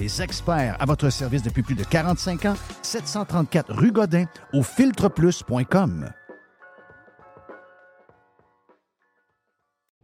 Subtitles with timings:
[0.00, 6.10] les experts à votre service depuis plus de 45 ans, 734 rue Godin au filtreplus.com.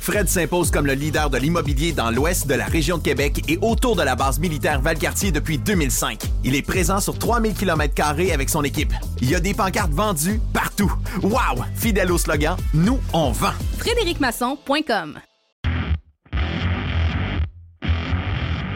[0.00, 3.58] Fred s'impose comme le leader de l'immobilier dans l'ouest de la région de Québec et
[3.60, 6.22] autour de la base militaire Valcartier depuis 2005.
[6.42, 8.94] Il est présent sur 3000 km avec son équipe.
[9.20, 10.90] Il y a des pancartes vendues partout.
[11.22, 11.64] Wow!
[11.74, 13.52] Fidèle au slogan, nous, on vend.
[13.78, 15.18] FrédéricMasson.com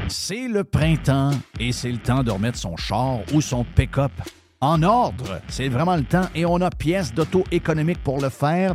[0.08, 4.12] C'est le printemps et c'est le temps de remettre son char ou son pick-up
[4.60, 5.40] en ordre.
[5.48, 8.74] C'est vraiment le temps et on a pièces d'auto économique pour le faire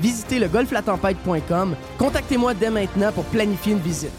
[0.00, 1.76] visitez le golflatempête.com.
[1.98, 4.12] Contactez-moi dès maintenant pour planifier une visite.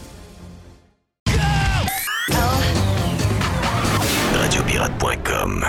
[4.34, 5.66] Radiopirate.com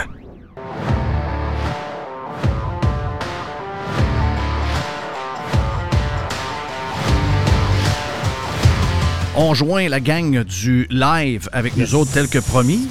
[9.33, 12.89] On joint la gang du live avec nous autres tel que promis.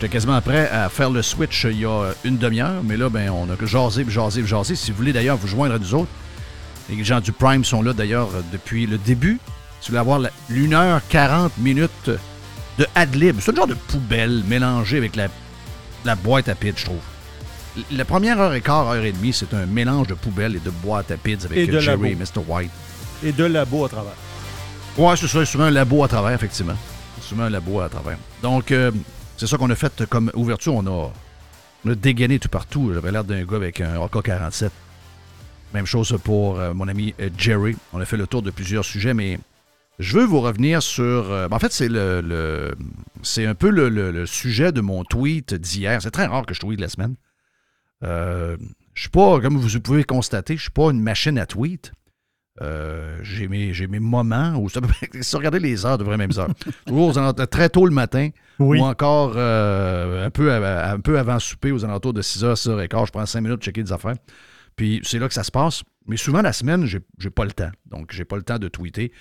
[0.00, 3.30] J'étais quasiment prêt à faire le switch il y a une demi-heure, mais là, ben,
[3.30, 4.76] on a jasé, jasé, jasé.
[4.76, 6.10] Si vous voulez d'ailleurs vous joindre à nous autres,
[6.88, 9.40] les gens du Prime sont là d'ailleurs depuis le début.
[9.80, 12.10] Si vous voulez avoir l'1 heure 40 minutes
[12.78, 15.26] de ad-lib, c'est un genre de poubelle mélangée avec la,
[16.04, 17.00] la boîte à pitch, je trouve.
[17.90, 20.70] La première heure et quart, heure et demie, c'est un mélange de poubelle et de
[20.70, 22.14] boîte à pids avec de Jerry et.
[22.14, 22.44] Mr.
[22.46, 22.70] White.
[23.24, 24.14] Et de labo à travers.
[24.96, 26.76] Ouais, c'est ça, souvent un labo à travers, effectivement.
[27.20, 28.18] Souvent un labo à travers.
[28.44, 28.92] Donc, euh,
[29.38, 30.74] c'est ça qu'on a fait comme ouverture.
[30.74, 32.92] On a, dégainé tout partout.
[32.92, 34.70] J'avais l'air d'un gars avec un AK-47.
[35.72, 37.76] Même chose pour euh, mon ami euh, Jerry.
[37.92, 39.38] On a fait le tour de plusieurs sujets, mais
[39.98, 41.30] je veux vous revenir sur.
[41.30, 42.74] euh, en fait, c'est le,
[43.22, 46.02] c'est un peu le sujet de mon tweet d'hier.
[46.02, 47.14] C'est très rare que je tweete la semaine.
[48.04, 48.56] Euh,
[48.94, 51.92] je suis pas, comme vous pouvez constater, je suis pas une machine à tweet.
[52.60, 54.88] Euh, j'ai mes, j'ai mes moments où ça peut
[55.20, 56.48] si regardez les heures, de vraies mêmes heures.
[56.86, 58.80] Toujours aux alentours- très tôt le matin Oui.
[58.80, 60.64] ou encore euh, un, peu, av-
[60.94, 63.06] un peu avant souper, aux alentours de 6h, 6h15.
[63.06, 64.16] Je prends 5 minutes de checker des affaires.
[64.76, 65.82] Puis c'est là que ça se passe.
[66.06, 67.70] Mais souvent, la semaine, j'ai j'ai pas le temps.
[67.86, 69.12] Donc, j'ai pas le temps de tweeter.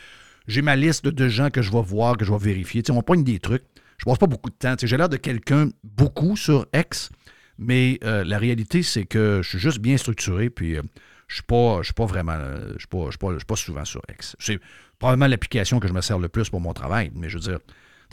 [0.48, 2.82] J'ai ma liste de, gens que je vais voir, que je vais vérifier.
[2.82, 3.64] Tu sais, on pogne des trucs.
[3.98, 4.76] Je passe pas beaucoup de temps.
[4.82, 7.10] J'ai l'air de quelqu'un beaucoup sur X,
[7.58, 10.50] mais euh, la réalité, c'est que je suis juste bien structuré.
[10.50, 10.78] Puis,
[11.28, 11.42] je
[11.82, 12.38] je suis pas vraiment.
[12.74, 14.36] Je suis pas, pas, pas souvent sur X.
[14.40, 14.60] C'est
[15.00, 17.12] probablement l'application que je me sers le plus pour mon travail.
[17.14, 17.60] Mais je veux dire,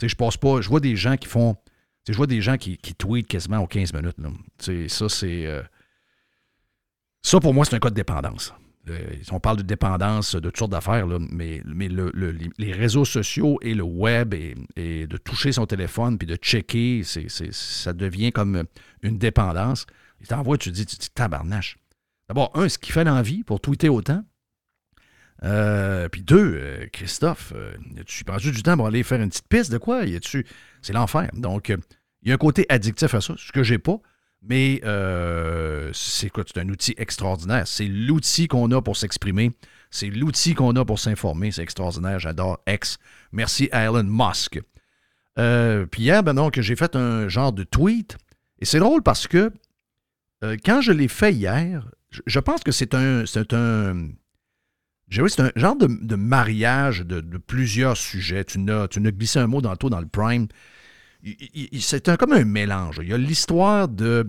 [0.01, 0.61] je passe pas.
[0.61, 1.55] Je vois des gens qui font.
[2.07, 4.17] Je vois des gens qui, qui tweetent quasiment aux 15 minutes.
[4.89, 5.45] Ça, c'est.
[5.47, 5.63] euh,
[7.23, 8.53] ça, pour moi, c'est un cas de dépendance.
[8.87, 8.99] Euh,
[9.31, 13.57] on parle de dépendance de toutes sortes d'affaires, mais, mais le- le- les- réseaux sociaux
[13.63, 18.63] et le web et, et de toucher son téléphone puis de checker, ça devient comme
[19.01, 19.87] une dépendance.
[20.21, 21.77] Il t'envoie, tu dis, tu dis tabarnache.
[22.27, 24.23] D'abord, un, ce qui fait l'envie pour tweeter autant.
[25.43, 27.75] Euh, puis deux, euh, Christophe, euh,
[28.05, 30.03] tu prends du temps pour aller faire une petite piste de quoi?
[30.81, 31.29] C'est l'enfer.
[31.33, 33.99] Donc, il y a un côté addictif à ça, ce que j'ai pas.
[34.41, 34.81] Mais
[35.93, 36.43] c'est quoi?
[36.47, 37.67] C'est un outil extraordinaire.
[37.67, 39.51] C'est l'outil qu'on a pour s'exprimer.
[39.91, 41.51] C'est l'outil qu'on a pour s'informer.
[41.51, 42.19] C'est extraordinaire.
[42.19, 42.97] J'adore X.
[43.31, 44.61] Merci à Elon Musk.
[45.35, 48.17] Puis hier, ben donc, j'ai fait un genre de tweet.
[48.59, 49.51] Et c'est drôle parce que
[50.63, 53.25] quand je l'ai fait hier, je, je pense que c'est un.
[53.25, 54.09] C'est un.
[55.11, 58.43] C'est un genre de, de mariage de, de plusieurs sujets.
[58.43, 60.47] Tu n'as, tu n'as glissé un mot dans dans le prime.
[61.23, 62.99] Il- il- il- C'est un, comme un mélange.
[63.03, 64.27] Il y a l'histoire de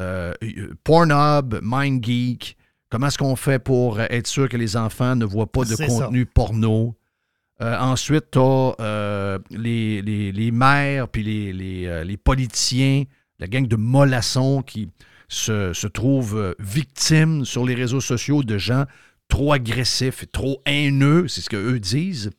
[0.00, 2.56] euh, euh, Pornhub, MindGeek,
[2.90, 5.86] comment est-ce qu'on fait pour être sûr que les enfants ne voient pas de C'est
[5.86, 6.96] contenu porno?
[7.62, 13.04] Euh, ensuite, tu as les, les, les maires puis les, les, euh, les politiciens,
[13.38, 14.90] la gang de mollassons qui
[15.28, 18.84] se, trouvent euh, victimes sur les réseaux sociaux de gens
[19.28, 22.30] trop agressifs trop haineux, c'est ce qu'eux disent.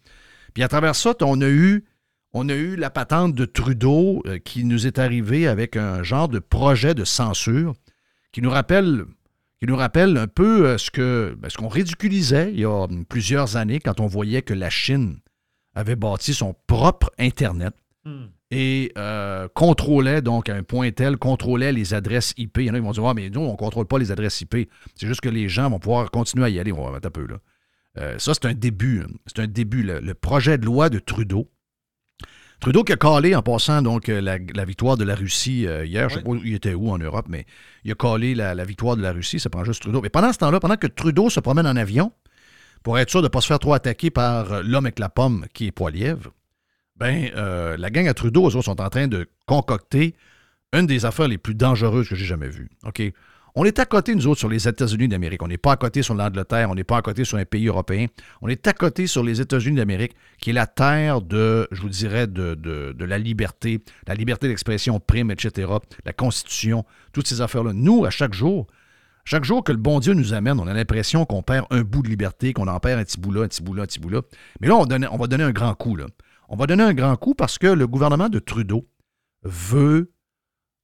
[0.54, 1.86] Puis à travers ça, on a eu,
[2.34, 6.30] on a eu la patente de Trudeau euh, qui nous est arrivée avec un genre
[6.30, 7.74] de projet de censure
[8.32, 9.06] qui nous rappelle,
[9.60, 13.80] qui nous rappelle un peu euh, ben, ce qu'on ridiculisait il y a plusieurs années
[13.80, 15.20] quand on voyait que la Chine
[15.76, 17.74] avait bâti son propre Internet
[18.50, 22.58] et euh, contrôlait, donc à un point tel, contrôlait les adresses IP.
[22.60, 24.12] Il y en a qui vont dire Ah, mais nous, on ne contrôle pas les
[24.12, 24.70] adresses IP.
[24.96, 26.72] C'est juste que les gens vont pouvoir continuer à y aller.
[26.72, 27.38] On va mettre un peu là.
[27.98, 29.02] Euh, ça, c'est un début.
[29.02, 29.08] hein.
[29.26, 29.84] C'est un début.
[29.84, 31.50] Le, le projet de loi de Trudeau.
[32.60, 35.86] Trudeau qui a calé en passant donc euh, la, la victoire de la Russie euh,
[35.86, 36.10] hier.
[36.10, 37.46] Je ne sais pas où il était où en Europe, mais
[37.84, 39.40] il a calé la, la victoire de la Russie.
[39.40, 40.02] Ça prend juste Trudeau.
[40.02, 42.12] Mais pendant ce temps-là, pendant que Trudeau se promène en avion
[42.82, 45.46] pour être sûr de ne pas se faire trop attaquer par l'homme avec la pomme
[45.54, 46.32] qui est Poilièvre,
[47.00, 50.16] ben, euh, la gang à Trudeau, eux autres, sont en train de concocter
[50.74, 52.70] une des affaires les plus dangereuses que j'ai jamais vues.
[52.86, 53.02] OK?
[53.60, 55.42] On est à côté, nous autres, sur les États-Unis d'Amérique.
[55.42, 57.66] On n'est pas à côté sur l'Angleterre, on n'est pas à côté sur un pays
[57.66, 58.06] européen.
[58.44, 61.90] On est à côté sur les États-Unis d'Amérique, qui est la terre de, je vous
[61.90, 65.72] dirais, de, la liberté, la liberté d'expression prime, etc.,
[66.06, 67.74] la Constitution, toutes ces affaires-là.
[67.74, 68.68] Nous, à chaque jour,
[69.26, 72.04] chaque jour que le bon Dieu nous amène, on a l'impression qu'on perd un bout
[72.04, 74.00] de liberté, qu'on en perd un petit bout là, un petit bout là, un petit
[74.00, 74.22] bout là.
[74.62, 75.96] Mais là, on va donner un grand coup.
[75.96, 76.06] Là.
[76.50, 78.88] On va donner un grand coup parce que le gouvernement de Trudeau
[79.44, 80.12] veut,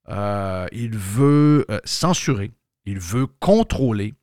[0.09, 2.51] euh, il veut euh, censurer,
[2.85, 4.13] il veut contrôler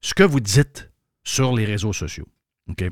[0.00, 0.90] ce que vous dites
[1.24, 2.26] sur les réseaux sociaux.
[2.68, 2.84] OK?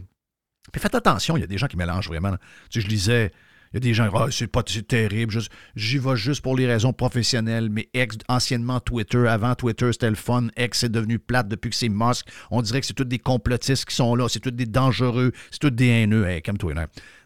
[0.73, 2.37] Puis faites attention, il y a des gens qui mélangent vraiment.
[2.71, 3.33] Tu sais, je lisais,
[3.73, 5.37] il y a des gens, Ah, c'est pas c'est terrible,
[5.75, 10.17] j'y vais juste pour les raisons professionnelles, mais ex, anciennement Twitter, avant Twitter, c'était le
[10.17, 12.29] fun, ex est devenu plate depuis que c'est Musk.
[12.51, 15.59] On dirait que c'est tous des complotistes qui sont là, c'est tous des dangereux, c'est
[15.59, 16.27] tous des haineux.
[16.27, 16.75] Hey, calme-toi.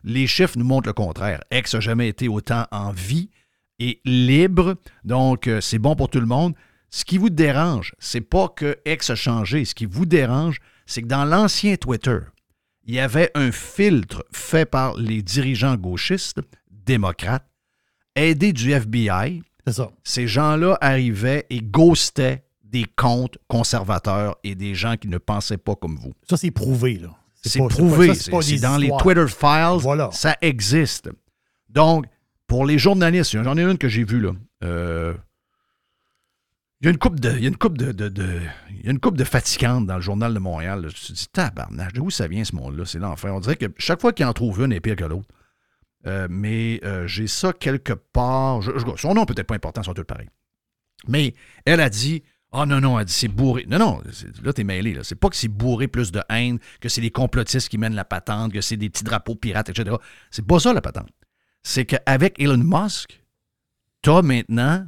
[0.09, 1.45] Les chiffres nous montrent le contraire.
[1.50, 3.29] Ex n'a jamais été autant en vie
[3.79, 6.55] et libre, donc euh, c'est bon pour tout le monde.
[6.88, 9.67] Ce qui vous dérange, c'est pas que X a changé.
[9.67, 12.21] Ce qui vous dérange, c'est que dans l'ancien Twitter,
[12.87, 17.47] il y avait un filtre fait par les dirigeants gauchistes, démocrates,
[18.17, 19.43] aidés du FBI.
[19.67, 19.91] C'est ça.
[20.05, 25.75] Ces gens-là arrivaient et ghostaient des comptes conservateurs et des gens qui ne pensaient pas
[25.75, 26.15] comme vous.
[26.27, 27.11] Ça, c'est prouvé, là.
[27.42, 28.14] C'est prouvé.
[28.14, 28.90] C'est dans les.
[28.99, 29.78] Twitter files.
[29.80, 30.11] Voilà.
[30.12, 31.11] Ça existe.
[31.68, 32.07] Donc,
[32.47, 34.33] pour les journalistes, j'en ai une que j'ai vue, là.
[34.64, 35.14] Euh,
[36.80, 37.30] il y a une coupe de.
[37.37, 38.40] Il y a une coupe de, de- de-
[38.71, 40.83] il y a une coupe de fatigantes dans le journal de Montréal.
[40.83, 40.88] là.
[40.88, 42.85] Je me suis dit, tabarnak, d'où ça vient ce monde-là?
[42.87, 43.35] C'est l'enfer.
[43.35, 45.28] On dirait que chaque fois qu'il en trouve une, elle est pire que l'autre.
[46.07, 48.62] Euh, mais euh, j'ai ça quelque part.
[48.62, 50.28] je- je- son nom peut-être pas important, ils sont tous pareils.
[51.09, 53.67] Mais elle a dit Ah non, non, elle dit c'est bourré.
[53.69, 54.02] Non, non,
[54.43, 54.95] là, t'es mêlé.
[54.95, 55.05] Là.
[55.05, 58.07] C'est pas que c'est bourré plus de haine, que c'est les complotistes qui mènent la
[58.07, 59.97] patente, que c'est des petits drapeaux pirates, etc.
[60.31, 61.11] C'est pas ça la patente.
[61.62, 63.23] c'est qu'avec Elon Musk,
[64.02, 64.87] tu as maintenant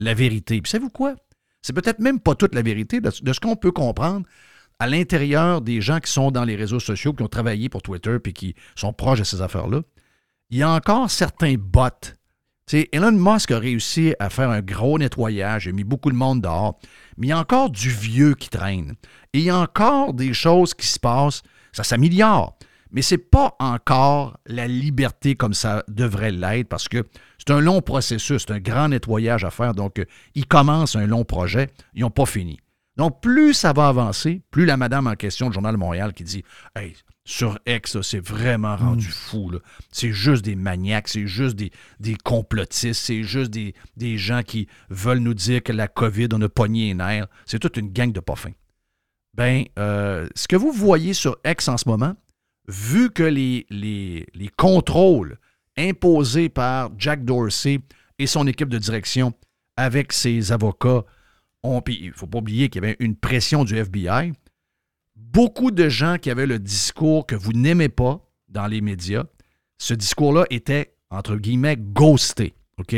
[0.00, 0.60] la vérité.
[0.60, 1.14] Puis savez-vous quoi?
[1.62, 4.26] C'est peut-être même pas toute la vérité de, de ce qu'on peut comprendre
[4.78, 8.18] à l'intérieur des gens qui sont dans les réseaux sociaux, qui ont travaillé pour Twitter
[8.18, 9.82] puis qui sont proches de ces affaires-là.
[10.50, 11.88] Il y a encore certains bots.
[12.72, 16.42] Elon Musk a réussi à faire un gros nettoyage, il a mis beaucoup de monde
[16.42, 16.80] dehors,
[17.16, 18.94] mais il y a encore du vieux qui traîne.
[19.32, 21.42] Et il y a encore des choses qui se passent,
[21.72, 22.58] ça s'améliore,
[22.90, 27.04] mais ce n'est pas encore la liberté comme ça devrait l'être parce que
[27.38, 29.72] c'est un long processus, c'est un grand nettoyage à faire.
[29.72, 30.04] Donc,
[30.34, 32.58] ils commencent un long projet, ils n'ont pas fini.
[32.96, 36.24] Donc, plus ça va avancer, plus la madame en question, du Journal de Montréal, qui
[36.24, 36.42] dit
[36.74, 39.12] Hey, sur X, c'est vraiment rendu mm.
[39.12, 39.52] fou.
[39.92, 44.68] C'est juste des maniaques, c'est juste des, des complotistes, c'est juste des, des, gens qui
[44.88, 47.26] veulent nous dire que la COVID, on a pogné les nerfs.
[47.44, 48.52] C'est toute une gang de pas fins.
[49.34, 52.14] Ben, euh, ce que vous voyez sur X en ce moment,
[52.68, 55.38] vu que les, les, les contrôles
[55.76, 57.80] imposés par Jack Dorsey
[58.18, 59.34] et son équipe de direction
[59.76, 61.04] avec ses avocats
[61.88, 64.32] il ne faut pas oublier qu'il y avait une pression du FBI.
[65.14, 69.24] Beaucoup de gens qui avaient le discours que vous n'aimez pas dans les médias,
[69.78, 72.54] ce discours-là était, entre guillemets, ghosté.
[72.78, 72.94] OK?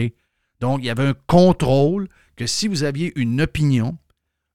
[0.61, 3.99] Donc, il y avait un contrôle que si vous aviez une opinion,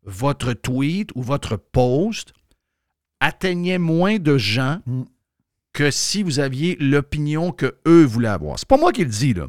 [0.03, 2.33] votre tweet ou votre post
[3.19, 5.03] atteignait moins de gens mm.
[5.71, 8.59] que si vous aviez l'opinion que eux voulaient avoir.
[8.59, 9.47] C'est pas moi qui le dis, là.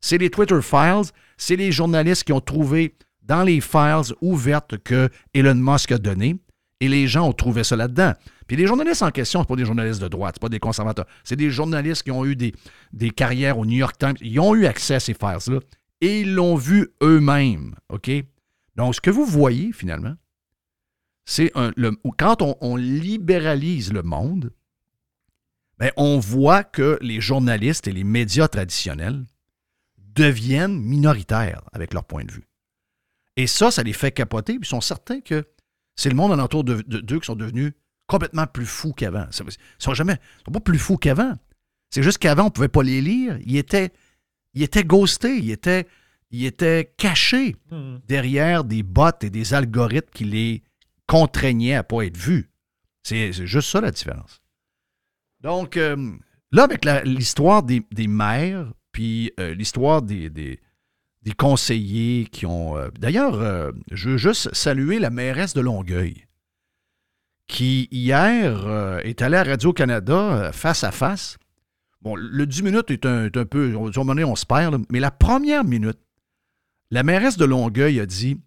[0.00, 2.94] C'est les Twitter Files, c'est les journalistes qui ont trouvé
[3.26, 6.36] dans les files ouvertes que Elon Musk a données,
[6.80, 8.12] et les gens ont trouvé ça là-dedans.
[8.46, 11.06] Puis les journalistes en question, ce pas des journalistes de droite, ce pas des conservateurs,
[11.24, 12.54] c'est des journalistes qui ont eu des,
[12.92, 15.60] des carrières au New York Times, ils ont eu accès à ces files-là,
[16.00, 18.10] et ils l'ont vu eux-mêmes, OK?
[18.76, 20.14] Donc, ce que vous voyez, finalement,
[21.24, 21.52] c'est
[22.18, 24.52] quand on, libéralise le monde,
[25.80, 29.24] bien, on voit que les journalistes et les médias traditionnels
[29.98, 32.46] deviennent minoritaires avec leur point de vue.
[33.36, 34.54] Et ça, ça les fait capoter.
[34.58, 35.44] Puis ils sont certains que
[35.94, 37.72] c'est le monde alentour d'eux de, qui sont devenus
[38.06, 39.26] complètement plus fous qu'avant.
[39.38, 41.34] Ils ne sont jamais sont pas plus fous qu'avant.
[41.90, 43.38] C'est juste qu'avant, on ne pouvait pas les lire.
[43.44, 43.90] Ils étaient,
[44.54, 45.86] ils étaient ghostés, ils étaient,
[46.30, 47.96] ils étaient cachés hmm.
[48.06, 50.62] derrière des bots et des algorithmes qui les
[51.06, 52.50] contraignaient à ne pas être vus.
[53.02, 54.40] C'est juste ça la différence.
[55.40, 56.16] Donc, euh,
[56.50, 60.58] là, avec l'histoire des, des, maires, puis euh, l'histoire des, des
[61.32, 62.76] conseillers qui ont...
[62.76, 66.26] Euh, d'ailleurs, euh, je veux juste saluer la mairesse de Longueuil,
[67.48, 71.36] qui hier euh, est allée à Radio-Canada face à face.
[72.00, 73.74] Bon, le 10 minutes est un, peu...
[73.74, 75.98] On, on se perd, mais la première minute,
[76.90, 78.40] la mairesse de Longueuil a dit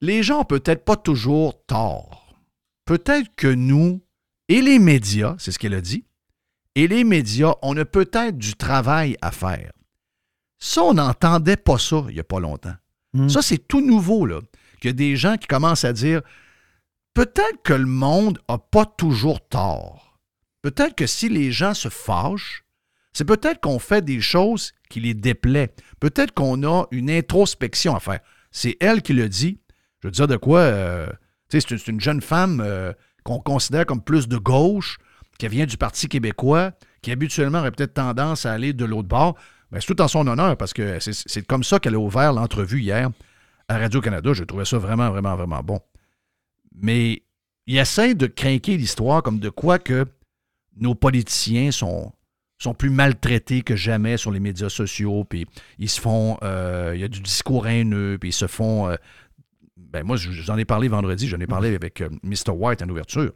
[0.00, 2.34] Les gens peut-être pas toujours tort.
[2.86, 4.00] Peut-être que nous
[4.48, 6.06] et les médias, c'est ce qu'elle a dit,
[6.74, 9.72] et les médias, on a peut-être du travail à faire.
[10.58, 12.74] Ça, on n'entendait pas ça il n'y a pas longtemps.
[13.12, 13.28] Hmm.
[13.28, 14.40] Ça, c'est tout nouveau, là.
[14.80, 16.22] Qu'il y a des gens qui commencent à dire
[17.14, 20.18] peut-être que le monde n'a pas toujours tort.
[20.62, 22.64] Peut-être que si les gens se fâchent,
[23.12, 25.74] c'est peut-être qu'on fait des choses qui les déplaient.
[25.98, 28.20] Peut-être qu'on a une introspection à faire.
[28.52, 29.60] C'est elle qui le dit.
[30.00, 31.08] Je veux dire de quoi, euh,
[31.48, 32.92] c'est une jeune femme euh,
[33.24, 34.98] qu'on considère comme plus de gauche,
[35.38, 36.72] qui vient du Parti québécois,
[37.02, 39.36] qui habituellement aurait peut-être tendance à aller de l'autre bord.
[39.70, 42.80] Ben, c'est tout en son honneur parce que c'est comme ça qu'elle a ouvert l'entrevue
[42.80, 43.10] hier
[43.68, 44.32] à Radio-Canada.
[44.32, 45.80] Je trouvais ça vraiment, vraiment, vraiment bon.
[46.74, 47.22] Mais
[47.66, 50.06] il essaie de craquer l'histoire comme de quoi que
[50.76, 52.12] nos politiciens sont,
[52.58, 55.46] sont plus maltraités que jamais sur les médias sociaux, puis
[55.78, 58.96] ils se font, euh, il y a du discours haineux, puis ils se font, euh,
[59.76, 62.52] ben moi j'en ai parlé vendredi, j'en ai parlé avec euh, Mr.
[62.52, 63.32] White en ouverture.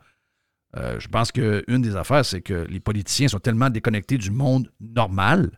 [0.74, 5.50] je pense qu'une des affaires, c'est que les politiciens sont tellement déconnectés du monde normal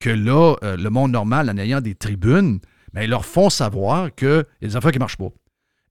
[0.00, 2.60] que là, euh, le monde normal, en ayant des tribunes,
[2.92, 5.30] ben, ils leur font savoir qu'il y a des affaires qui ne marchent pas.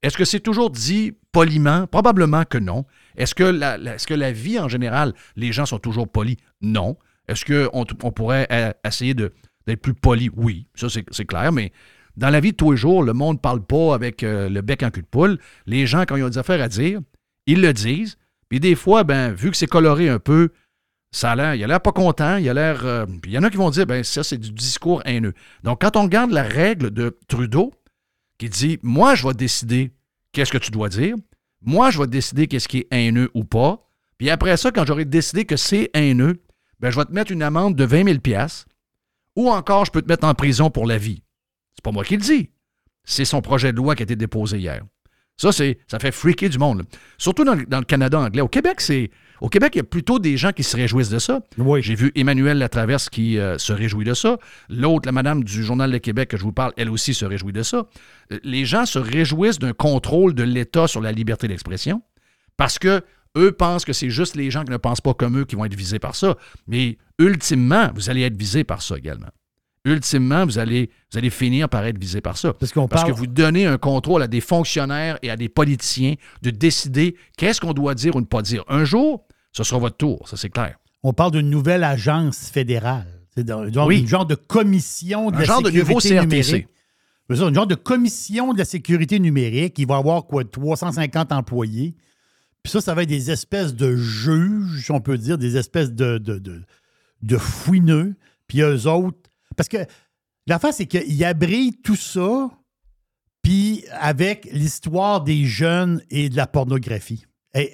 [0.01, 1.87] Est-ce que c'est toujours dit poliment?
[1.87, 2.85] Probablement que non.
[3.17, 6.37] Est-ce que la, vie en général, les gens sont toujours polis?
[6.61, 6.97] Non.
[7.27, 8.47] Est-ce qu'on on pourrait
[8.85, 10.29] essayer d'être plus poli?
[10.35, 11.71] Oui, ça c'est clair, mais
[12.17, 14.61] dans la vie de tous les jours, le monde ne parle pas avec euh, le
[14.61, 15.37] bec en cul de poule.
[15.65, 17.01] Les gens, quand ils ont des affaires à dire,
[17.45, 18.17] ils le disent.
[18.47, 20.49] Puis des fois, ben, vu que c'est coloré un peu,
[21.15, 22.85] ça a l'air, il a l'air pas content, il a l'air.
[22.85, 25.33] Euh, il y en a qui vont dire, ben ça, c'est du discours haineux.
[25.63, 27.73] Donc, quand on regarde la règle de Trudeau,
[28.37, 29.91] qui dit Moi, je vais décider
[30.33, 31.15] qu'est-ce que tu dois dire,
[31.61, 35.05] moi, je vais décider qu'est-ce qui est haineux ou pas, puis après ça, quand j'aurai
[35.05, 36.43] décidé que c'est haineux,
[36.81, 38.45] ben, je vais te mettre une amende de 20 000
[39.37, 41.23] ou encore, je peux te mettre en prison pour la vie.
[41.75, 42.49] C'est pas moi qui le dis.
[43.05, 44.83] C'est son projet de loi qui a été déposé hier.
[45.37, 46.79] Ça, c'est, ça fait freaker du monde.
[46.79, 46.83] là.
[47.17, 48.41] Surtout dans, le- dans le Canada anglais.
[48.41, 49.11] Au Québec, c'est.
[49.41, 51.41] Au Québec, il y a plutôt des gens qui se réjouissent de ça.
[51.57, 51.81] Oui.
[51.83, 54.37] J'ai vu Emmanuel Latraverse qui euh, se réjouit de ça.
[54.69, 57.51] L'autre, la madame du Journal de Québec que je vous parle, elle aussi se réjouit
[57.51, 57.85] de ça.
[58.31, 62.01] Euh, Les gens se réjouissent d'un contrôle de l'État sur la liberté d'expression
[62.55, 63.01] parce que
[63.37, 65.65] eux pensent que c'est juste les gens qui ne pensent pas comme eux qui vont
[65.65, 66.37] être visés par ça.
[66.67, 69.27] Mais ultimement, vous allez être visés par ça également.
[69.85, 72.53] Ultimement, vous allez, vous allez finir par être visé par ça.
[72.53, 75.47] Parce qu'on Parce parle- que vous donnez un contrôle à des fonctionnaires et à des
[75.49, 78.63] politiciens de décider qu'est-ce qu'on doit dire ou ne pas dire.
[78.67, 80.77] Un jour, ce sera votre tour, ça c'est clair.
[81.03, 83.05] On parle d'une nouvelle agence fédérale.
[83.37, 83.45] C'est
[83.85, 83.99] Oui.
[83.99, 86.21] une genre de commission de Un la genre de sécurité nouveau CRTC.
[86.53, 86.67] numérique.
[87.29, 89.77] Une genre de commission de la sécurité numérique.
[89.77, 91.95] Il va y avoir quoi, 350 employés.
[92.63, 95.91] Puis ça, ça va être des espèces de juges, si on peut dire, des espèces
[95.91, 96.61] de, de, de,
[97.21, 98.15] de fouineux.
[98.47, 99.17] Puis eux autres.
[99.55, 99.77] Parce que
[100.47, 102.49] l'affaire, c'est qu'ils abritent tout ça,
[103.41, 107.25] puis avec l'histoire des jeunes et de la pornographie.
[107.53, 107.73] Et,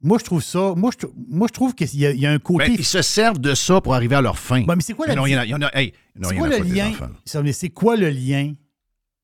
[0.00, 0.74] moi, je trouve ça.
[0.76, 2.66] Moi, je, moi, je trouve qu'il y, y a un côté.
[2.68, 4.64] Ben, ils se servent de ça pour arriver à leur fin.
[4.66, 6.28] Mais c'est quoi la non, il y en a, il y en a- hey, non,
[6.28, 6.92] c'est quoi le lien?
[7.54, 8.54] C'est quoi le lien?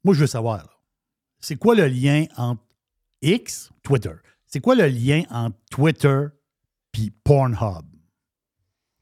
[0.05, 0.81] Moi, je veux savoir.
[1.41, 2.63] C'est quoi le lien entre
[3.23, 4.13] X, Twitter?
[4.47, 6.27] C'est quoi le lien entre Twitter
[6.93, 7.85] puis Pornhub?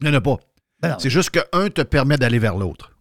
[0.00, 0.38] Il n'y en a pas.
[0.98, 2.92] C'est juste qu'un te permet d'aller vers l'autre.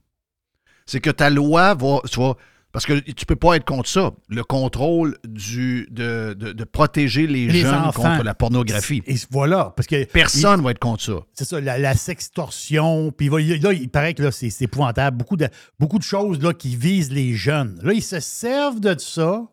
[0.85, 1.99] C'est que ta loi va.
[2.09, 2.37] Tu vois,
[2.71, 4.11] parce que tu peux pas être contre ça.
[4.27, 8.03] Le contrôle du, de, de, de protéger les, Les jeunes enfants.
[8.03, 9.01] contre la pornographie.
[9.07, 10.03] Et voilà, parce que.
[10.05, 11.13] Personne ne va être contre ça.
[11.33, 13.11] C'est ça, la, la sextorsion.
[13.11, 15.17] Puis là, il paraît que là, c'est c'est épouvantable.
[15.17, 15.47] Beaucoup de,
[15.79, 17.79] beaucoup de choses là, qui visent les jeunes.
[17.81, 19.47] Là, ils se servent de ça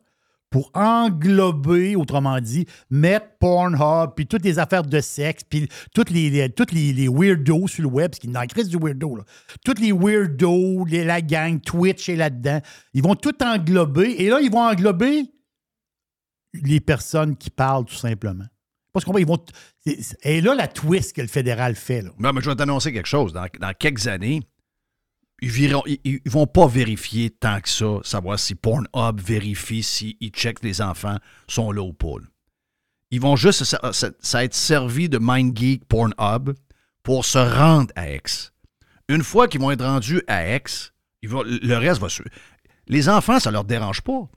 [0.52, 6.50] pour englober, autrement dit, mettre Pornhub, puis toutes les affaires de sexe, puis toutes les,
[6.50, 9.24] toutes les, weirdos sur le web, parce qu'il en crise du weirdo, là.
[9.64, 12.60] Toutes les weirdos, les- la gang, Twitch est là-dedans.
[12.92, 14.22] Ils vont tout englober.
[14.22, 15.24] Et là, ils vont englober
[16.52, 18.44] les personnes qui parlent, tout simplement.
[18.92, 19.42] Parce qu'on ils vont.
[20.22, 22.10] Et là, la twist que le fédéral fait, là.
[22.18, 23.32] Non, mais je vais t'annoncer quelque chose.
[23.32, 24.42] Dans quelques années,
[25.42, 30.80] ils, ils, vont pas vérifier tant que ça, savoir si Pornhub vérifie s'ils checkent les
[30.80, 32.14] enfants sont là ou pas.
[33.10, 36.54] Ils vont juste ça, être servi de MindGeek Pornhub
[37.02, 38.52] pour se rendre à X.
[39.08, 42.22] Une fois qu'ils vont être rendus à X, le reste va se.
[42.86, 44.28] Les enfants, ça leur dérange pas.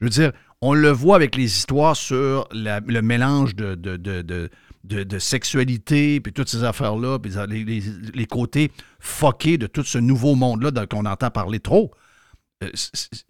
[0.00, 4.50] Je veux dire, on le voit avec les histoires sur le mélange de,
[4.86, 7.82] de- de sexualité, puis toutes ces affaires-là, puis les, les-
[8.14, 8.70] les côtés
[9.00, 11.90] fuckés de tout ce nouveau monde-là dont on entend parler trop.
[12.64, 12.70] Euh,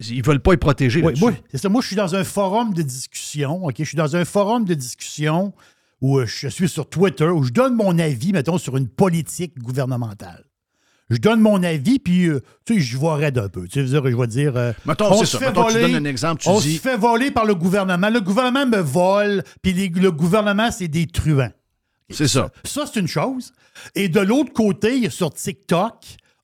[0.09, 1.01] ils veulent pas y protéger.
[1.03, 1.67] Oui, moi, c'est ça.
[1.69, 3.65] Moi, je suis dans un forum de discussion.
[3.65, 3.75] OK?
[3.79, 5.53] Je suis dans un forum de discussion
[5.99, 9.57] où euh, je suis sur Twitter, où je donne mon avis, mettons, sur une politique
[9.59, 10.45] gouvernementale.
[11.09, 13.65] Je donne mon avis, puis, euh, tu sais, je vois raide un peu.
[13.67, 14.57] Tu sais, je vais dire.
[14.57, 15.39] euh, Mettons, on se ça.
[15.39, 17.55] fait Mettons, tu voler- donnes un exemple, tu on dis- se fait voler par le
[17.55, 18.09] gouvernement.
[18.09, 21.51] Le gouvernement me vole, puis les- le gouvernement, c'est des truands.
[22.09, 22.49] C'est ça.
[22.65, 23.53] Ça, c'est une chose.
[23.95, 25.93] Et de l'autre côté, il y a sur TikTok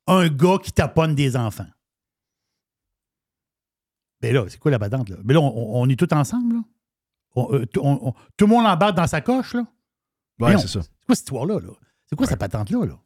[0.07, 1.67] un gars qui taponne des enfants.
[4.21, 5.17] Mais là, c'est quoi la patente, là?
[5.23, 6.61] Mais là, on, on est tous ensemble, là?
[7.35, 9.65] On- euh, tout- on- on- tout le monde embarque dans sa coche, là?
[10.39, 10.81] Ouais, c'est ça.
[10.81, 11.69] C'est quoi cette histoire-là, là?
[12.09, 12.97] C'est quoi cette patente-là, là?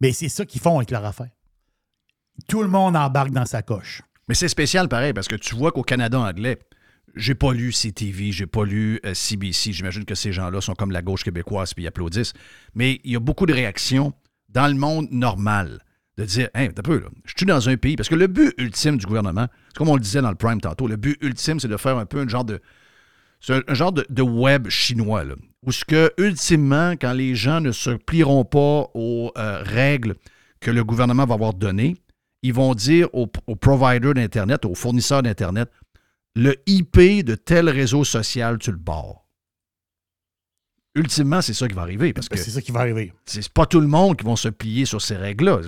[0.00, 1.30] Mais c'est ça qu'ils font avec leur affaire.
[2.48, 4.02] Tout le monde embarque dans sa coche.
[4.28, 6.58] Mais c'est spécial pareil, parce que tu vois qu'au Canada anglais,
[7.14, 9.72] j'ai pas lu CTV, j'ai pas lu euh, CBC.
[9.72, 12.34] J'imagine que ces gens-là sont comme la gauche québécoise puis ils applaudissent.
[12.74, 14.12] Mais il y a beaucoup de réactions
[14.50, 15.80] dans le monde normal
[16.18, 17.96] de dire, hey, un peu, là, je suis dans un pays.
[17.96, 20.60] Parce que le but ultime du gouvernement, c'est comme on le disait dans le prime
[20.60, 22.60] tantôt, le but ultime, c'est de faire un peu un genre de.
[23.40, 27.60] C'est un, genre de, de web chinois, là, où ce que, ultimement, quand les gens
[27.60, 30.14] ne se plieront pas aux euh, règles
[30.60, 31.96] que le gouvernement va avoir données,
[32.42, 35.70] ils vont dire aux, aux providers d'Internet, aux fournisseurs d'Internet,
[36.34, 39.26] le IP de tel réseau social, tu le barres.
[40.94, 43.12] Ultimement, c'est ça qui va arriver, parce que C'est ça qui va arriver.
[43.26, 45.60] c'est pas tout le monde qui vont se plier sur ces règles-là.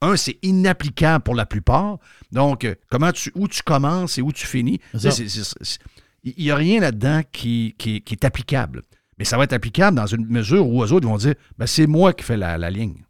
[0.00, 1.98] Un, c'est inapplicable pour la plupart.
[2.32, 5.78] Donc, euh, comment tu, où tu commences et où tu finis, C'est
[6.24, 8.82] il n'y a rien là-dedans qui, qui- qui est applicable.
[9.18, 11.86] Mais ça va être applicable dans une mesure où eux autres vont dire ben, c'est
[11.86, 13.04] moi qui fais la, la ligne.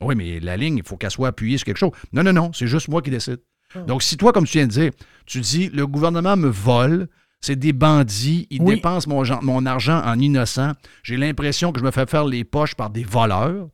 [0.00, 1.92] Oui, mais la ligne, il faut qu'elle soit appuyée sur quelque chose.
[2.12, 3.40] Non, non, non, c'est juste moi qui décide.
[3.86, 4.90] Donc, si toi, comme tu viens de dire,
[5.26, 7.08] tu dis le gouvernement me vole,
[7.40, 8.76] c'est des bandits, ils Oui.
[8.76, 12.44] dépensent mon, gen- mon argent en innocent, j'ai l'impression que je me fais faire les
[12.44, 13.68] poches par des voleurs.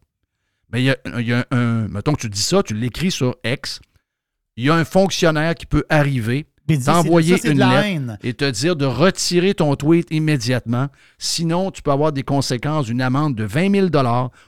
[0.72, 1.88] Mais il y a, y a un.
[1.88, 3.80] Mettons que tu dis ça, tu l'écris sur X,
[4.56, 6.46] il y a un fonctionnaire qui peut arriver,
[6.78, 8.18] t'envoyer une lettre haine.
[8.22, 10.88] et te dire de retirer ton tweet immédiatement.
[11.18, 14.06] Sinon, tu peux avoir des conséquences d'une amende de 20 000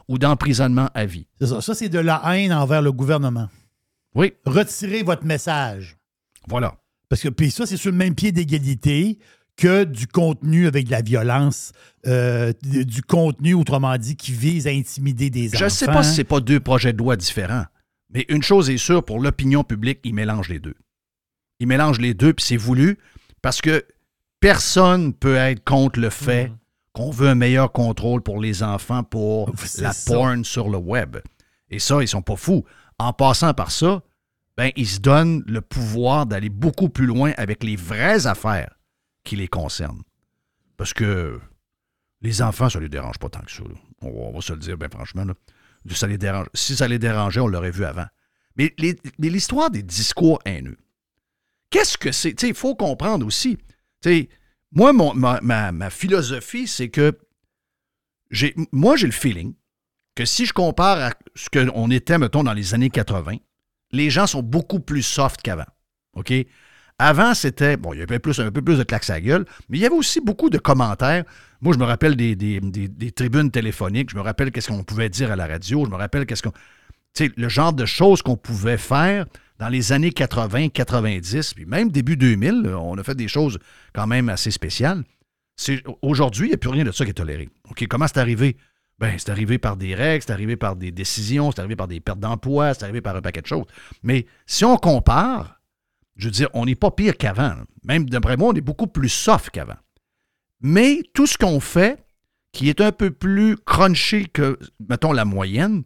[0.08, 1.26] ou d'emprisonnement à vie.
[1.40, 1.60] C'est ça.
[1.60, 3.48] Ça, c'est de la haine envers le gouvernement.
[4.14, 5.96] Oui, Retirez votre message.
[6.48, 6.74] voilà.
[7.08, 9.18] Parce que puis ça, c'est sur le même pied d'égalité
[9.56, 11.72] que du contenu avec de la violence,
[12.06, 15.64] euh, du contenu, autrement dit, qui vise à intimider des Je enfants.
[15.66, 17.64] ne sais pas si c'est pas deux projets de loi différents,
[18.14, 20.74] mais une chose est sûre, pour l'opinion publique, ils mélangent les deux.
[21.62, 22.98] Ils mélangent les deux, puis c'est voulu,
[23.40, 23.84] parce que
[24.40, 26.56] personne peut être contre le fait Mhm.
[26.92, 30.12] qu'on veut un meilleur contrôle pour les enfants pour C'est la ça.
[30.12, 31.18] porn sur le web.
[31.70, 32.64] Et ça, ils sont pas fous.
[32.98, 34.02] En passant par ça,
[34.56, 38.74] ben, ils se donnent le pouvoir d'aller beaucoup plus loin avec les vraies affaires
[39.24, 40.02] qui les concernent.
[40.76, 41.40] Parce que
[42.22, 43.62] les enfants, ça les dérange pas tant que ça.
[43.62, 43.74] là.
[44.02, 45.24] On, va- on va se le dire, bien franchement.
[45.24, 45.34] là.
[45.92, 46.46] Ça les dérange.
[46.54, 48.06] Si ça les dérangeait, on l'aurait vu avant.
[48.56, 50.76] Mais, les- mais l'histoire des discours haineux,
[51.72, 52.40] qu'est-ce que c'est?
[52.42, 53.58] Il faut comprendre aussi.
[54.74, 57.18] Moi, mon- ma, ma- philosophie, c'est que
[58.70, 59.54] moi, j'ai le feeling
[60.14, 63.36] que si je compare à ce qu'on était, mettons, dans les années 80,
[63.92, 65.66] les gens sont beaucoup plus soft qu'avant.
[66.14, 66.32] OK?
[66.98, 67.76] Avant, c'était.
[67.76, 69.86] Bon, il y avait plus, un peu plus de claques à gueule, mais il y
[69.86, 71.24] avait aussi beaucoup de commentaires.
[71.60, 74.84] Moi, je me rappelle des, des- des- des tribunes téléphoniques, je me rappelle qu'est-ce qu'on
[74.84, 76.52] pouvait dire à la radio, je me rappelle qu'est-ce qu'on.
[77.14, 79.26] Tu sais, le genre de choses qu'on pouvait faire
[79.58, 83.58] dans les années 80, 90, puis même début 2000, là, on a fait des choses
[83.92, 85.04] quand même assez spéciales.
[86.00, 87.48] Aujourd'hui, il n'y a plus rien de ça qui est toléré.
[87.70, 88.56] OK, comment c'est arrivé?
[88.98, 92.00] Ben, c'est arrivé par des règles, c'est arrivé par des décisions, c'est arrivé par des
[92.00, 93.66] pertes d'emploi, c'est arrivé par un paquet de choses.
[94.02, 95.60] Mais si on compare,
[96.16, 97.54] je veux dire, on n'est pas pire qu'avant.
[97.84, 99.78] Même d'après moi, on est beaucoup plus soft qu'avant.
[100.60, 102.04] Mais tout ce qu'on fait,
[102.52, 105.82] qui est un peu plus crunchy que, mettons, la moyenne,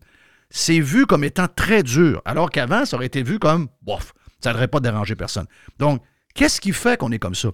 [0.51, 2.23] c'est vu comme étant très dur.
[2.25, 5.47] Alors qu'avant, ça aurait été vu comme, bof, ça n'aurait pas dérangé personne.
[5.79, 6.03] Donc,
[6.35, 7.51] qu'est-ce qui fait qu'on est comme ça?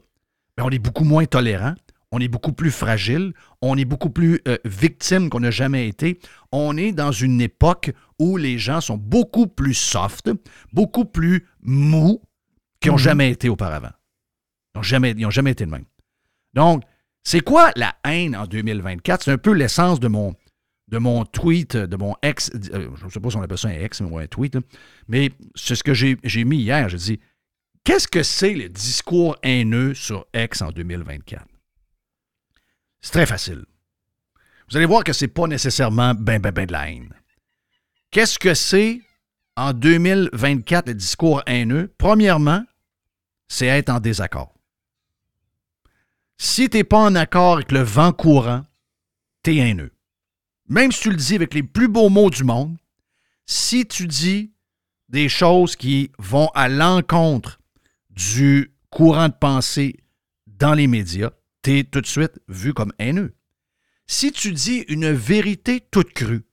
[0.57, 1.75] Ben, on est beaucoup moins tolérant,
[2.11, 6.21] on est beaucoup plus fragile, on est beaucoup plus euh, victime qu'on n'a jamais été.
[6.53, 10.31] On est dans une époque où les gens sont beaucoup plus soft,
[10.73, 12.21] beaucoup plus mous
[12.81, 13.93] qu'ils n'ont jamais été auparavant.
[14.75, 15.87] Ils n'ont jamais, ils ont jamais été de même.
[16.53, 16.83] Donc,
[17.25, 19.23] c'est quoi la haine en 2024?
[19.23, 20.35] C'est un peu l'essence de mon,
[20.93, 22.51] de mon tweet, de mon ex.
[22.55, 24.59] euh, je ne sais pas si on appelle ça un ex ou un tweet,
[25.09, 26.89] mais c'est ce que j'ai mis hier.
[26.91, 27.21] J'ai dit
[27.83, 31.45] Qu'est-ce que c'est le discours haineux sur X en 2024?
[33.01, 33.65] C'est très facile.
[34.71, 37.13] Vous allez voir que c'est pas nécessairement ben, ben, ben de la haine.
[38.11, 39.01] Qu'est-ce que c'est
[39.57, 41.93] en 2024 le discours haineux?
[41.99, 42.65] Premièrement,
[43.49, 44.55] c'est être en désaccord.
[46.37, 48.65] Si tu n'es pas en accord avec le vent courant,
[49.43, 49.93] tu es haineux.
[50.73, 52.79] Même si tu le dis avec les plus beaux mots du monde,
[53.45, 54.53] si tu dis
[55.11, 57.61] des choses qui vont à l'encontre
[58.09, 59.97] du courant de pensée
[60.47, 61.31] dans les médias,
[61.63, 63.35] tu es tout de suite vu comme haineux.
[64.07, 66.47] Si tu dis une vérité toute crue,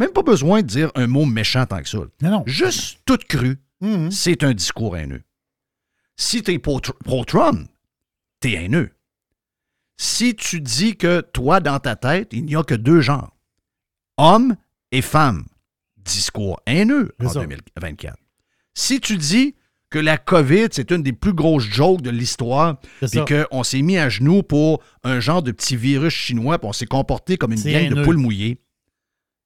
[0.00, 2.42] même pas besoin de dire un mot méchant tant que ça, Non, non.
[2.46, 4.10] juste toute crue, Mhm.
[4.10, 5.22] c'est un discours haineux.
[6.16, 7.68] Si tu es pro-Trump,
[8.40, 8.90] tu es haineux.
[9.98, 13.35] Si tu dis que toi, dans ta tête, il n'y a que deux genres,
[14.16, 14.56] hommes
[14.92, 15.44] et femmes,
[15.96, 17.40] discours haineux C'est en ça.
[17.40, 18.16] 2024.
[18.74, 19.54] Si tu dis
[19.90, 23.82] que la COVID, c'est une des plus grosses jokes de l'histoire, C'est puis qu'on s'est
[23.82, 27.52] mis à genoux pour un genre de petit virus chinois, puis on s'est comporté comme
[27.52, 28.60] une C'est gang de poules mouillées,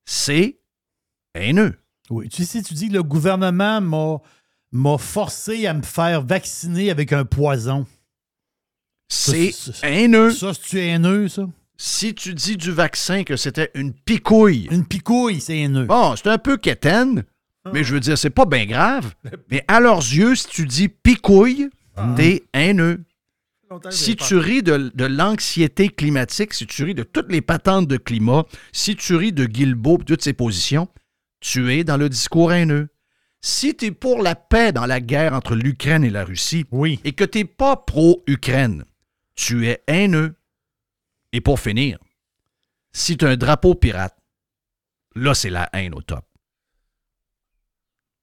[0.07, 0.59] c'est
[1.35, 1.79] haineux.
[2.09, 2.29] Oui.
[2.29, 3.81] Tu sais, tu dis que le gouvernement
[4.73, 7.87] m'a, forcé à me faire vacciner avec un poison.
[9.09, 10.31] C'est c'est- haineux.
[10.33, 11.47] Ça, c'est-tu haineux, ça?
[11.83, 15.87] Si tu dis du vaccin que c'était une picouille, Une picouille, c'est haineux.
[15.87, 17.25] bon, c'est un peu quétaine,
[17.73, 19.15] mais je veux dire, c'est pas bien grave.
[19.51, 21.71] Mais à leurs yeux, si tu dis picouille,
[22.17, 23.03] t'es haineux.
[23.89, 27.97] Si tu ris de, de l'anxiété climatique, si tu ris de toutes les patentes de
[27.97, 30.87] climat, si tu ris de Guilbeault et toutes ses positions,
[31.41, 32.89] tu es dans le discours haineux.
[33.41, 37.01] Si tu es pour la paix dans la guerre entre l'Ukraine et la Russie, Oui.
[37.05, 38.85] et que tu n'es pas pro-Ukraine,
[39.35, 40.35] tu es haineux.
[41.33, 41.99] Et pour finir,
[42.93, 44.17] si tu as un drapeau pirate,
[45.15, 46.25] là, c'est la haine au top.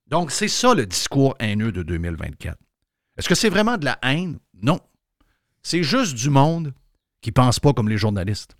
[0.07, 2.57] Donc, c'est ça le discours haineux de 2024.
[3.17, 4.39] Est-ce que c'est vraiment de la haine?
[4.61, 4.79] Non.
[5.61, 6.73] C'est juste du monde
[7.21, 8.55] qui pense pas comme les journalistes.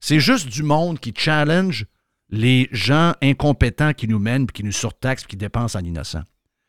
[0.00, 1.86] C'est juste du monde qui challenge
[2.30, 6.24] les gens incompétents qui nous mènent, qui nous surtaxent, qui dépensent en innocents.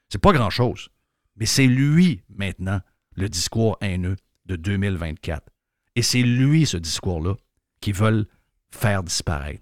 [0.09, 0.89] C'est pas grand-chose.
[1.37, 2.81] Mais c'est lui, maintenant,
[3.15, 5.50] le discours haineux de 2024.
[5.95, 7.35] Et c'est lui, ce discours-là,
[7.81, 8.27] qu'ils veulent
[8.71, 9.61] faire disparaître.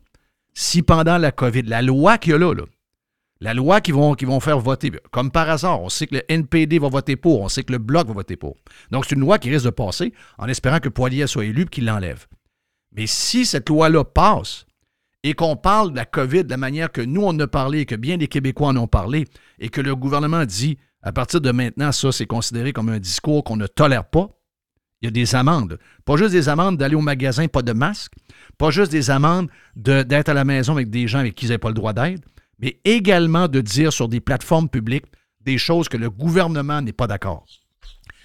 [0.53, 2.53] Si pendant la COVID, la loi qu'il y a là,
[3.41, 6.89] la loi qu'ils vont, faire voter, comme par hasard, on sait que le NPD va
[6.89, 8.57] voter pour, on sait que le Bloc va voter pour.
[8.91, 11.65] Donc, c'est une loi qui risque de passer en espérant que Poilier soit élu et
[11.65, 12.27] qu'il l'enlève.
[12.91, 14.65] Mais si cette loi-là passe
[15.23, 17.85] et qu'on parle de la COVID de la manière que nous, on a parlé et
[17.85, 19.25] que bien des Québécois en ont parlé
[19.59, 23.43] et que le gouvernement dit À partir de maintenant, ça, c'est considéré comme un discours
[23.45, 24.29] qu'on ne tolère pas.
[25.01, 25.79] Il y a des amendes.
[26.05, 28.11] Pas juste des amendes d'aller au magasin, pas de masque.
[28.57, 31.49] Pas juste des amendes de- d'être à la maison avec des gens avec qui ils
[31.49, 32.21] n'avaient pas le droit d'être.
[32.61, 35.05] Mais également de dire sur des plateformes publiques
[35.45, 37.45] des choses que le gouvernement n'est pas d'accord.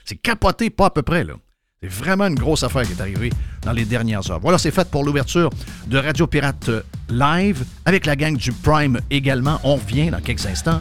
[0.05, 1.35] C'est capoté, pas à peu près, là.
[1.81, 3.31] C'est vraiment une grosse affaire qui est arrivée
[3.63, 4.41] dans les dernières heures.
[4.41, 5.51] Voilà, c'est fait pour l'ouverture
[5.87, 9.61] de Radio Pirate euh, Live avec la gang du Prime également.
[9.65, 10.81] On revient dans quelques instants.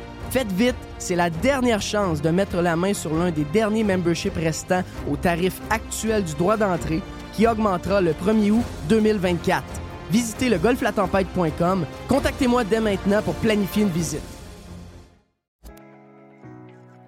[0.31, 4.37] Faites vite, c'est la dernière chance de mettre la main sur l'un des derniers memberships
[4.37, 7.01] restants au tarif actuel du droit d'entrée
[7.33, 9.61] qui augmentera le 1er août 2024.
[10.09, 11.85] Visitez le golflatempête.com.
[12.07, 14.21] Contactez-moi dès maintenant pour planifier une visite.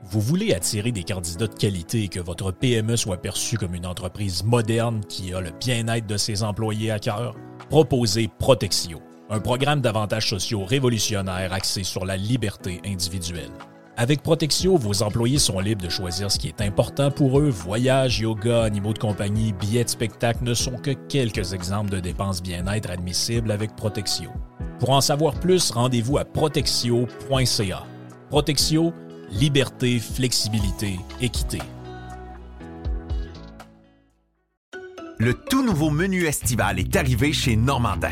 [0.04, 3.86] Vous voulez attirer des candidats de qualité et que votre PME soit perçue comme une
[3.86, 7.38] entreprise moderne qui a le bien-être de ses employés à cœur?
[7.70, 9.00] Proposez Protexio,
[9.34, 13.50] un programme d'avantages sociaux révolutionnaire axé sur la liberté individuelle.
[13.98, 17.50] Avec Protexio, vos employés sont libres de choisir ce qui est important pour eux.
[17.50, 22.44] Voyages, yoga, animaux de compagnie, billets de spectacle ne sont que quelques exemples de dépenses
[22.44, 24.30] bien-être admissibles avec Protexio.
[24.80, 27.84] Pour en savoir plus, rendez-vous à protexio.ca.
[28.30, 28.94] Protexio,
[29.32, 31.60] liberté, flexibilité, équité.
[35.18, 38.12] Le tout nouveau menu estival est arrivé chez Normandin.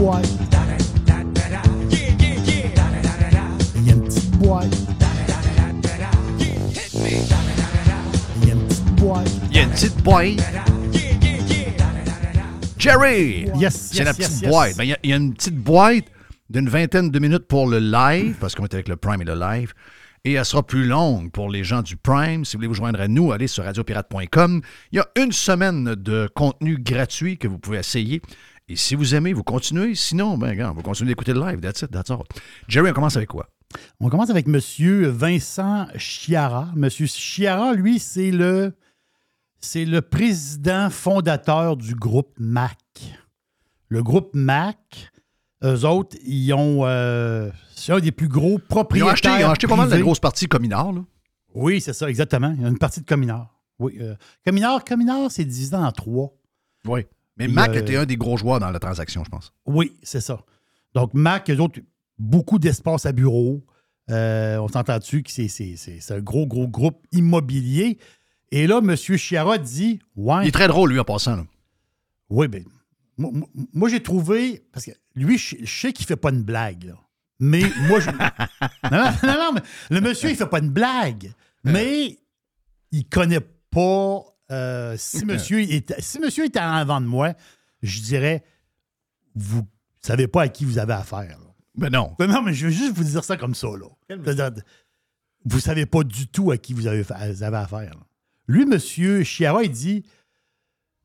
[0.00, 0.26] Boîte.
[3.76, 4.76] Il y a une petite boîte.
[8.42, 9.30] Il y a une petite boîte.
[9.50, 10.26] Il y a une petite boîte.
[12.78, 13.46] Jerry!
[13.56, 14.50] Yes, C'est yes, la petite yes.
[14.50, 14.76] boîte.
[14.78, 16.04] Ben, Il y, a- il y a une petite boîte
[16.48, 19.34] d'une vingtaine de minutes pour le live, parce qu'on est avec le Prime et le
[19.34, 19.74] live.
[20.24, 22.44] Et elle sera plus longue pour les gens du Prime.
[22.44, 24.62] Si vous voulez vous joindre à nous, allez sur radiopirate.com.
[24.92, 28.20] Il y a une semaine de contenu gratuit que vous pouvez essayer.
[28.70, 29.94] Et si vous aimez, vous continuez.
[29.96, 31.60] Sinon, ben, regarde, vous continuez d'écouter le live.
[31.60, 32.22] That's it, that's all.
[32.68, 33.48] Jerry, on commence avec quoi?
[33.98, 34.60] On commence avec M.
[35.08, 36.68] Vincent Chiara.
[36.76, 36.88] M.
[36.88, 38.72] Chiara, lui, c'est le,
[39.60, 42.78] c'est le président fondateur du groupe MAC.
[43.88, 45.10] Le groupe MAC,
[45.64, 46.86] eux autres, ils ont.
[46.86, 49.12] euh, c'est un des plus gros Ils ont propriétaires.
[49.12, 50.92] acheté, ils ont acheté pas mal de grosses parties communards.
[50.92, 51.00] Là.
[51.54, 52.54] Oui, c'est ça, exactement.
[52.56, 53.52] Il y a une partie de Cominard.
[53.80, 53.96] Oui.
[54.00, 54.14] euh,
[54.46, 56.32] Cominard, Cominard, c'est divisé en trois.
[56.86, 57.00] Oui.
[57.46, 59.52] Mais Mac était un des gros joueurs dans la transaction, je pense.
[59.66, 60.40] Oui, c'est ça.
[60.94, 61.80] Donc, Mac, eux autres,
[62.18, 63.64] beaucoup d'espace à bureau.
[64.10, 67.98] Euh, on s'entend dessus que c'est, c'est- c'est- c'est un gros, gros groupe immobilier.
[68.50, 68.96] Et là, M.
[68.96, 71.36] Chiara dit Ouais, Il est très drôle, lui, en passant.
[71.36, 71.44] là.
[72.28, 72.64] oui, ben,
[73.72, 74.64] moi, j'ai trouvé.
[74.72, 76.94] Parce que lui, je, je sais qu'il fait pas une blague, là.
[77.38, 78.10] Mais moi, je.
[78.90, 81.32] non, non, non, non, mais le monsieur, il fait pas une blague.
[81.64, 82.18] Mais
[82.92, 84.24] il connaît pas.
[84.50, 87.34] Euh, si, monsieur était, si monsieur était en avant de moi,
[87.82, 88.42] je dirais
[89.34, 89.66] Vous
[90.00, 91.38] savez pas à qui vous avez affaire.
[91.38, 91.46] là.
[91.76, 92.14] Ben non.
[92.18, 93.68] Ben non, mais je veux juste vous dire ça comme ça.
[93.68, 93.86] Là.
[94.08, 94.62] C'est-à-dire,
[95.44, 97.90] Vous savez pas du tout à qui vous avez, fa- vous avez affaire.
[97.94, 98.06] là.
[98.48, 100.04] Lui, monsieur Chiara, il dit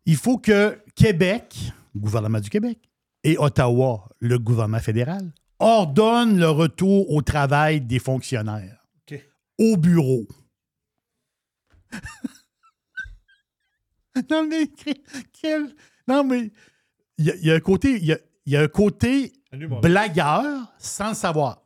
[0.08, 1.56] il faut que Québec,
[1.94, 2.80] le gouvernement du Québec,
[3.24, 8.82] et Ottawa, le gouvernement fédéral, ordonnent le retour au travail des fonctionnaires
[9.58, 10.28] au bureau.
[14.30, 14.68] non, mais
[15.34, 15.76] quel.
[16.08, 16.52] Non, mais
[17.18, 17.98] il y, a- il y a un côté.
[17.98, 19.34] Il y a, y a un côté
[19.82, 21.64] blagueur sans le savoir.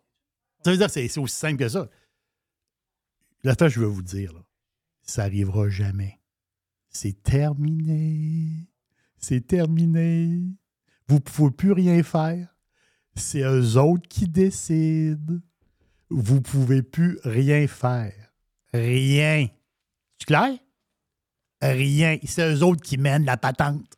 [0.63, 1.87] Ça veut dire que c'est aussi simple que ça.
[3.57, 4.41] Fois, je veux vous dire, là,
[5.03, 6.19] ça arrivera jamais.
[6.89, 8.67] C'est terminé.
[9.17, 10.41] C'est terminé.
[11.07, 12.55] Vous ne pouvez plus rien faire.
[13.15, 15.39] C'est eux autres qui décident.
[16.09, 18.33] Vous ne pouvez plus rien faire.
[18.73, 19.47] Rien.
[20.17, 20.57] C'est clair?
[21.61, 22.17] Rien.
[22.23, 23.97] C'est eux autres qui mènent la patente.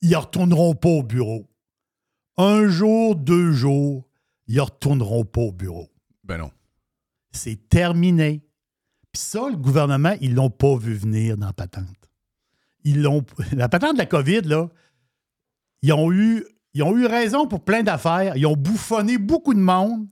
[0.00, 1.48] Ils ne retourneront pas au bureau.
[2.36, 4.08] Un jour, deux jours,
[4.46, 5.88] ils ne retourneront pas au bureau.
[6.22, 6.52] Ben non.
[7.32, 8.44] C'est terminé.
[9.12, 11.86] Puis ça, le gouvernement, ils l'ont pas vu venir dans la patente.
[12.84, 13.24] Ils l'ont.
[13.52, 14.68] La patente de la COVID, là,
[15.82, 18.36] ils ont eu, ils ont eu raison pour plein d'affaires.
[18.36, 20.06] Ils ont bouffonné beaucoup de monde,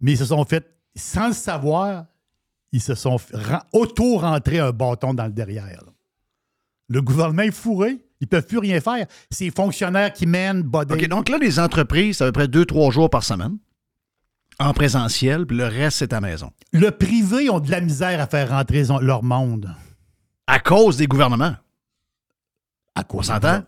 [0.00, 2.06] mais ils se sont fait, sans le savoir,
[2.72, 5.66] ils se sont ren- auto-rentrés un bâton dans le derrière.
[5.84, 5.92] là.
[6.88, 7.98] Le gouvernement est fourré.
[8.20, 9.06] Ils ne peuvent plus rien faire.
[9.30, 10.68] C'est les fonctionnaires qui mènent.
[10.74, 13.58] OK, donc là, les entreprises, c'est à peu près deux, trois jours par semaine
[14.58, 16.52] en présentiel, puis le reste, c'est à maison.
[16.72, 19.74] Le privé ont de la misère à faire rentrer leur monde.
[20.46, 21.56] À cause des gouvernements.
[22.94, 23.64] À cause On s'entend?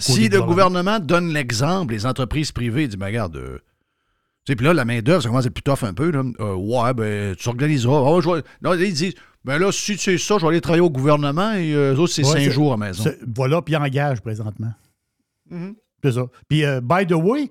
[0.00, 3.58] Si le gouvernement donne l'exemple, les entreprises privées disent, ben, regarde, euh,
[4.46, 6.10] sais, puis là, la main-d'œuvre, ça commence à être plus tough un peu.
[6.10, 6.22] Là.
[6.40, 7.50] Euh, ouais, ben, tu je
[8.34, 11.52] vais- Non, ils disent, ben là, si c'est ça, je vais aller travailler au gouvernement
[11.52, 13.04] et euh, eux autres, c'est Ouais, cinq jours à la maison.
[13.34, 14.72] Voilà, puis ils engagent présentement.
[15.50, 15.74] Mhm.
[16.02, 16.26] C'est ça.
[16.48, 17.50] Puis, euh, by the way,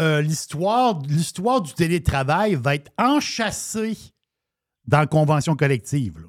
[0.00, 3.96] euh, l'histoire, l'histoire du télétravail va être enchâssée
[4.86, 6.18] dans la convention collective.
[6.20, 6.26] là.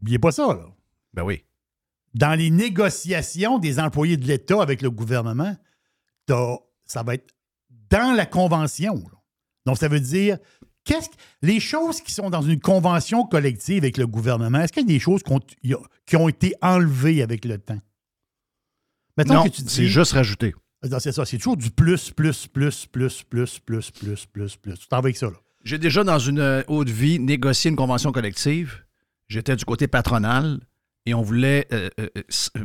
[0.00, 0.46] Oubliez pas ça.
[0.48, 0.66] Là.
[1.12, 1.44] Ben oui.
[2.14, 5.56] Dans les négociations des employés de l'État avec le gouvernement,
[6.28, 7.33] ça va être
[7.98, 8.94] dans la convention.
[8.94, 9.18] là.
[9.66, 10.38] Donc, ça veut dire,
[10.84, 14.82] qu'est-ce que- les choses qui sont dans une convention collective avec le gouvernement, est-ce qu'il
[14.82, 17.80] y a des choses qui ont été enlevées avec le temps?
[19.16, 20.54] Mettons non, que tu dis- c'est juste rajouté.
[20.90, 24.74] non, c'est ça, c'est toujours du plus, plus, plus, plus, plus, plus, plus, plus, plus.
[24.78, 25.36] Tu t'en vas avec ça, là.
[25.62, 28.84] J'ai déjà, dans une euh, haute vie, négocié une convention collective.
[29.28, 30.60] J'étais du côté patronal
[31.06, 32.08] et on voulait euh, euh,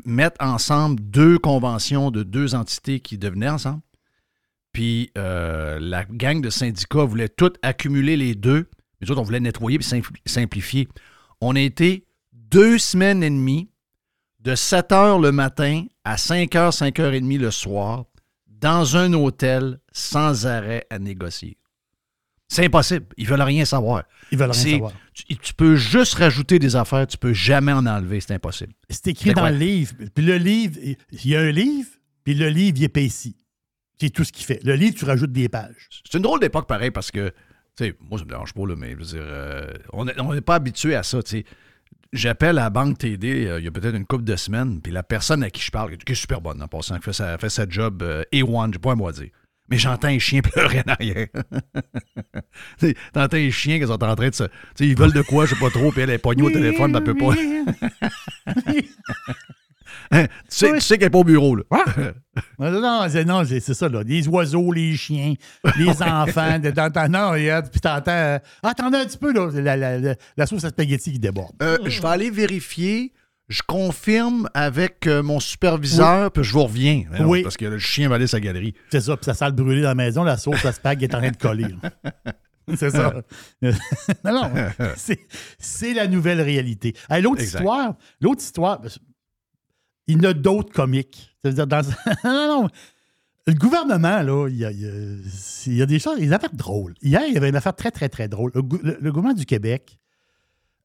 [0.05, 3.81] mettre ensemble deux conventions de deux entités qui devenaient ensemble.
[4.79, 8.69] Puis euh, la gang de syndicats voulait tout accumuler les deux.
[9.01, 10.87] Les autres, on voulait nettoyer et simplifier.
[11.41, 13.69] On a été deux semaines et demie,
[14.39, 18.05] de 7 heures le matin à 5 heures, 5 heures et demie le soir,
[18.47, 21.57] dans un hôtel sans arrêt à négocier.
[22.47, 23.07] C'est impossible.
[23.17, 24.05] Ils veulent rien savoir.
[24.31, 24.93] Ils veulent rien savoir.
[25.13, 28.71] Tu, tu peux juste rajouter des affaires, tu peux jamais en enlever, c'est impossible.
[28.89, 29.95] C'est écrit dans le livre.
[30.15, 31.89] Puis le livre, il y a un livre,
[32.23, 33.35] puis le livre, il est ici.
[33.99, 34.63] C'est tout ce qu'il fait.
[34.63, 35.89] Le livre, tu rajoutes des pages.
[36.09, 37.29] C'est une drôle d'époque pareil parce que,
[37.75, 40.19] tu sais, moi ça me dérange pas, là, mais je veux dire, euh, on est-
[40.19, 41.45] on n'est pas habitué à ça, tu sais.
[42.13, 44.91] J'appelle à la banque TD euh, il y a peut-être une couple de semaines, puis
[44.91, 47.38] la personne à qui je parle, qui est super bonne en passant, qui fait sa,
[47.38, 49.29] fait sa job euh, A1, j'ai pas un mot à dire.
[49.69, 51.27] Mais j'entends un chien pleurer en arrière.
[53.13, 54.43] T'entends un chien qui sont en train de se.
[54.45, 56.49] Tu sais, ils veulent de quoi, je sais pas trop, puis elle est pognée au
[56.49, 57.35] téléphone, mais elle peut pas.
[60.12, 61.63] Tu sais, tu sais qu'elle est pas au bureau, là.
[62.60, 64.02] Non, non, non, c'est, non, c'est- c'est ça, là.
[64.06, 65.34] Les oiseaux, les chiens,
[65.78, 66.60] les enfants.
[66.60, 67.32] de- t'entends, non,
[67.71, 68.12] puis t'entends.
[68.12, 69.49] euh, ah, attendez un petit peu, là.
[69.54, 71.54] La, la, la, la sauce à spaghetti qui déborde.
[71.62, 73.13] Euh, je vais aller vérifier.
[73.47, 77.06] Je confirme avec euh, mon superviseur, puis je vous reviens.
[77.12, 77.41] Ben Oui.
[77.41, 78.75] Parce que le chien va aller sa galerie.
[78.91, 81.15] C'est ça, puis ça sent le brûler dans la maison, la sauce à spag est
[81.15, 81.65] en train de coller.
[82.75, 83.12] C'est ça.
[83.63, 83.71] non,
[84.23, 84.52] non,
[85.58, 86.93] c'est, la nouvelle réalité.
[87.21, 88.82] L'autre histoire, l'autre histoire,
[90.13, 91.36] il y a d'autres comiques.
[91.43, 91.82] C'est-à-dire dans...
[92.24, 92.69] non, non.
[93.48, 96.93] Le gouvernement, là, il y a, il a- des choses, des affaires drôles.
[97.02, 98.52] Hier, il y avait une affaire très, très, très drôle.
[98.54, 99.98] Le, gou- le- le gouvernement du Québec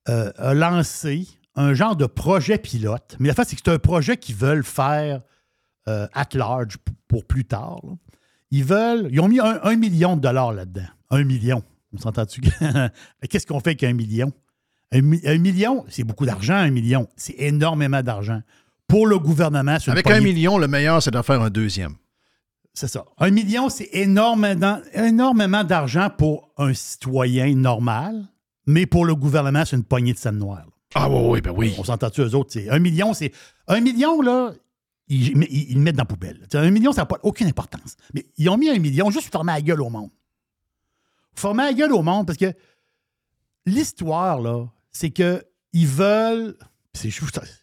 [0.08, 3.16] euh, a lancé un genre de projet pilote.
[3.20, 5.20] Mais la fait, c'est que c'est un projet qu'ils veulent faire
[5.88, 6.76] euh, at large
[7.08, 7.80] pour plus tard.
[8.50, 9.08] Ils veulent.
[9.10, 10.86] Ils ont mis un, million de dollars là-dedans.
[11.10, 11.62] Un million.
[11.92, 12.40] On s'entend-tu?
[13.28, 14.32] Qu'est-ce qu'on fait avec un million?
[14.92, 17.08] Un, mi- un million, c'est beaucoup d'argent, un million.
[17.16, 18.40] C'est énormément d'argent.
[18.86, 21.94] Pour le gouvernement, c'est une Avec un million, le meilleur, c'est d'en faire un deuxième.
[22.74, 23.04] c'est ça.
[23.18, 28.26] Un million, c'est énormément, énormément d'argent pour un citoyen normal,
[28.66, 30.64] mais pour le gouvernement, c'est une poignée de scène noire.
[30.94, 31.74] Ah oui, oui, ben oui.
[31.78, 32.56] On s'entend-tu, eux autres?
[32.70, 33.32] Un million, c'est.
[33.66, 34.52] Un million, là,
[35.08, 36.46] ils, ils- ils le mettent dans la poubelle.
[36.52, 37.96] Un million, ça n'a pas aucune importance.
[38.14, 40.10] Mais ils ont mis un million juste pour former la gueule au monde.
[41.34, 42.52] Former la gueule au monde parce que
[43.66, 45.42] l'histoire, là, c'est que
[45.72, 46.56] ils veulent.
[46.94, 47.10] C'est-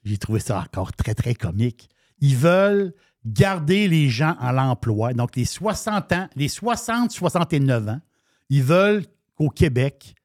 [0.03, 1.89] J'ai trouvé ça encore très, très comique.
[2.19, 2.93] Ils veulent
[3.25, 5.13] garder les gens à l'emploi.
[5.13, 8.01] Donc, les 60 ans, les 60-69 ans,
[8.49, 9.03] ils veulent
[9.35, 10.15] qu'au Québec,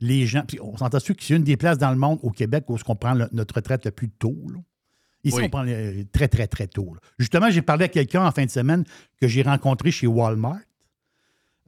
[0.00, 0.42] les gens.
[0.46, 2.76] Puis on s'entend sûr que c'est une des places dans le monde au Québec où
[2.86, 4.36] on prend le- notre retraite le plus tôt.
[4.52, 4.60] là?
[5.24, 5.44] Ici, Oui.
[5.46, 6.94] on prend le- très, très, très tôt.
[6.94, 7.00] là.
[7.18, 8.84] Justement, j'ai parlé à quelqu'un en fin de semaine
[9.20, 10.60] que j'ai rencontré chez Walmart.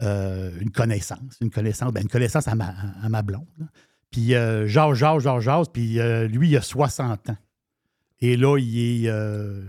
[0.03, 3.45] Euh, une connaissance, une connaissance, ben, une connaissance à ma, à ma blonde.
[3.59, 3.67] là.
[4.11, 7.37] Puis euh, jase, jase, jase, jase, puis euh, lui, il a 60 ans.
[8.21, 9.65] Et là, il est, euh,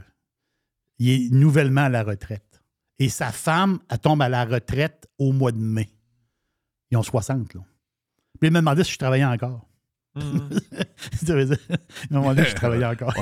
[1.00, 2.62] il est nouvellement à la retraite.
[3.00, 5.90] Et sa femme, elle tombe à la retraite au mois de mai.
[6.92, 7.62] Ils ont 60, là.
[8.40, 9.68] Puis il m'a demandé si je travaillais encore.
[10.16, 11.48] Dire- il
[12.10, 13.14] m'a demandé si je travaillais encore.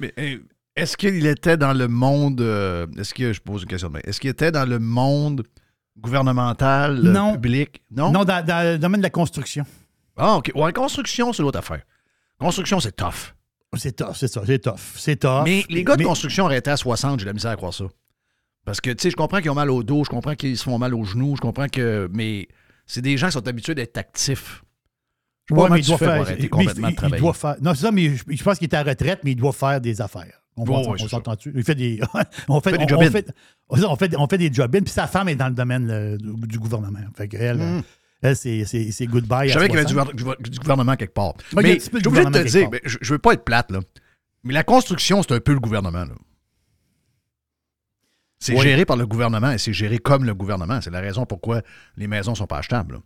[0.00, 0.40] Mais, mais,
[0.74, 2.40] est-ce qu'il était dans le monde.
[2.40, 3.32] euh, est-ce que.
[3.32, 4.00] Je pose une question de.
[4.04, 5.42] Est-ce qu'il était dans le monde
[5.98, 7.34] Gouvernemental, Non.
[7.34, 7.82] public?
[7.90, 8.10] Non?
[8.12, 9.64] Non, dans, dans le domaine de la construction.
[10.16, 10.52] Ah, OK.
[10.54, 11.82] Ouais, construction, c'est l'autre affaire.
[12.38, 13.34] Construction, c'est tough.
[13.76, 14.78] C'est tough, c'est ça, c'est tough.
[14.96, 15.42] C'est tough.
[15.44, 17.84] Mais les gars de Mais- construction arrêtés à 60, j'ai la misère à croire ça.
[18.64, 20.64] Parce que, tu sais, je comprends qu'ils ont mal au dos, je comprends qu'ils se
[20.64, 22.08] font mal aux genoux, je comprends que.
[22.12, 22.48] Mais
[22.86, 24.62] c'est des gens qui sont habitués d'être actifs.
[25.48, 26.20] Je Ouais, mais il doit faire.
[26.22, 27.20] arrêter complètement il- de travailler.
[27.20, 27.56] Il doit faire.
[27.60, 29.80] Non, c'est ça, mais je, je pense qu'il est à retraite, mais il doit faire
[29.80, 30.40] des affaires.
[30.56, 31.52] On, Ouais, c'est s'entend-tu?
[31.54, 32.00] Il fait des.
[32.48, 33.06] on fait, Fait des on- job-ins.
[33.06, 33.26] on fait,
[33.86, 36.32] on fait, on fait des job puis sa femme est dans le domaine euh, du,
[36.48, 36.98] du gouvernement.
[37.14, 37.82] Fait qu'elle, euh, elle,
[38.22, 39.48] c'est, c'est, goodbye.
[39.48, 40.14] Je savais qu'il y avait 60.
[40.14, 41.34] du, gouver- du gouvernement quelque part.
[41.54, 43.70] Mais un je suis obligé de te dire, mais je, je veux pas être plate,
[43.70, 43.80] là.
[44.42, 46.14] Mais la construction, c'est un peu le gouvernement, là.
[48.38, 50.80] C'est géré par le gouvernement et c'est géré comme le gouvernement.
[50.80, 51.62] C'est la raison pourquoi
[51.96, 53.00] les maisons sont pas achetables.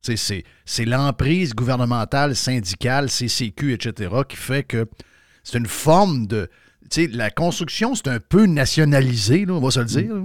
[0.00, 4.88] C'est, l'emprise gouvernementale, syndicale, CCQ, etc., qui fait que
[5.44, 6.48] c'est une forme de.
[6.90, 10.14] Tu sais, la construction, c'est un peu nationalisé, là, on va se le dire.
[10.14, 10.22] là.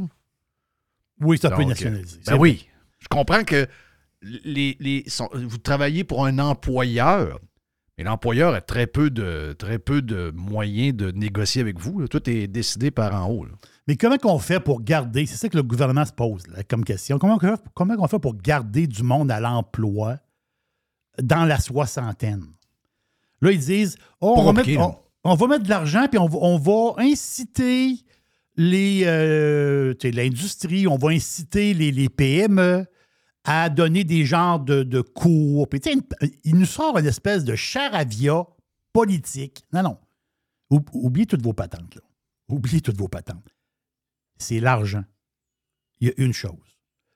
[1.21, 2.19] Oui, c'est un peu nationalisé.
[2.25, 2.67] Ben oui.
[2.99, 3.67] Je comprends que
[4.43, 7.39] les, les- sont- vous travaillez pour un employeur,
[7.97, 11.99] mais l'employeur a très peu de très peu de moyens de négocier avec vous.
[11.99, 12.07] là.
[12.07, 13.45] Tout est décidé par en haut.
[13.45, 13.51] là.
[13.87, 16.83] Mais comment qu'on fait pour garder, c'est ça que le gouvernement se pose là, comme
[16.83, 20.17] question, comment, on fait- comment on fait pour garder du monde à l'emploi
[21.21, 22.43] dans la soixantaine?
[23.41, 24.87] Là, ils disent, oh, on, va mettre, là.
[24.87, 24.95] on-
[25.31, 27.95] on va mettre de l'argent, puis on va, on va inciter
[28.55, 32.85] les, euh, l'industrie, on va inciter les, les PME
[33.47, 35.67] à donner des genres de, de cours.
[35.69, 36.01] Puis, une-
[36.43, 38.45] il nous sort une espèce de charavia
[38.93, 39.63] politique.
[39.73, 39.97] Non, non.
[40.69, 42.01] Oub- Oubliez toutes vos patentes, là.
[42.49, 43.43] Oubliez toutes vos patentes
[44.39, 45.03] c'est l'argent.
[45.99, 46.53] Il y a une chose.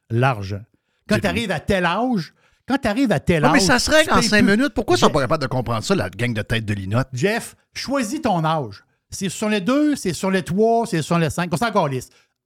[0.10, 0.62] L'argent.
[1.08, 2.34] Quand tu arrives à tel âge,
[2.68, 3.54] quand tu arrives à tel Ouais, âge.
[3.54, 4.58] mais ça se règle en cinq plus.
[4.58, 4.74] minutes.
[4.74, 7.10] Pourquoi ils sont pas capables de comprendre ça, la gang de tête de linotte?
[7.14, 8.84] Jeff, choisis ton âge.
[9.12, 11.52] C'est sur les deux, c'est sur les trois, c'est sur les cinq.
[11.54, 11.68] On s'en.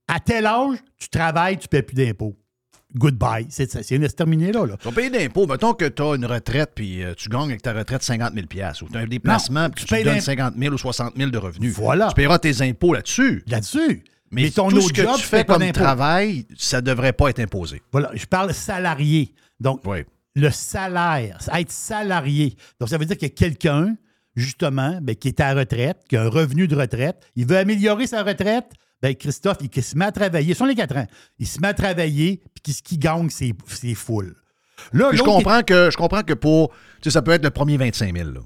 [0.08, 2.36] À tel âge, tu travailles, tu ne paies plus d'impôts.
[2.96, 3.46] Goodbye.
[3.50, 4.66] C'est c'est- c'est terminé là.
[4.66, 4.78] là.
[4.78, 5.46] Tu vas payer d'impôts.
[5.48, 8.46] Mettons que tu as une retraite puis euh, tu gagnes avec ta retraite 50 000
[8.46, 11.14] ou tu as un déplacement puis tu tu payes donnes l'imp- 50 000 ou 60
[11.18, 11.74] 000 de revenus.
[11.74, 12.08] Voilà.
[12.10, 13.44] Tu payeras tes impôts là-dessus.
[13.48, 14.04] Là-dessus.
[14.32, 17.40] Mais, ton tout autre ce que job, tu fais comme travail, ça devrait pas être
[17.40, 17.82] imposé.
[17.92, 19.34] Voilà, je parle salarié.
[19.60, 20.00] Donc, Oui.
[20.36, 22.58] le salaire, être salarié.
[22.80, 23.96] Donc, ça veut dire qu'il y a quelqu'un,
[24.36, 27.58] justement, ben, qui est à la retraite, qui a un revenu de retraite, il veut
[27.58, 28.66] améliorer sa retraite.
[29.02, 31.06] Ben, Christophe, il, il se met à travailler, sur les quatre ans,
[31.38, 34.36] il se met à travailler, puis qu'est-ce qu'il gagne, c'est c'est full.
[34.94, 36.70] Là, je comprends que je comprends que pour.
[36.70, 38.30] Tu sais, ça peut être le premier 25 000.
[38.32, 38.40] là.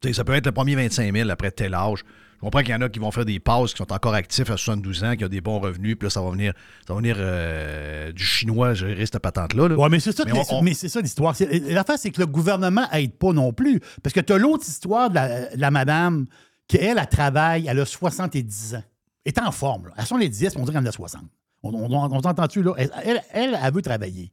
[0.00, 2.00] Tu sais, ça peut être le premier 25 000 après tel âge.
[2.36, 4.50] Je comprends qu'il y en a qui vont faire des pauses, qui sont encore actifs
[4.50, 6.52] à 72 ans, qui ont des bons revenus, puis là, ça va venir,
[6.86, 9.68] ça va venir euh, du chinois gérer cette patente-là.
[9.68, 9.76] là.
[9.76, 10.44] Ouais, mais c'est ça, on-
[10.88, 11.34] ça l'histoire.
[11.68, 13.80] L'affaire, c'est que le gouvernement aide pas non plus.
[14.02, 16.26] Parce que tu as l'autre histoire de la, de la madame
[16.68, 18.82] qui, elle, elle travaille, elle a 70 ans.
[19.24, 19.88] Elle est en forme.
[19.88, 19.94] Là.
[19.96, 21.22] Elle sont les 10, on dirait qu'elle en a 60.
[21.62, 22.74] On, on, on, on t'entend-tu, là?
[22.76, 24.32] Elle, elle, elle, elle veut travailler.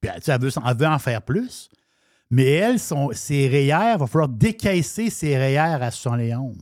[0.00, 1.68] Puis, sais, elle veut, elle veut en faire plus.
[2.30, 6.56] Mais elle, son, ses REER, il va falloir décaisser ses REER à 71.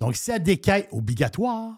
[0.00, 1.72] Donc, si elle décaisse, obligatoire.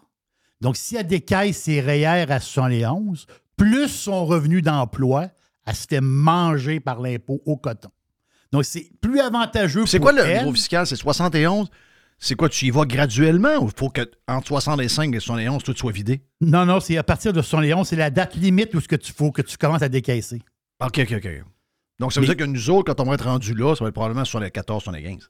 [0.59, 5.27] Donc, si elle décaisse ses REER à 71, plus son revenu d'emploi,
[5.65, 7.91] elle se fait manger par l'impôt au coton.
[8.51, 10.39] Donc, c'est plus avantageux C'est quoi le elle.
[10.39, 10.87] niveau fiscal?
[10.87, 11.69] C'est 71?
[12.21, 15.73] C'est quoi, tu y vas graduellement ou il faut que entre 65 et 71, tout
[15.75, 16.21] soit vidé?
[16.41, 19.13] Non, non, c'est à partir de 71, c'est la date limite où ce que tu
[19.13, 20.41] faut que tu commences à décaisser.
[20.81, 21.29] OK, OK, OK.
[21.99, 23.83] Donc, ça veut Mais- dire que nous autres, quand on va être rendus là, ça
[23.85, 25.29] va être probablement sur les 14, 75.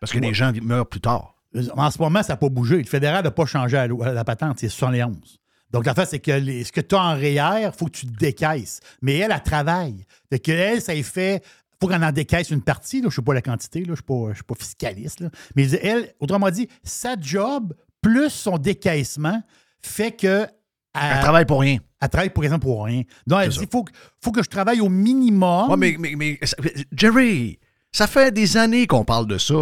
[0.00, 1.34] Parce que les gens meurent plus tard.
[1.74, 2.76] En ce moment, ça n'a pas bougé.
[2.78, 5.40] Le fédéral n'a pas changé à la, la patente, c'est 71.
[5.70, 8.06] Donc, l'affaire, c'est que les- ce que tu as en REER, il faut que tu
[8.06, 8.80] le décaisses.
[9.02, 10.04] Mais elle, elle travaille.
[10.30, 11.42] Fait que elle, ça y fait.
[11.80, 12.96] Il faut qu'elle en décaisse une partie.
[12.96, 13.02] Là.
[13.04, 13.84] Je ne sais pas la quantité, là.
[13.86, 15.20] je ne suis, pas- je suis pas fiscaliste.
[15.20, 15.30] là.
[15.54, 17.72] Mais elle, autrement dit, sa job
[18.02, 19.42] plus son décaissement
[19.80, 20.46] fait que.
[20.94, 21.78] Elle travaille pour rien.
[22.00, 23.02] Elle travaille, par exemple, pour rien.
[23.26, 25.70] Donc, elle dit il faut, que- faut que je travaille au minimum.
[25.70, 26.56] Ouais, mais, mais, mais- ça-
[26.92, 27.58] Jerry,
[27.92, 29.54] ça fait des années qu'on parle de ça.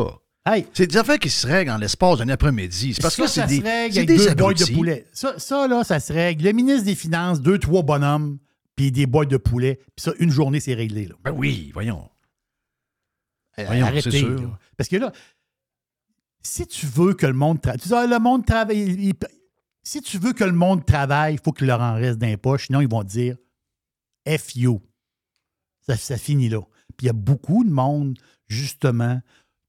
[0.47, 2.95] Hey, C'est des affaires qui se règlent en l'espace d'un après-midi.
[2.95, 5.07] C'est parce ça, que c'est des, se règle c'est avec des deux de poulet.
[5.12, 6.45] Ça, ça, là, ça se règle.
[6.45, 8.39] Le ministre des Finances, deux, trois bonhommes,
[8.77, 9.77] puis des boîtes de poulet.
[9.97, 11.07] Puis ça, une journée, c'est réglé.
[11.07, 11.14] Là.
[11.24, 12.09] Ben oui, voyons.
[13.59, 14.11] Voyons, Arrêtez.
[14.11, 14.41] c'est sûr.
[14.43, 14.59] là.
[14.77, 15.12] Parce que là,
[16.43, 18.79] si tu veux que le monde travaille, tu dis, ah, le monde travaille.
[18.79, 19.14] il-
[19.83, 22.66] si tu veux que le monde travaille, il faut qu'il leur en reste d'un poche.
[22.66, 23.37] Sinon, ils vont te dire
[24.29, 24.83] F you.
[25.87, 26.61] Ça, ça finit là.
[26.97, 28.18] Puis il y a beaucoup de monde,
[28.49, 29.20] justement,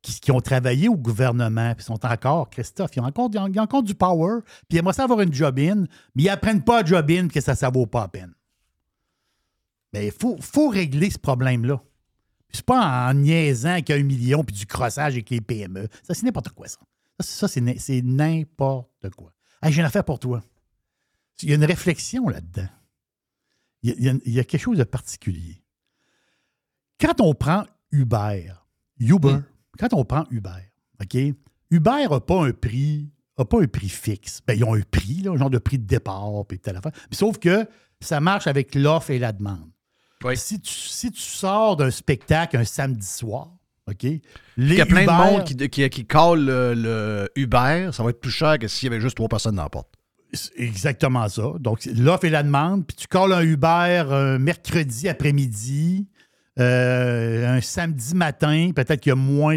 [0.02, 3.64] qui, qui ont travaillé au gouvernement, puis sont encore, Christophe, ils ont encore, ils ont-
[3.64, 5.86] encore du power, puis ils aimeraient ça avoir une job-in,
[6.16, 8.34] mais ils n'apprennent pas à job-in que ça ne vaut pas la peine.
[9.94, 11.82] Mais il faut, faut régler ce problème-là.
[12.52, 15.88] C'est pas en niaisant avec un million puis du crossage avec les PME.
[16.04, 16.80] Ça, c'est n'importe quoi, ça.
[17.20, 19.34] Ça, ça, c'est n'importe quoi.
[19.62, 20.42] Hey, j'ai une affaire pour toi.
[21.44, 22.68] il y a une réflexion là-dedans.
[23.84, 25.62] Il y, a, il y a- il y a quelque chose de particulier.
[27.00, 28.52] Quand on prend Uber,
[29.00, 29.44] Uber, Hmm.
[29.78, 30.50] quand on prend Uber,
[31.02, 31.16] OK?
[31.70, 34.42] Uber n'a pas un prix, a pas un prix fixe.
[34.48, 36.92] Ben, ils ont un prix, là, un genre de prix de départ, puis telle affaire.
[37.12, 37.68] Mais Sauf que
[38.02, 39.70] ça marche avec l'offre et la demande.
[40.24, 40.36] Oui.
[40.38, 43.50] Si, tu, si tu sors d'un spectacle un samedi soir,
[43.88, 44.04] OK?
[44.04, 44.22] Les
[44.58, 47.90] Il y a plein Uber- de monde qui, qui, qui call le, le Uber.
[47.94, 49.90] Ça va être plus cher que s'il y avait juste trois personnes dans la porte.
[50.58, 51.54] Exactement ça.
[51.60, 52.86] Donc, l'offre et la demande.
[52.86, 56.08] Puis tu colles un Uber un mercredi après-midi,
[56.60, 59.56] euh, un samedi matin, peut-être qu'il y a moins.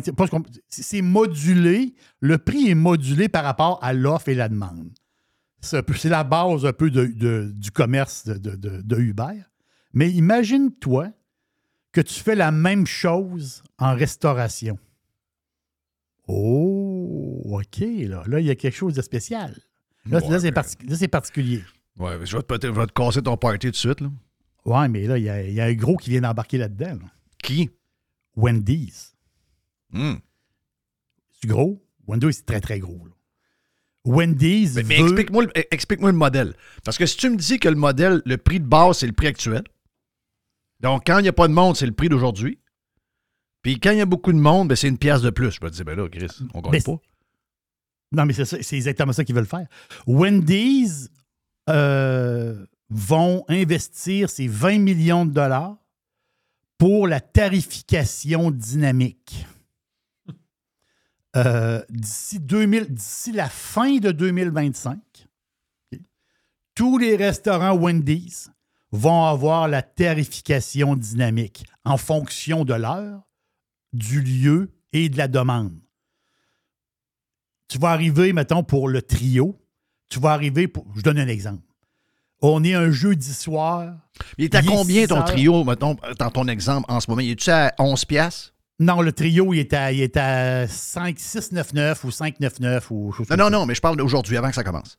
[0.69, 1.95] C'est modulé.
[2.21, 4.91] Le prix est modulé par rapport à l'offre et la demande.
[5.61, 9.43] C'est la base un peu de- de- du commerce de- de Uber.
[9.93, 11.11] Mais imagine-toi
[11.93, 14.79] que tu fais la même chose en restauration.
[16.29, 17.79] Oh, OK.
[17.81, 19.57] Là, là il y a quelque chose de spécial.
[20.07, 21.63] Là, Ouais, là, c'est particulier.
[21.99, 24.01] Ouais, je vais te, je vais te casser ton party tout de suite.
[24.01, 24.11] Là.
[24.65, 26.95] Ouais, mais là, il y, a- il y a un gros qui vient d'embarquer là-dedans.
[27.03, 27.11] là.
[27.43, 27.71] Qui?
[28.37, 29.15] Wendy's.
[29.93, 30.15] Hmm.
[31.41, 31.83] C'est gros?
[32.07, 33.05] Wendy's, c'est très, très gros.
[33.07, 33.13] là.
[34.05, 36.55] Wendy's Mais, mais veut- explique-moi le, explique-moi le modèle.
[36.85, 39.13] Parce que si tu me dis que le modèle, le prix de base, c'est le
[39.13, 39.63] prix actuel,
[40.81, 42.59] donc quand il n'y a pas de monde, c'est le prix d'aujourd'hui.
[43.63, 45.51] Puis quand il y a beaucoup de monde, ben, c'est une pièce de plus.
[45.53, 46.99] Je te dire, ben là, Chris, on gagne pas.
[48.13, 49.67] Non, mais c'est ça- c'est exactement ça qu'ils veulent faire.
[50.07, 51.11] Wendy's
[51.69, 55.77] euh, vont investir ces 20 millions de dollars
[56.79, 59.47] pour la tarification dynamique.
[61.37, 64.99] Euh, D'ici 2000 d'ici la fin de 2025,
[65.93, 66.01] ok,
[66.75, 68.51] tous les restaurants Wendy's
[68.93, 73.23] vont avoir la tarification dynamique en fonction de l'heure,
[73.93, 75.79] du lieu et de la demande
[77.71, 79.57] tu vas arriver, mettons, pour le trio.
[80.09, 80.87] Tu vas arriver pour.
[80.97, 81.63] Je donne un exemple.
[82.43, 83.95] On est un jeudi soir.
[84.39, 85.25] Il est à Il combien ton heures.
[85.25, 87.21] trio, mettons, dans ton exemple en ce moment?
[87.21, 88.55] Il est-tu à 11 piastres?
[88.81, 92.41] Non, le trio, il est à, il est à 5, 6, 9, 9 ou 5,
[92.41, 93.51] 9, 9 ou chose Non, non, ça.
[93.51, 94.99] non, mais je parle d'aujourd'hui, avant que ça commence.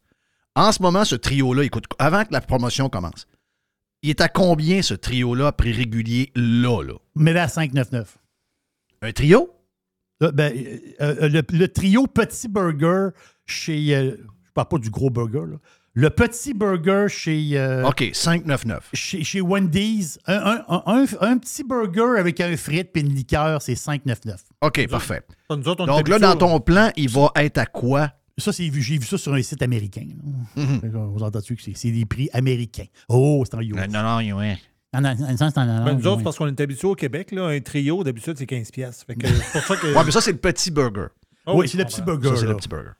[0.56, 3.28] En ce moment, ce trio-là, écoute, avant que la promotion commence,
[4.04, 6.94] il est à combien ce trio-là à prix régulier là, là?
[7.16, 8.18] Mais là, à 5, 9, 9.
[9.04, 9.50] Un trio?
[10.24, 10.78] Euh, ben, euh,
[11.24, 13.10] euh, le, le trio Petit Burger
[13.46, 13.96] chez.
[13.96, 15.58] euh, je parle pas du gros burger, là.
[15.94, 17.50] Le Petit Burger chez.
[17.60, 18.80] euh, OK, 5,99.
[18.94, 23.14] Chez, chez Wendy's, un, un- un- un- un petit burger avec un frite et une
[23.14, 24.38] liqueur, c'est 5,99.
[24.62, 25.22] OK, parfait.
[25.50, 28.14] Donc là, dans ton plan, il va être à quoi?
[28.38, 30.06] Ça, c'est vu- j'ai vu ça sur un site américain.
[30.56, 30.82] Mhm.
[30.82, 32.86] Fait que, Vous entendez que c'est des prix américains?
[33.10, 33.74] Oh, c'est en US.
[33.90, 34.58] Non, non, ouais.
[34.94, 36.24] Non, non, non, c'est en Ben, nous autres, US.
[36.24, 39.04] parce qu'on est habitués au Québec, là, un trio, d'habitude, c'est 15 pièces.
[39.06, 39.88] Fait que c'est pour ça que...
[39.96, 41.08] Ouais, mais ça, c'est le petit burger.
[41.48, 42.30] Oui, c'est le petit burger.
[42.30, 42.92] Ça, c'est le petit burger.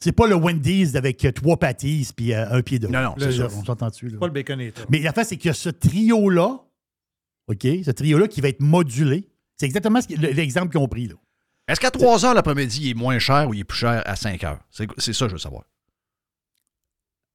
[0.00, 2.88] C'est pas le Wendy's avec euh, trois patties puis euh, un pied d'eau.
[2.90, 3.46] Non, non, c'est ça.
[3.46, 4.08] On s'entend dessus.
[4.08, 4.18] là.
[4.18, 4.84] Pas le baconator.
[4.90, 6.60] Mais la fait, c'est que ce trio-là,
[7.48, 11.06] OK, ce trio-là qui va être modulé, c'est exactement l'exemple qu'ils ont pris.
[11.08, 11.14] Là.
[11.66, 14.16] Est-ce qu'à 3 heures l'après-midi, il est moins cher ou il est plus cher à
[14.16, 14.60] 5 heures?
[14.70, 15.64] C'est ça, je veux savoir.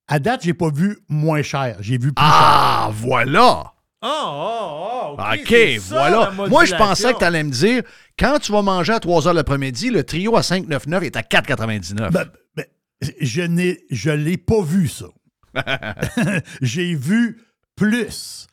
[0.07, 1.77] À date, j'ai pas vu moins cher.
[1.81, 3.73] J'ai vu plus Ah, voilà!
[4.01, 5.55] Ah, ah, ah, OK.
[5.89, 6.31] Voilà.
[6.31, 7.83] Moi, je pensais que tu allais me dire,
[8.17, 11.97] quand tu vas manger à 3 heures l'après-midi, le trio à 5,99 est à 4,99.
[11.97, 12.09] cher.
[12.11, 12.25] Ben,
[12.55, 12.65] ben,
[13.19, 15.07] je n'ai, je l'ai pas vu, ça.
[16.61, 17.41] j'ai vu
[17.75, 18.47] plus.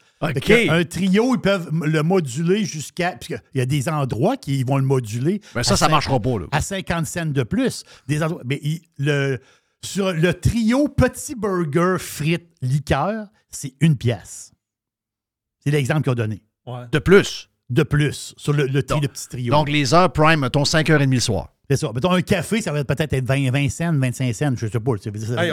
[0.70, 3.12] Un trio, ils peuvent le moduler jusqu'à.
[3.12, 5.40] Parce qu'il y a des endroits qui vont le moduler.
[5.54, 6.46] Ben ça, à ça marchera pas, là.
[6.52, 7.84] À 50 cents de plus.
[8.08, 9.38] Des endroits, mais il- le,
[9.84, 14.52] sur le trio petit burger frites liqueur, c'est une pièce.
[15.62, 16.42] C'est l'exemple qu'ils ont donné.
[16.66, 16.86] Ouais.
[16.90, 17.48] De plus.
[17.68, 19.50] De plus, sur le, le, Donc- le petit trio.
[19.52, 21.48] Donc, les heures prime, mettons 5h30 le soir.
[21.68, 21.90] c'est ça.
[21.92, 24.92] Mettons, un café, ça va peut-être être 20, 20 cents, 25 cents, je sais pas.
[25.02, 25.50] Ça veut dire- ça- Hey,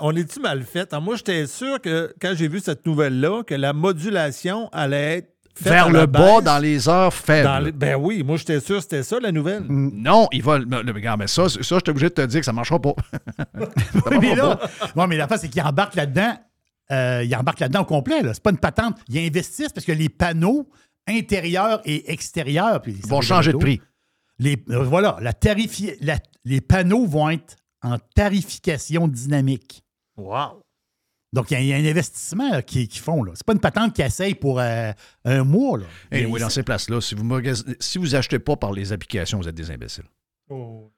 [0.00, 0.88] on est-tu mal, fait?
[0.92, 5.28] Ah, moi, j'étais sûr que quand j'ai vu cette nouvelle-là, que la modulation allait être
[5.60, 7.44] Vers le bas dans les heures faibles.
[7.46, 9.62] Dans les- Ben oui, moi, j'étais sûr que c'était ça, la nouvelle.
[9.68, 10.58] Non, il va.
[10.58, 12.80] le- le- regarde, mais ça, ça, je suis obligé de te dire que ça marchera
[12.80, 12.94] pas.
[14.10, 14.58] Oui, mais là,
[14.96, 16.34] non, mais la face, c'est qu'ils embarquent là-dedans.
[16.90, 18.22] euh, ils embarquent là-dedans au complet.
[18.22, 18.34] Là.
[18.34, 18.98] C'est pas une patente.
[19.08, 20.68] Ils investissent parce que les panneaux
[21.08, 22.80] intérieurs et extérieurs.
[22.82, 23.80] puis Ils vont changer de prix.
[24.38, 29.82] Les, euh, voilà, la tarifi- la- les panneaux vont être en tarification dynamique.
[30.16, 30.62] Wow.
[31.32, 33.24] Donc, il y, a- il y a un investissement qu'ils qu'ils font.
[33.24, 34.92] Ce n'est pas une patente qui essaye pour euh,
[35.24, 35.78] un mois.
[35.78, 35.86] Là.
[36.10, 38.92] Et Mais oui, dans ces places-là, si vous magasinez- si vous achetez pas par les
[38.92, 40.04] applications, vous êtes des imbéciles.
[40.50, 40.90] Oh.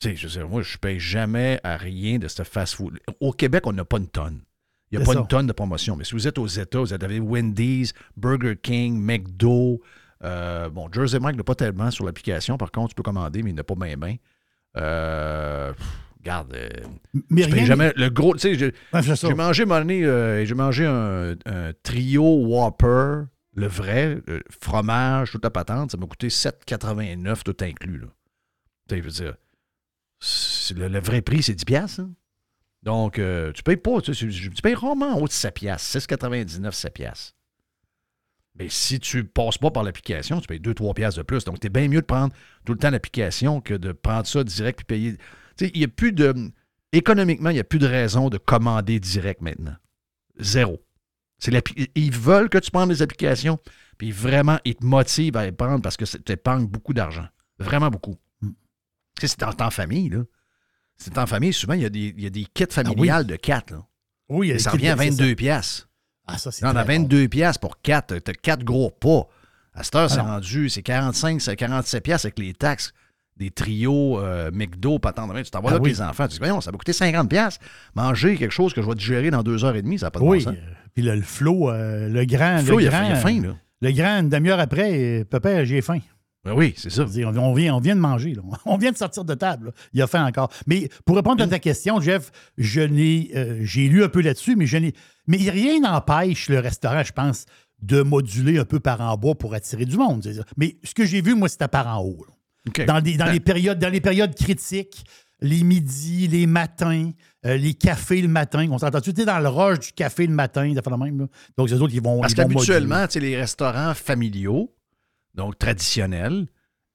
[0.00, 2.98] Tu sais, je veux dire, moi, je paye jamais à rien de ce fast-food.
[3.20, 4.42] Au Québec, on n'a pas une tonne.
[4.92, 5.20] Il n'y a pas ça.
[5.20, 5.96] une tonne de promotion.
[5.96, 9.80] Mais si vous êtes aux États, vous avez Wendy's, Burger King, McDo.
[10.22, 12.56] euh, bon, Jersey Mike n'a pas tellement sur l'application.
[12.58, 14.16] Par contre, tu peux commander, mais il n'a pas bien bien.
[14.76, 15.72] Euh,
[16.20, 16.68] regarde, euh,
[17.30, 17.64] Mais rien.
[17.64, 18.34] jamais le gros.
[18.34, 19.64] Tu sais, j'ai mangé,
[20.04, 23.24] euh, j'ai mangé un, un trio Whopper,
[23.54, 25.90] le vrai, euh, fromage, toute la patente.
[25.90, 27.98] Ça m'a coûté 7,89 tout inclus.
[27.98, 28.06] Là.
[28.88, 29.34] Tu sais, je veux dire,
[30.82, 32.00] le, le vrai prix, c'est 10 piastres.
[32.00, 32.10] hein.
[32.82, 35.86] Donc, euh, tu payes pas, tu, tu- tu payes rarement en haut de 7 piastres.
[36.00, 37.34] 6,99, 7 piastres.
[38.56, 41.44] Mais si tu passes pas par l'application, tu payes 2-3 piastres de plus.
[41.44, 42.34] Donc, c'est bien mieux de prendre
[42.66, 45.12] tout le temps l'application que de prendre ça direct puis payer.
[45.16, 46.34] Tu sais, il n'y a plus de.
[46.92, 49.74] Économiquement, il n'y a plus de raison de commander direct maintenant.
[50.38, 50.82] Zéro.
[51.94, 53.58] Ils veulent que tu prennes les applications,
[53.98, 57.26] puis vraiment, ils te motivent à les prendre parce que ça t'épargne beaucoup d'argent.
[57.58, 58.16] Vraiment beaucoup.
[59.18, 60.22] Tu c'est en, en famille, là.
[61.02, 62.72] C'est en famille, souvent, il y a des, il y a des kits oui.
[62.72, 63.78] familiales de 4, là.
[64.28, 65.88] Oui, il y a Et ça revient à kits- c'est 22 piastres.
[66.26, 67.02] Ah, ça, c'est on a très bon.
[67.04, 68.16] 22 piastres pour 4.
[68.18, 69.26] T'as 4 gros pas.
[69.74, 72.92] À cette heure, c'est Ah rendu, c'est 45, c'est 47 piastres avec les taxes
[73.36, 75.32] des trios euh, McDo, patente.
[75.42, 75.90] Tu t'en vas Ah là avec oui.
[75.90, 76.28] les enfants.
[76.28, 77.64] Tu dis, voyons, ça va coûter 50 piastres.
[77.94, 80.20] Manger quelque chose que je vais digérer dans deux heures et demie, ça n'a pas
[80.20, 80.44] de Oui.
[80.44, 80.58] bon sens.
[80.58, 82.58] euh, Puis le, le flow, euh, le grand.
[82.58, 83.56] Flo, le il a, il a faim, là.
[83.80, 85.98] Le grand, une demi-heure après, euh, papa, j'ai faim.
[86.44, 87.04] Ben oui, c'est ça.
[87.04, 88.42] Dire, On vient, on vient de manger, là.
[88.66, 89.66] on vient de sortir de table.
[89.66, 89.72] là.
[89.92, 90.50] Il a faim encore.
[90.66, 94.56] Mais pour répondre à ta question, Jeff, je n'ai, euh, j'ai lu un peu là-dessus,
[94.56, 94.92] mais je n'ai,
[95.28, 97.44] mais rien n'empêche le restaurant, je pense,
[97.80, 100.26] de moduler un peu par en bas pour attirer du monde.
[100.56, 102.26] Mais ce que j'ai vu, moi, c'était par en haut.
[102.86, 105.04] Dans, des- dans Ben- les périodes, dans les périodes critiques,
[105.40, 107.10] les midis, les matins,
[107.44, 108.68] euh, les cafés le matin.
[108.70, 111.18] On s'entend tu sais, dans le rush du café le matin, ça fait la même.
[111.18, 111.26] là.
[111.58, 112.20] Donc, c'est eux autres qui vont.
[112.20, 112.54] Parce ils vont moduler.
[112.66, 114.72] qu'habituellement, tu sais, les restaurants familiaux,
[115.34, 116.46] donc traditionnels,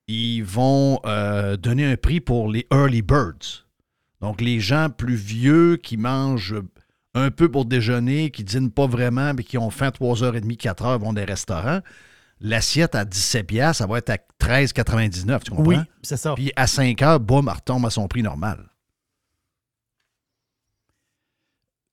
[0.08, 3.66] ils vont euh, donner un prix pour les early birds.
[4.22, 6.56] Donc, les gens plus vieux qui mangent
[7.14, 11.14] un peu pour déjeuner, qui dînent pas vraiment, mais qui ont faim 3h30, 4h, vont
[11.14, 11.82] des restaurants.
[12.40, 15.66] L'assiette à 17 piastres, ça va être à 13,99, tu comprends?
[15.66, 16.36] Oui, c'est ça.
[16.36, 18.70] Puis à 5 heures, boum, elle retombe à son prix normal.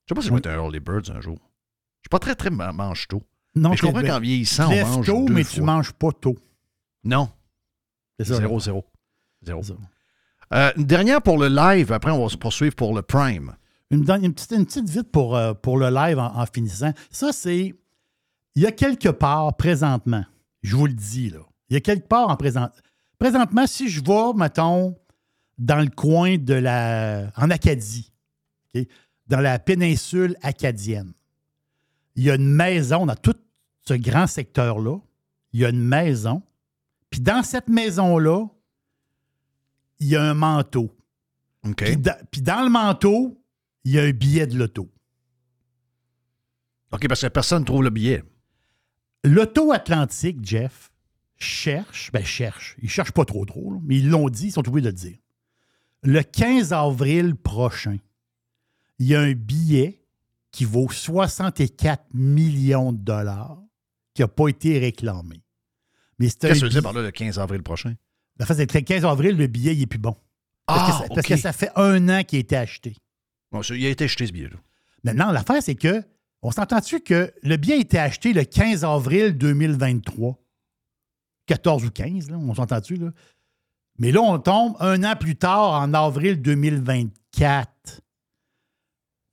[0.07, 1.38] Je sais pas si je vais être un early birds un jour.
[1.38, 3.22] Je suis pas très, très ma- mange tôt.
[3.55, 5.55] Non, mais je comprends qu'en vieillissant, on mange tôt, deux mais fois.
[5.55, 6.36] tu manges pas tôt.
[7.05, 7.28] Non.
[8.18, 8.36] C'est ça.
[8.36, 8.84] Zéro, zéro.
[9.42, 9.62] Zéro.
[9.62, 9.74] Ça.
[10.52, 13.55] Euh, une dernière pour le live, après on va se poursuivre pour le Prime.
[13.90, 16.92] Une, petite, une petite vite pour, euh, pour le live en, en finissant.
[17.11, 17.74] Ça, c'est.
[18.57, 20.24] Il y a quelque part présentement,
[20.62, 21.40] je vous le dis, là.
[21.68, 22.68] Il y a quelque part en présent.
[23.18, 24.96] Présentement, si je vais, mettons,
[25.59, 27.30] dans le coin de la.
[27.36, 28.12] en Acadie,
[29.26, 31.12] dans la péninsule acadienne,
[32.16, 33.34] il y a une maison dans tout
[33.87, 34.99] ce grand secteur-là.
[35.53, 36.43] Il y a une maison.
[37.11, 38.47] Puis dans cette maison-là,
[40.01, 40.91] il y a un manteau.
[41.76, 43.41] Puis, dans, puis dans le manteau,
[43.85, 44.91] il y a un billet de l'auto.
[46.93, 48.22] OK, parce que personne ne trouve le billet.
[49.24, 50.93] L'auto Atlantique, Jeff,
[51.37, 54.68] cherche, ben cherche, ils cherchent pas trop trop, là, mais ils l'ont dit, ils sont
[54.68, 55.18] obligés de le dire.
[56.03, 57.97] Le 15 avril prochain,
[58.99, 60.05] il y a un billet
[60.51, 63.63] qui vaut 64 millions de dollars
[64.14, 65.42] qui n'a pas été réclamé.
[66.18, 67.94] Mais c'est Qu'est-ce que tu veux dire billet- par là le 15 avril prochain?
[68.40, 70.16] En fait, c'est que le 15 avril, le billet, il n'est plus bon.
[70.66, 71.26] Parce, Ah, que ça, parce OK.
[71.28, 72.96] que ça fait un an qu'il a été acheté.
[73.52, 74.56] Bon, ça, il a été acheté ce billet-là.
[75.04, 76.02] Maintenant, l'affaire, c'est que,
[76.42, 80.38] on s'entend-tu que le billet a été acheté le 15 avril 2023?
[81.46, 83.10] 14 ou 15, là, on s'entend-tu, là?
[83.98, 88.00] Mais là, on tombe un an plus tard, en avril 2024.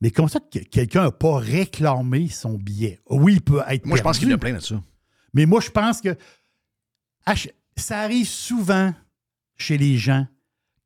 [0.02, 3.00] Mais comment ça que quelqu'un n'a pas réclamé son billet?
[3.10, 4.82] Oui, il peut être Moi, je pense qu'il y en a plein de ça.
[5.34, 6.18] Mais moi, je pense que
[7.78, 8.94] ça arrive souvent
[9.58, 10.26] chez les gens.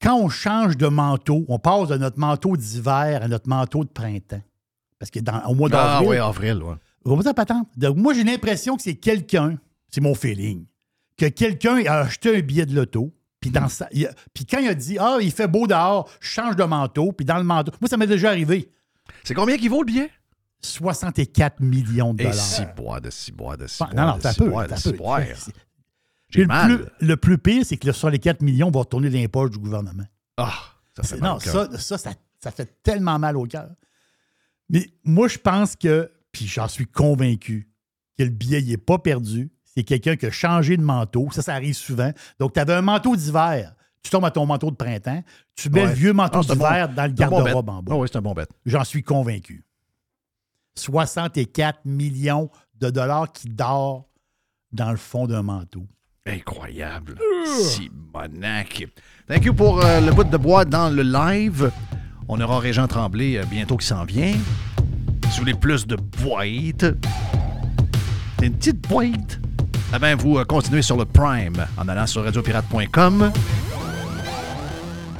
[0.01, 3.89] Quand on change de manteau, on passe de notre manteau d'hiver à notre manteau de
[3.89, 4.41] printemps.
[4.99, 6.75] Parce que dans, au mois Ah d'avril, oui, avril, ouais.
[7.03, 7.67] vous comprenez patente?
[7.77, 9.57] Donc, moi, j'ai l'impression que c'est quelqu'un,
[9.89, 10.65] c'est mon feeling,
[11.17, 14.59] que quelqu'un a acheté un billet de loto, puis dans sa- il a- puis quand
[14.59, 17.43] il a dit Ah, il fait beau dehors, je change de manteau, puis dans le
[17.43, 17.71] manteau.
[17.81, 18.69] Moi, ça m'est déjà arrivé.
[19.23, 20.11] C'est combien qu'il vaut le billet?
[20.61, 22.39] 64 millions de Et dollars.
[22.39, 24.51] si bois, de si bois, de si Bon, bois, non, non, t'as peu.
[26.29, 26.77] J'ai le, mal.
[26.77, 29.27] plus, le plus pire, c'est que sur les 4 millions, on va retourner dans les
[29.27, 30.03] poches du gouvernement.
[30.37, 30.53] Ah,
[30.95, 33.69] ça fait mal non, ça, ça, ça, ça fait tellement mal au cœur.
[34.69, 37.69] Mais moi, je pense que, puis j'en suis convaincu,
[38.17, 39.51] que le billet n'est pas perdu.
[39.63, 41.27] C'est quelqu'un qui a changé de manteau.
[41.31, 42.11] Ça, ça arrive souvent.
[42.39, 43.75] Donc, tu avais un manteau d'hiver.
[44.05, 45.23] Tu tombes à ton manteau de printemps.
[45.55, 45.87] Tu mets Ouais.
[45.87, 47.71] le vieux manteau un bon- d'hiver dans le bon garde-robe bet.
[47.71, 47.91] en bas.
[47.95, 48.51] Ah oui, c'est un bon bête.
[48.63, 49.63] J'en suis convaincu.
[50.75, 54.05] 64 millions de dollars qui dort
[54.71, 55.87] dans le fond d'un manteau.
[56.27, 57.17] Incroyable.
[57.47, 58.85] Simonac.
[59.27, 61.71] Thank you pour euh, le bout de bois dans le live.
[62.27, 64.33] On aura Régent Tremblay euh, bientôt qui s'en vient.
[64.33, 66.85] Si vous voulez plus de boîtes,
[68.39, 69.39] c'est une petite boîte.
[69.95, 73.31] Eh bien, vous euh, continuez sur le Prime en allant sur radiopirate.com.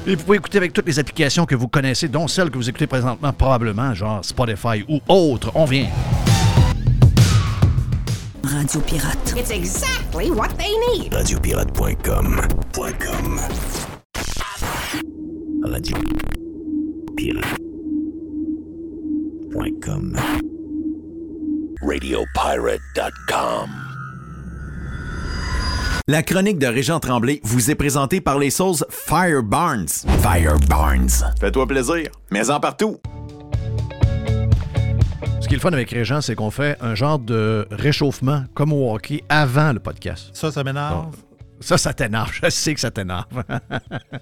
[0.07, 2.69] Et vous pouvez écouter avec toutes les applications que vous connaissez, dont celles que vous
[2.69, 5.51] écoutez présentement, probablement, genre Spotify ou autres.
[5.55, 5.87] On vient.
[8.43, 9.33] Radio Pirate.
[9.35, 11.11] It's exactly what they need.
[11.13, 12.39] Radiopirate.com.
[12.99, 13.39] .com.
[15.63, 15.97] Radio
[17.17, 17.75] Pirate.com.
[21.81, 23.94] Radiopirate.com.
[26.07, 29.87] La chronique de Régent Tremblay vous est présentée par les sauces Fire Barnes.
[30.21, 31.09] Fire Barnes.
[31.39, 32.99] Fais-toi plaisir, mais en partout.
[35.41, 38.71] Ce qui est le fun avec Régent, c'est qu'on fait un genre de réchauffement comme
[38.71, 40.29] au hockey avant le podcast.
[40.33, 41.07] Ça, ça m'énerve.
[41.59, 42.31] Ça, ça t'énerve.
[42.39, 43.25] Je sais que ça t'énerve.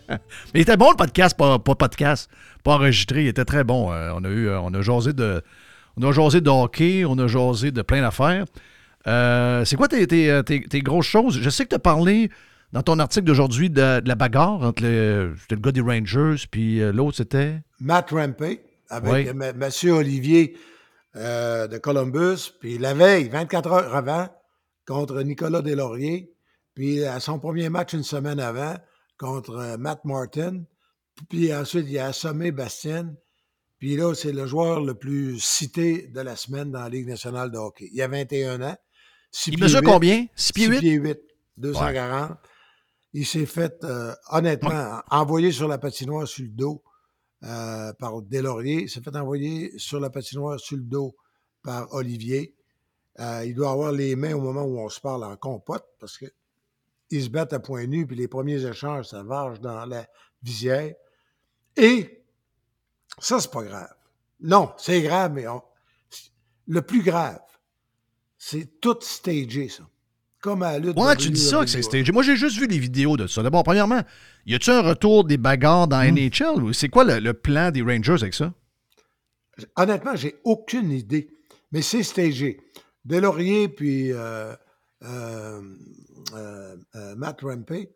[0.07, 0.19] Mais
[0.53, 2.31] il était bon le podcast, pas, pas podcast,
[2.63, 3.23] pas enregistré.
[3.23, 3.91] Il était très bon.
[3.91, 5.43] Euh, on a eu, euh, on a jasé de,
[5.97, 8.45] on a jasé de hockey, on a jasé de plein d'affaires.
[9.07, 11.39] Euh, c'est quoi tes, tes- tes- tes grosses choses?
[11.41, 12.29] Je sais que tu as parlé
[12.71, 16.81] dans ton article d'aujourd'hui de, de la bagarre entre le, le gars des Rangers, puis
[16.81, 17.61] euh, l'autre c'était?
[17.79, 19.27] Matt Rampey avec Oui.
[19.27, 19.53] M.
[19.57, 20.57] Monsieur Olivier
[21.15, 22.51] euh, de Columbus.
[22.59, 24.27] Puis la veille, 24 heures avant,
[24.87, 26.31] contre Nicolas Deslauriers.
[26.75, 28.75] Puis à son premier match une semaine avant,
[29.19, 30.63] contre euh, Matt Martin.
[31.29, 33.13] Puis ensuite, il a assommé Bastien.
[33.77, 37.51] Puis là, c'est le joueur le plus cité de la semaine dans la Ligue nationale
[37.51, 37.89] de hockey.
[37.93, 38.75] Il a 21 ans.
[39.47, 40.27] Il mesure combien?
[40.35, 40.79] Six pieds six huit?
[40.79, 41.19] pieds huit,
[41.57, 42.37] 240.
[43.13, 46.83] Il s'est fait, euh, honnêtement, envoyer sur la patinoire sur le dos
[47.43, 48.83] euh, par Deslauriers.
[48.83, 51.15] Il s'est fait envoyer sur la patinoire sur le dos
[51.61, 52.55] par Olivier.
[53.19, 56.17] Euh, il doit avoir les mains au moment où on se parle en compote parce
[56.17, 56.25] que
[57.11, 60.07] ils se battent à point nu, puis les premiers échanges, ça varge dans la
[60.41, 60.95] visière.
[61.77, 62.23] Et
[63.19, 63.93] ça, c'est pas grave.
[64.39, 65.61] Non, c'est grave, mais on-
[66.65, 67.39] le plus grave,
[68.45, 69.83] c'est tout stagé, ça.
[70.41, 70.99] Comme à la lutte.
[70.99, 72.11] Ouais, tu dis ça que c'est stagé.
[72.11, 73.41] Moi, j'ai juste vu les vidéos de ça.
[73.41, 74.01] D'abord, premièrement,
[74.45, 76.17] y a-tu un retour des bagarres dans Hmm.
[76.17, 78.53] NHL ou c'est quoi le, le plan des Rangers avec ça?
[79.77, 81.29] Honnêtement, j'ai aucune idée.
[81.71, 82.59] Mais c'est stagé.
[83.05, 84.53] Deslauriers puis euh,
[85.03, 85.61] euh,
[86.35, 86.75] euh,
[87.15, 87.91] Matt Rampey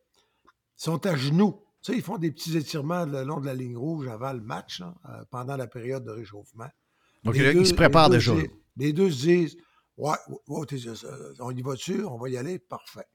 [0.78, 1.60] sont à genoux.
[1.84, 4.42] Tu sais, ils font des petits étirements le long de la ligne rouge avant le
[4.42, 4.94] match, là,
[5.32, 6.68] pendant la période de réchauffement.
[7.24, 8.34] Donc, ils se préparent déjà.
[8.34, 9.58] disent- Les deux se disent
[10.68, 13.08] T'es- euh, on y va dessus, on va y aller, parfait.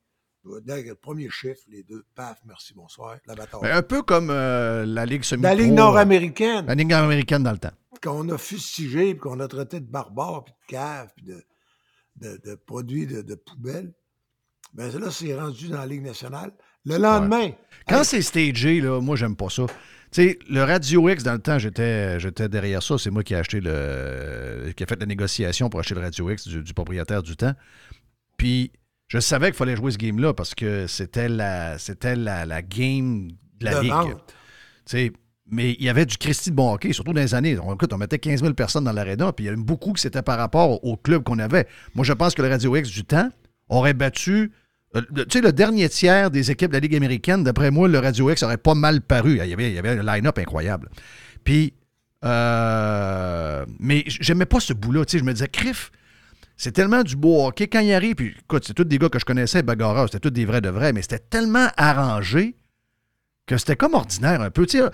[0.65, 3.61] Dès le premier chiffre, les deux, paf, merci, bonsoir, la bataille.
[3.63, 6.67] Ben, un peu comme euh, la Ligue semi La Ligue nord-américaine.
[6.67, 7.71] La Ligue nord-américaine dans le temps.
[8.03, 11.45] qu'on a fustigé, puis qu'on a traité de barbares, puis de caves, puis de,
[12.17, 13.93] de, de produits de, de poubelle,
[14.75, 16.53] ben là, c'est rendu dans la Ligue nationale.
[16.85, 17.53] Le lendemain,
[17.87, 19.67] Quand c'est stagé, là, moi, j'aime pas ça.
[20.13, 22.99] Tu sais, le Radio X, dans le temps, j'étais, j'étais derrière ça.
[22.99, 24.73] C'est moi qui ai acheté le.
[24.77, 27.55] qui a fait la négociation pour acheter le Radio X du, du propriétaire du temps.
[28.37, 28.73] Puis,
[29.09, 33.29] je savais qu'il fallait jouer ce game-là parce que c'était la, c'était la, la game
[33.61, 35.13] de la De Ligue.
[35.51, 37.59] mais il y avait du Christy de bon hockey, surtout dans les années.
[37.59, 39.93] On, écoute, on mettait 15 000 personnes dans l'aréna, puis il y en a beaucoup
[39.93, 41.67] que c'était par rapport au club qu'on avait.
[41.95, 43.31] Moi, je pense que le Radio X du temps
[43.69, 44.53] aurait battu.
[44.97, 47.89] Euh, le- Tu sais, le dernier tiers des équipes de la Ligue américaine, d'après moi,
[47.89, 49.39] le Radio X aurait pas mal paru.
[49.43, 50.89] Il y avait, il y avait un line-up incroyable.
[51.45, 51.75] Puis,
[52.53, 55.05] euh, mais j'aimais pas ce bout-là.
[55.05, 55.91] Tu sais, je me disais, Criff,
[56.57, 57.67] c'est tellement du beau hockey.
[57.69, 60.31] Quand il arrive, puis écoute, c'est tous des gars que je connaissais, bagarreurs, c'était tous
[60.31, 62.57] des vrais de vrais, mais c'était tellement arrangé
[63.47, 64.67] que c'était comme ordinaire un peu.
[64.67, 64.91] Tu sais, euh,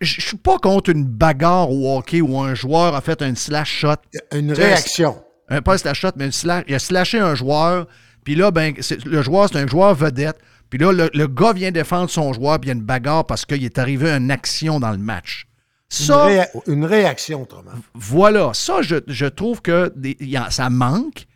[0.00, 3.70] je suis pas contre une bagarre au hockey où un joueur a fait un slash
[3.70, 3.94] shot.
[4.32, 5.22] une réaction.
[5.48, 7.86] Un, pas un slash shot, mais une slash, il a slashé un joueur.
[8.26, 8.74] Puis là, ben,
[9.06, 10.36] le joueur, c'est un joueur vedette.
[10.68, 13.24] Puis là, le, le gars vient défendre son joueur, puis il y a une bagarre
[13.24, 15.46] parce qu'il est arrivé une action dans le match.
[16.00, 17.70] Une, Ça, réa- une réaction, autrement.
[17.94, 18.50] voilà.
[18.52, 21.26] Ça, je, je trouve que des- il y a- ça manque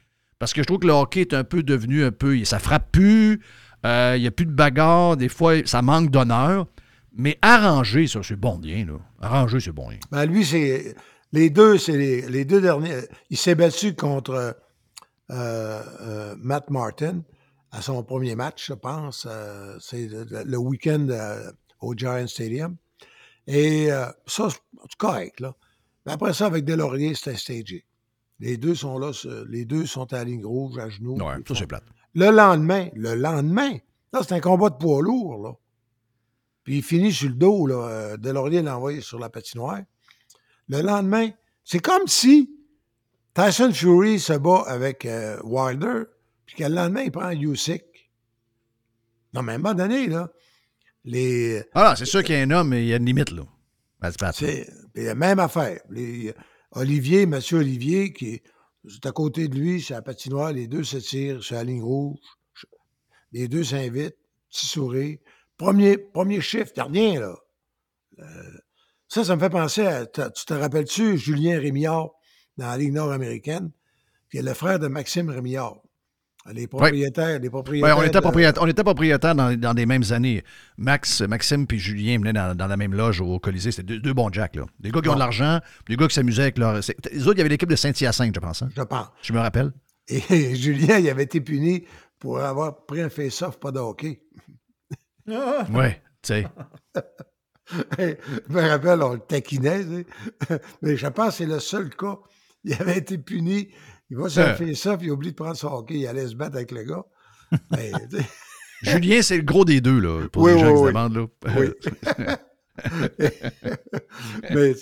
[0.41, 2.45] parce que je trouve que le hockey est un peu devenu un peu.
[2.45, 3.41] Ça frappe plus,
[3.86, 6.66] euh, il n'y a plus de bagarre, des fois, ça manque d'honneur.
[7.16, 8.95] Mais arranger, ça, c'est bon bien, là.
[9.22, 9.99] Arranger, c'est bon bien.
[10.11, 10.97] Ben, lui, c'est.
[11.32, 12.97] Les deux, c'est les, les deux derniers.
[13.30, 14.57] Il s'est battu contre
[15.31, 17.22] Matt Martin
[17.72, 19.26] à son premier match, je pense.
[19.31, 21.51] Euh, c'est le, le week-end euh,
[21.81, 22.76] au Giant Stadium.
[23.47, 25.55] Et euh, ça, c'est correct, là.
[26.07, 27.87] Mais après ça, avec Delaurier, c'était stagé.
[28.39, 29.12] Les deux sont là,
[29.49, 31.16] les deux sont à la ligne rouge, à genoux.
[31.18, 31.85] Ouais, ça, c'est plate.
[32.14, 33.72] Le lendemain, le lendemain,
[34.12, 35.53] là, c'est un combat de poids lourd, là.
[36.64, 37.89] Puis il finit sur le dos, là.
[37.89, 39.81] euh, Delaurier l'a envoyé sur la patinoire.
[40.68, 41.31] Le lendemain,
[41.64, 42.51] c'est comme si
[43.35, 46.05] Tyson Fury se bat avec euh, Wilder,
[46.47, 47.85] puis que le lendemain, il prend Usyk.
[49.33, 50.31] Non, mais à un moment donné, là,
[51.05, 51.62] les...
[51.74, 53.43] Ah, c'est sûr qu'il y a un homme, mais il y a une limite, là.
[54.33, 55.81] C'est la même affaire.
[55.91, 56.35] Les,
[56.72, 58.43] Olivier, Monsieur Olivier, qui est
[58.85, 61.83] juste à côté de lui, c'est la patinoire, les deux se tirent sur la ligne
[61.83, 62.18] rouge.
[63.33, 64.16] Les deux s'invitent,
[64.51, 65.18] petit sourire.
[65.57, 67.35] Premier, premier a rien, là.
[68.18, 68.24] Euh,
[69.09, 70.07] ça, ça me fait penser à.
[70.07, 72.11] t'as- Tu te rappelles-tu, Julien Rémillard,
[72.61, 73.70] dans la Ligue nord-américaine,
[74.30, 75.76] qui est le frère de Maxime Rémillard.
[76.52, 77.98] Les propriétaires, les Ouais, propriétaires.
[77.98, 80.42] on, était propriétaire, on était propriétaires dans, dans les mêmes années.
[80.78, 83.72] Max, Maxime puis Julien venaient dans, dans la même loge au Colisée.
[83.72, 84.56] C'était deux, deux bons jacks.
[84.56, 84.64] Là.
[84.78, 86.76] Des gars qui ont de l'argent, des gars qui s'amusaient avec leur.
[87.12, 88.62] Les autres, il y avait l'équipe de Saint-Hyacinthe, je pense.
[88.62, 88.70] hein.
[88.74, 89.08] Je pense.
[89.22, 89.70] Je me rappelle.
[90.08, 91.84] Et Julien, il avait été puni
[92.18, 94.22] pour avoir pris un face-off, pas de hockey.
[95.72, 96.46] Ouais, tu sais.
[97.98, 100.06] je me rappelle, on le taquinait, tu
[100.48, 100.61] sais.
[100.82, 102.18] mais je pense que c'est le seul cas.
[102.64, 103.68] Il avait été puni.
[104.11, 104.50] Il va sur Euh.
[104.50, 107.04] un face-off, il oublie de prendre son hockey, il allait se battre avec le gars.
[107.70, 107.90] Mais,
[108.82, 110.88] Julien, c'est le gros des deux, là, pour Oui, les gens oui, qui se oui.
[110.88, 111.16] demandent.
[111.16, 111.26] Là.
[111.58, 111.68] Oui.
[114.50, 114.74] mais,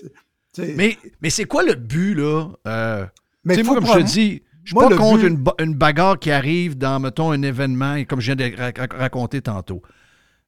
[0.76, 2.48] mais mais c'est quoi le but, là?
[2.66, 3.06] Euh,
[3.44, 5.36] Mais tu sais, moi, comme je te dis, je suis moi, pas contre but- une,
[5.36, 8.98] ba- une bagarre qui arrive dans, mettons, un événement, comme je viens de ra- ra-
[8.98, 9.82] raconter tantôt.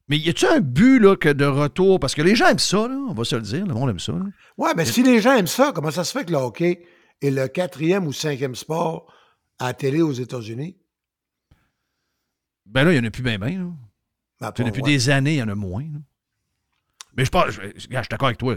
[0.07, 1.99] Mais y a-tu un but, là, que de retour?
[1.99, 3.99] Parce que les gens aiment ça, là, on va se le dire, le monde aime
[3.99, 4.11] ça.
[4.13, 4.25] là.
[4.57, 6.81] Ouais, mais si les gens aiment ça, comment ça se fait que le hockey
[7.21, 9.11] est le quatrième ou cinquième sport
[9.59, 10.77] à la télé aux États-Unis?
[12.65, 13.73] Ben là, il n'y en a plus bien, bien.
[14.39, 14.89] Ben, depuis ouais.
[14.89, 15.83] des années, il y en a moins.
[15.83, 15.99] là.
[17.15, 18.55] Mais je pense, je, suis d'accord avec toi.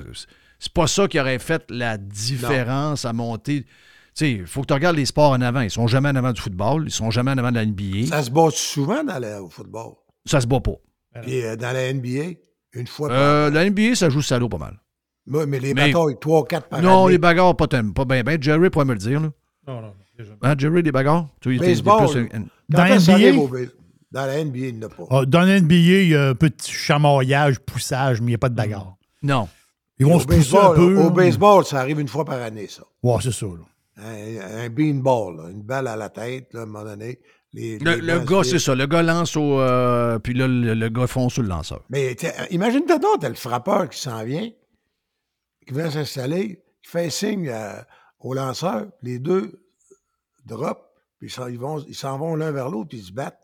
[0.59, 3.65] c'est- pas ça qui aurait fait la différence à monter.
[3.65, 3.71] Tu
[4.15, 5.61] sais, il faut que tu regardes les sports en avant.
[5.61, 8.07] Ils sont jamais en avant du football, ils sont jamais en avant de la NBA.
[8.07, 9.95] Ça, Ça se bat souvent dans le, au football?
[10.25, 10.77] se bat pas.
[11.23, 12.39] Puis euh, dans la NBA,
[12.73, 14.81] une fois par Euh, la NBA, ça joue salaud pas mal.
[15.27, 17.13] Mais les mais- batailles, trois ou quatre par non, année.
[17.13, 18.23] les bagarres, pas, pas bien.
[18.23, 19.21] Ben, Jerry pourrait me le dire.
[19.21, 19.31] Là.
[19.67, 19.93] Non, non.
[20.43, 21.29] Hein, Jerry, des bagarres?
[21.41, 22.09] Tu Baseball.
[22.11, 22.29] plus-
[22.69, 23.13] Dans NBA?
[23.13, 23.71] arrive
[24.13, 25.05] Dans la NBA, il n'y en a pas.
[25.11, 28.39] Ah, dans la NBA, il y a un petit chamaillage, poussage, mais il n'y a
[28.39, 28.95] pas de bagarre.
[29.23, 29.49] Non.
[29.99, 30.99] Ils vont Au se pousser un baseball, peu.
[31.03, 32.83] au baseball, ça arrive une fois par année, ça.
[33.03, 33.47] Ouais, c'est ça.
[33.47, 34.03] là.
[34.05, 37.19] Un, un beanball, là, une balle à la tête, là, à un moment donné.
[37.53, 38.75] Les, Le, les gars, c'est ça.
[38.75, 39.61] Le gars lance au.
[39.61, 41.81] euh, puis là, le, le gars fonce sur le lanceur.
[41.91, 42.17] Mais
[42.51, 44.49] imagine-toi donc, t'as le frappeur qui s'en vient,
[45.67, 47.75] qui vient s'installer, qui fait signe euh,
[48.21, 49.61] au lanceur, les deux
[50.47, 50.81] drop,
[51.19, 53.41] puis ils vont- ils s'en vont l'un vers l'autre, puis ils se battent.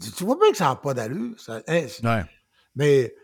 [0.00, 1.38] Tu tu vois bien que ça n'a pas d'allure.
[1.38, 2.24] ça- hein, Ouais.
[2.74, 3.14] Mais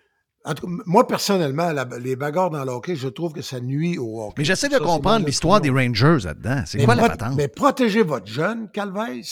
[0.44, 3.58] en tout cas, moi, personnellement, la- les bagarres dans le hockey, je trouve que ça
[3.60, 4.34] nuit au hockey.
[4.38, 5.70] Mais j'essaie de Ça, comprendre l'histoire des.
[5.70, 6.62] Rangers là-dedans.
[6.66, 7.34] C'est Mais quoi la patente?
[7.36, 9.22] Mais protégez votre jeune, Calvez.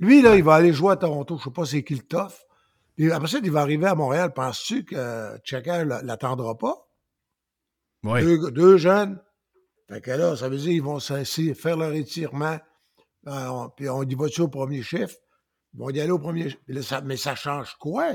[0.00, 1.36] Lui, là, il va aller jouer à Toronto.
[1.36, 2.32] Je ne sais pas c'est qui le tough.
[2.96, 4.32] Puis après ça, il va arriver à Montréal.
[4.32, 6.83] Penses-tu que Checker ne l'attendra pas?
[8.04, 8.22] Oui.
[8.22, 9.20] Deux, deux jeunes.
[9.88, 12.58] Fait que là, ça veut dire qu'ils vont faire leur étirement.
[13.26, 15.16] On- puis on y va-tu au premier chiffre?
[15.72, 16.62] Ils vont y aller au premier chiffre.
[16.66, 18.12] Puis là, ça- mais ça change quoi?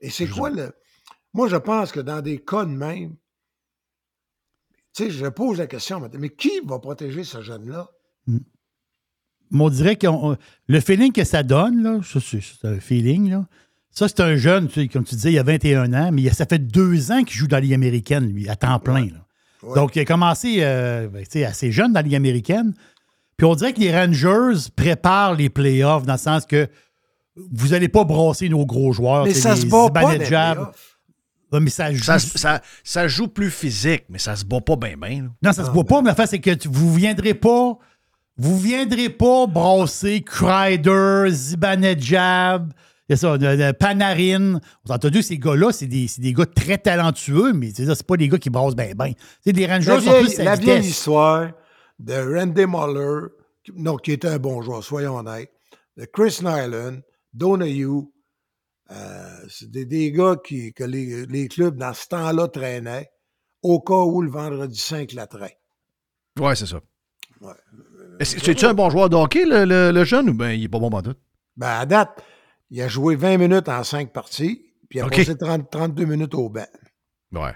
[0.00, 0.72] Et c'est quoi le.
[1.32, 3.16] Moi, je pense que dans des cas de même,
[4.94, 7.88] tu sais, je pose la question maintenant, mais qui va protéger ce jeune-là?
[9.52, 10.06] Mais on dirait que
[10.66, 13.48] le feeling que ça donne, là, c'est un feeling, là.
[13.92, 16.46] Ça, c'est un jeune, tu sais, comme tu disais, il a 21 ans, mais ça
[16.46, 19.06] fait deux ans qu'il joue dans la Ligue américaine, lui, à temps plein.
[19.06, 19.24] là.
[19.62, 19.74] Ouais.
[19.74, 22.72] Donc, il a commencé euh, ben, assez jeune dans la Ligue américaine.
[23.36, 26.68] Puis on dirait que les Rangers préparent les playoffs dans le sens que
[27.52, 29.24] vous n'allez pas brasser nos gros joueurs.
[29.24, 30.26] Mais ça les se bat pas les.
[31.52, 32.04] Ouais, mais ça joue.
[32.04, 35.30] Ça, ça, ça joue plus physique, mais ça se bat pas bien, bien.
[35.42, 37.76] Non, ça se voit pas, mais la face, c'est que tu- vous viendrez pas.
[38.36, 42.72] Vous viendrez pas brasser Kreider, Zibanejad,
[43.16, 44.60] c'est ça, de- de Panarin.
[44.86, 47.94] On a entendu ces gars-là, c'est des, c'est des gars très talentueux, mais c'est ça,
[47.94, 49.12] c'est pas des gars qui brassent bien, bien.
[49.44, 51.50] C'est des Rangers La sont vieille, plus à la vieille histoire
[51.98, 53.28] de Randy Muller,
[53.64, 55.50] qui- non, qui était un bon joueur, soyons honnêtes,
[55.96, 56.98] de Chris Nyland,
[57.34, 58.08] Donahue,
[58.90, 63.10] euh, c'est des, des gars qui, que les, les clubs dans ce temps-là traînaient
[63.62, 65.50] au cas où le vendredi 5 la traîne.
[66.38, 66.80] Ouais, c'est ça.
[67.40, 67.52] Ouais.
[68.22, 70.78] C'est-tu un bon joueur de hockey, le, le- le jeune, ou bien il est pas
[70.78, 71.14] bon dans tout?
[71.56, 72.22] Ben, à date,
[72.70, 76.34] il a joué 20 minutes en 5 parties, puis il a passé 30, 32 minutes
[76.34, 76.66] au banc.
[77.32, 77.52] Ouais.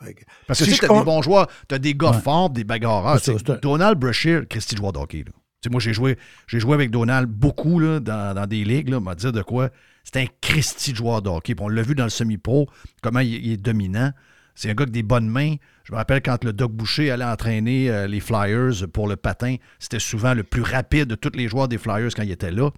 [0.00, 2.20] Que- Parce que Si tu con- des bons joueurs, t'as des gars Ouais.
[2.20, 3.18] forts, des bagarreurs.
[3.20, 5.18] Ça, Tu Donald Brashear, Christy joueur de hockey.
[5.18, 5.24] Là.
[5.26, 8.88] Tu sais, moi, j'ai joué, j'ai joué avec Donald beaucoup là, dans, dans des ligues.
[8.94, 9.68] M'a dire de quoi.
[10.04, 11.54] C'est un Christy joueur de hockey.
[11.54, 12.66] Puis on l'a vu dans le semi-pro,
[13.02, 14.10] comment il, il est dominant.
[14.54, 15.56] C'est un gars avec des bonnes mains.
[15.84, 19.56] Je me rappelle quand le Doc Boucher allait entraîner euh, les Flyers pour le patin,
[19.78, 22.70] c'était souvent le plus rapide de tous les joueurs des Flyers quand il était là.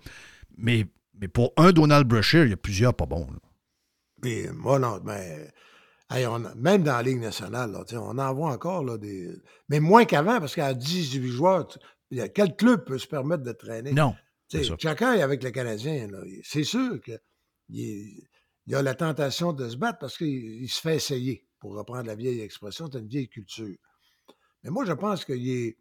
[0.59, 0.87] Mais,
[1.23, 3.29] mais pour un Donald Brashear, il y a plusieurs pas bons.
[4.55, 5.53] moi, non, mais.
[6.11, 9.31] hey, on a- même dans la Ligue nationale, là, on en voit encore là, des.
[9.69, 11.79] Mais moins qu'avant, parce qu'à 18 joueurs, tu-
[12.35, 13.93] quel club peut se permettre de traîner?
[13.93, 14.15] Non.
[14.79, 16.09] Chacun est avec le Canadien,
[16.43, 17.21] c'est sûr qu'il
[17.69, 18.27] il
[18.67, 20.29] y a la tentation de se battre parce qu'il
[20.63, 23.77] il se fait essayer, pour reprendre la vieille expression, c'est une vieille culture.
[24.63, 25.79] Mais moi, je pense qu'il est,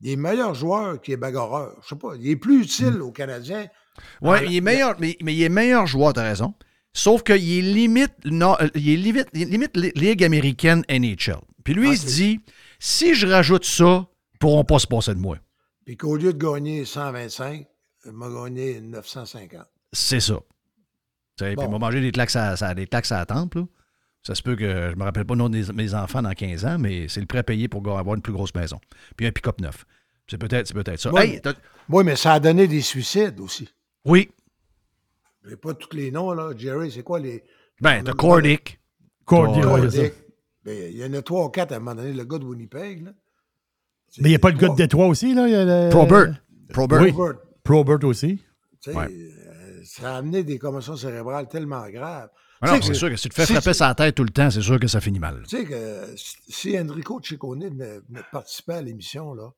[0.00, 1.78] il est meilleur joueur qu'il est bagarreur.
[1.82, 3.68] Je sais pas, il est plus utile aux Canadiens.
[4.22, 6.54] Ouais, Ah, il est meilleur, mais, mais il est meilleur joueur, t'as raison.
[6.92, 11.36] Sauf qu'il est limite, non, euh, il est limite, limite li- Ligue américaine NHL.
[11.64, 12.40] Puis lui, il se dit
[12.78, 15.36] si je rajoute ça, ils pourront pas se passer de moi.
[15.84, 17.66] Puis qu'au lieu de gagner 125,
[18.06, 19.66] il m'a gagné 950.
[19.92, 20.38] C'est ça.
[21.36, 23.54] Puis il m'a mangé des claques à, à- des claques à la tempe.
[23.56, 23.64] là.
[24.22, 26.64] Ça se peut que je me rappelle pas le nom de mes enfants dans 15
[26.64, 28.80] ans, mais c'est le prêt à payer pour avoir une plus grosse maison.
[29.16, 29.84] Puis un pick-up neuf.
[30.28, 31.12] C'est peut-être c'est peut-être ça.
[31.12, 31.40] Oui, Hey,
[31.88, 33.68] oui, mais ça a donné des suicides aussi.
[34.06, 34.30] Oui.
[35.44, 36.52] Je n'ai pas tous les noms, là.
[36.56, 37.44] Jerry, c'est quoi les.
[37.80, 38.80] Ben, t'as Cordick.
[39.24, 39.62] Cordick.
[39.62, 40.12] Cordick.
[40.64, 42.44] Ben, Il y en a trois ou quatre à un moment donné, le gars de
[42.44, 43.04] Winnipeg.
[43.04, 43.12] Là.
[44.18, 45.46] Mais il n'y a pas le gars de Détroit aussi, là?
[45.46, 46.42] il y a le- Probert.
[46.70, 47.00] Probert.
[47.02, 47.12] Oui.
[47.12, 47.38] Probert.
[47.62, 48.40] Probert aussi.
[48.80, 52.30] Tu sais, euh, ça a amené des commotions cérébrales tellement graves.
[52.62, 54.50] Ah c'est sûr que si tu te fais si- frapper sa tête tout le temps,
[54.50, 55.42] c'est sûr que ça finit mal.
[55.46, 57.70] Tu sais que si Enrico Ciccone
[58.32, 59.50] participer à l'émission, là,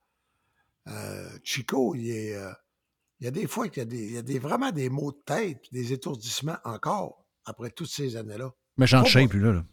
[0.89, 2.35] euh, Chico, il est.
[2.37, 2.51] euh,
[3.21, 4.89] il y a des fois qu'il y a, des, il y a des, vraiment des
[4.91, 8.53] maux de tête, des étourdissements encore, après toutes ces années-là.
[8.77, 9.53] Méchant shape, lui, là.
[9.53, 9.65] là.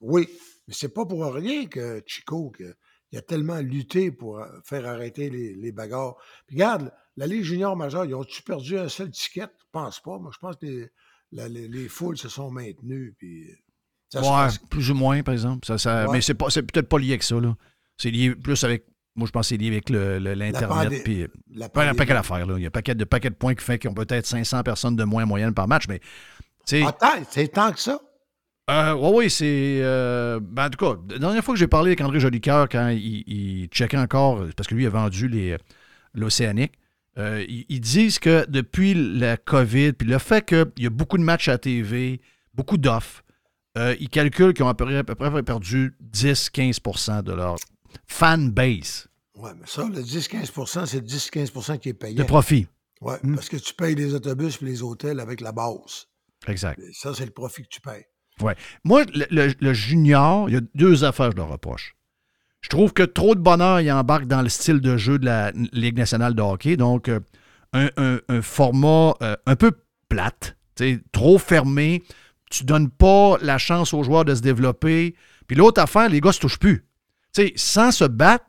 [0.00, 0.28] Oui,
[0.66, 2.74] mais c'est pas pour rien que Chico, que,
[3.10, 6.16] il a tellement lutté pour euh, faire arrêter les, les bagarres.
[6.46, 9.42] Puis regarde, la Ligue junior majeure, ils ont-tu perdu un seul ticket?
[9.58, 10.18] Je pense pas.
[10.18, 10.88] Moi, je pense que les,
[11.30, 13.14] la- les, les foules se sont maintenues.
[13.18, 13.54] Puis, euh,
[14.10, 15.66] se passe- plus ou moins, par exemple.
[15.66, 16.12] Ça, ça- Ouais.
[16.14, 17.38] Mais c'est, pas, c'est peut-être pas lié avec ça.
[17.38, 17.54] Là.
[17.98, 18.86] C'est lié plus avec.
[19.14, 21.04] Moi, je pense que c'est lié avec l'Internet.
[21.04, 21.98] Puis, la pas un pandémie.
[21.98, 22.46] paquet d'affaires.
[22.46, 22.54] Là.
[22.56, 24.62] Il y a un paquet de, paquet de points qui fait qu'ils ont peut-être 500
[24.62, 25.84] personnes de moins en moyenne par match.
[25.88, 26.00] Mais.
[26.72, 28.00] Ah, c'est tant que ça?
[28.70, 29.80] Euh, oui, oui, c'est.
[29.82, 32.88] euh, ben, en tout cas, la dernière fois que j'ai parlé avec André Jolicoeur, quand
[32.88, 35.28] il, il checkait encore, parce que lui a vendu
[36.14, 36.72] l'Océanique,
[37.18, 41.18] euh, ils, ils disent que depuis la COVID, puis le fait qu'il y a beaucoup
[41.18, 42.20] de matchs à TV,
[42.54, 43.22] beaucoup d'offres,
[43.76, 47.56] ils calculent qu'ils ont à peu près, à peu près perdu 10-15% de leur
[48.06, 52.14] fan base Oui, mais ça, le 10-15% c'est le 10-15% qui est payé.
[52.14, 52.66] de profit.
[53.00, 56.06] Oui, parce que tu payes les autobus et les hôtels avec la base.
[56.46, 56.78] Exact.
[56.78, 58.04] Et Ça, c'est le profit que tu payes.
[58.40, 58.54] Ouais.
[58.84, 61.96] Moi, le, le- le junior, il y a deux affaires que je leur reproche.
[62.60, 65.50] Je trouve que trop de bonheur, il embarque dans le style de jeu de la
[65.72, 66.76] Ligue nationale de hockey.
[66.76, 67.18] Donc, euh,
[67.72, 69.72] un, un- un format euh, un peu
[70.08, 72.04] plate, tu sais, trop fermé.
[72.50, 75.16] Tu donnes pas la chance aux joueurs de se développer.
[75.48, 76.84] Puis l'autre affaire, les gars se touchent plus.
[77.34, 78.44] Sais, sans se battre,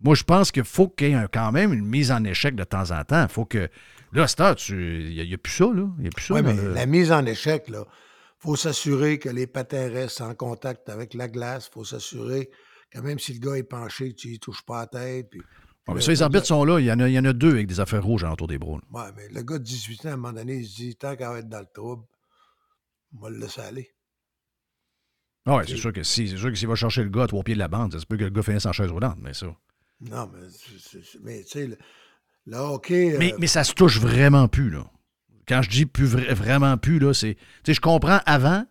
[0.00, 2.64] moi, je pense qu'il faut qu'il y ait quand même une mise en échec de
[2.64, 3.22] temps en temps.
[3.22, 3.68] Il faut que.
[4.12, 5.88] Là, à il n'y a, plus ça, là.
[5.98, 6.34] Il n'y a plus ça.
[6.34, 7.76] Oui, dans mais le- la mise en échec, il
[8.38, 11.68] faut s'assurer que les patins restent en contact avec la glace.
[11.70, 12.50] Il faut s'assurer
[12.90, 15.30] que même si le gars est penché, tu ne touches pas la tête.
[15.30, 15.40] Puis,
[15.86, 16.78] Ah, mais ça, les arbitres sont là.
[16.80, 18.58] Il y, en a, il y en a deux avec des affaires rouges autour des
[18.58, 18.78] bras.
[18.92, 19.04] là.
[19.04, 21.14] Ouais, mais le gars de 18 ans, à un moment donné, il se dit tant
[21.14, 22.04] qu'à être dans le trouble,
[23.16, 23.90] on va le laisser aller.
[25.46, 27.26] Ah ouais, c'est sûr que si, c'est sûr que s'il va chercher le gars à
[27.26, 29.16] trois pieds de la bande, ça se peut que le gars finisse en chaise roulante,
[29.20, 29.46] mais ça.
[30.02, 30.46] Non, mais,
[30.90, 31.76] tu sais, le,
[32.46, 33.16] le hockey.
[33.18, 34.84] Mais, euh, mais ça se touche vraiment plus, là.
[35.48, 37.34] Quand je dis plus vra- vraiment plus, là, c'est.
[37.34, 38.64] Tu sais, je comprends avant,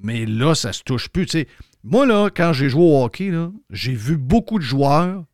[0.00, 1.26] mais là, ça se touche plus.
[1.26, 1.48] Tu sais,
[1.84, 5.24] moi, là, quand j'ai joué au hockey, là, j'ai vu beaucoup de joueurs,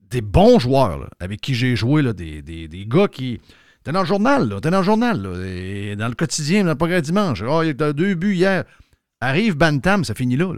[0.00, 3.40] des bons joueurs, là, avec qui j'ai joué, là, des, des, des gars qui.
[3.82, 4.60] T'es dans le journal, là.
[4.62, 5.44] T'es dans le journal, là.
[5.46, 7.42] et dans le quotidien, dans le progrès dimanche.
[7.42, 8.64] Ah, il y a deux buts hier.
[9.20, 10.52] Arrive Bantam, ça finit là.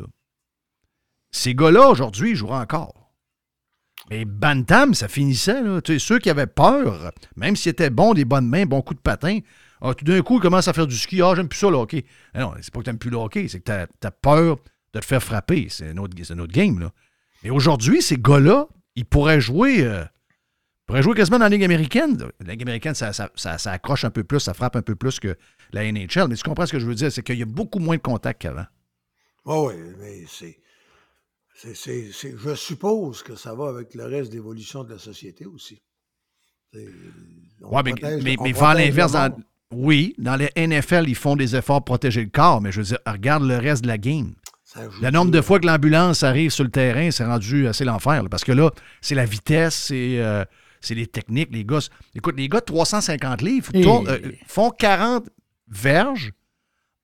[1.30, 3.12] Ces gars-là, aujourd'hui, ils joueraient encore.
[4.10, 5.62] Mais Bantam, ça finissait.
[5.62, 5.80] Là.
[5.80, 9.02] Tu ceux qui avaient peur, même s'ils étaient bons, des bonnes mains, bons coups de
[9.02, 9.40] patin,
[9.80, 11.20] ah, tout d'un coup, ils commencent à faire du ski.
[11.22, 12.04] Ah, j'aime plus ça, le hockey.
[12.34, 14.56] Ah non, c'est pas que t'aimes plus le c'est que t'as as peur
[14.94, 15.66] de te faire frapper.
[15.68, 16.14] C'est un autre,
[16.46, 16.90] game.
[17.42, 19.84] Mais aujourd'hui, ces gars-là, ils pourraient jouer.
[19.84, 20.04] euh,
[20.86, 22.16] ils pourraient jouer quasiment dans la Ligue américaine.
[22.44, 24.94] La Ligue américaine, ça, ça- ça- ça accroche un peu plus, ça frappe un peu
[24.94, 25.36] plus que
[25.72, 26.28] la NHL.
[26.28, 27.10] Mais tu comprends ce que je veux dire?
[27.10, 28.66] C'est qu'il y a beaucoup moins de contact qu'avant.
[29.44, 30.58] Oui, mais c'est.
[31.56, 35.44] c'est- c'est- c'est- je suppose que ça va avec le reste d'évolution de la société
[35.46, 35.80] aussi.
[37.62, 39.16] Ouais, mais, mais, mais l'inverse,
[39.72, 42.86] oui, dans les NFL, ils font des efforts pour protéger le corps, mais je veux
[42.86, 44.34] dire, regarde le reste de la game.
[45.00, 48.22] Le nombre de fois que l'ambulance arrive sur le terrain, c'est rendu assez l'enfer.
[48.22, 48.70] là, parce que là,
[49.00, 50.44] c'est la vitesse, c'est euh,
[50.80, 51.48] c'est les techniques.
[51.52, 51.80] Les gars,
[52.14, 55.28] écoute, les gars de 350 livres Et- tournent, euh, font 40
[55.68, 56.32] verges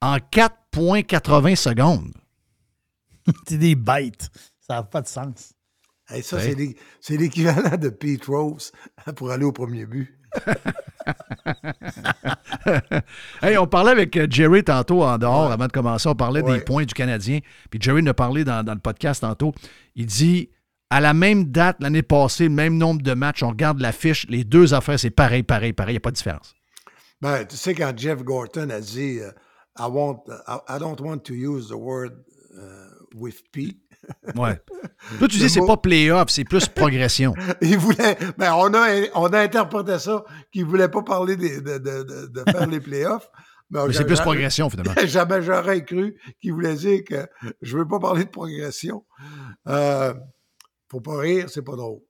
[0.00, 2.12] en 4,80 secondes.
[3.48, 4.30] C'est des bêtes.
[4.60, 5.52] Ça n'a pas de sens.
[6.08, 6.42] Hey, ça, Ouais.
[6.42, 8.72] c'est l'é- c'est l'équivalent de Pete Rose
[9.16, 10.12] pour aller au premier but.
[13.42, 16.08] hey, on parlait avec euh, Jerry tantôt en dehors, avant de commencer.
[16.08, 16.58] On parlait Ouais.
[16.58, 17.40] des points du Canadien.
[17.70, 19.52] Puis Jerry nous a parlé dans, dans le podcast tantôt.
[19.94, 20.50] Il dit
[20.92, 24.44] à la même date l'année passée, le même nombre de matchs, on regarde l'affiche, les
[24.44, 25.92] deux affaires, c'est pareil, pareil, pareil.
[25.92, 26.54] Il n'y a pas de différence.
[27.22, 29.30] Ben, tu sais, quand Jeff Gorton a dit euh,
[29.78, 32.10] I, want, I, I don't want to use the word
[32.58, 33.78] euh, with P.
[34.36, 34.60] Ouais.
[35.18, 37.32] Toi, tu dis c'est pas playoff, c'est plus progression.
[37.62, 38.18] Il voulait.
[38.36, 42.26] Ben, on a, on a interprété ça qu'il voulait pas parler des- de, de, de,
[42.26, 43.30] de faire les playoffs,
[43.70, 44.92] Mais Mais c'est plus progression, finalement.
[45.06, 47.26] Jamais j'aurais cru qu'il voulait dire que
[47.62, 49.06] je veux pas parler de progression.
[49.68, 50.12] Euh,
[50.92, 52.00] faut pas rire, c'est pas drôle.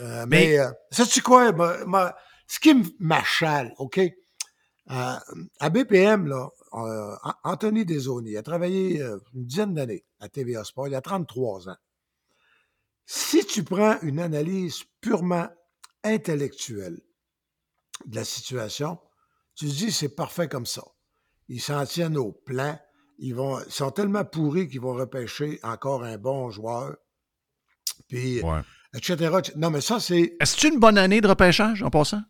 [0.00, 1.50] Euh, mais Mais- euh, sais-tu quoi?
[1.52, 3.98] ma- ma- ce qui m'achale, OK?
[3.98, 5.14] Euh,
[5.58, 10.86] à BPM, là, euh, An- Anthony Desaulniers a travaillé une dizaine d'années à TVA Sport.
[10.88, 11.76] Il a 33 ans.
[13.04, 15.48] Si tu prends une analyse purement
[16.04, 17.00] intellectuelle
[18.04, 18.98] de la situation,
[19.56, 20.84] tu te dis c'est parfait comme ça.
[21.48, 22.78] Ils s'en tiennent au plan.
[23.18, 26.96] Ils, vont, ils sont tellement pourris qu'ils vont repêcher encore un bon joueur.
[28.08, 28.60] Puis, Ouais.
[28.94, 29.34] etc.
[29.56, 32.22] Non, mais ça, c'est Est-ce une bonne année de repêchage en passant?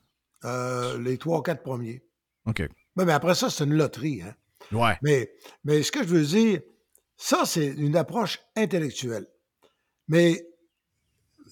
[0.45, 2.03] euh, les trois ou quatre premiers.
[2.47, 2.61] OK.
[2.61, 4.22] Ouais, mais après ça, c'est une loterie.
[4.22, 4.35] Hein?
[4.72, 4.97] Ouais.
[5.03, 5.31] Mais,
[5.64, 6.61] mais ce que je veux dire,
[7.16, 9.27] ça, c'est une approche intellectuelle.
[10.09, 10.47] Mais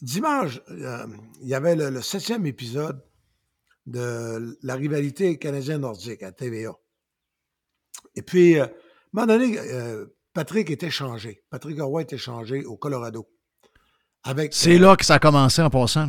[0.03, 1.07] dimanche, euh,
[1.41, 3.03] il y avait le, le septième épisode
[3.87, 6.73] de la rivalité canadienne-nordique à TVA.
[8.15, 8.71] Et puis, euh, à un
[9.13, 11.43] moment donné, euh, Patrick était changé.
[11.51, 13.29] Patrick Roy était changé au Colorado.
[14.25, 16.09] Avec, C'est euh, là que ça a commencé en passant.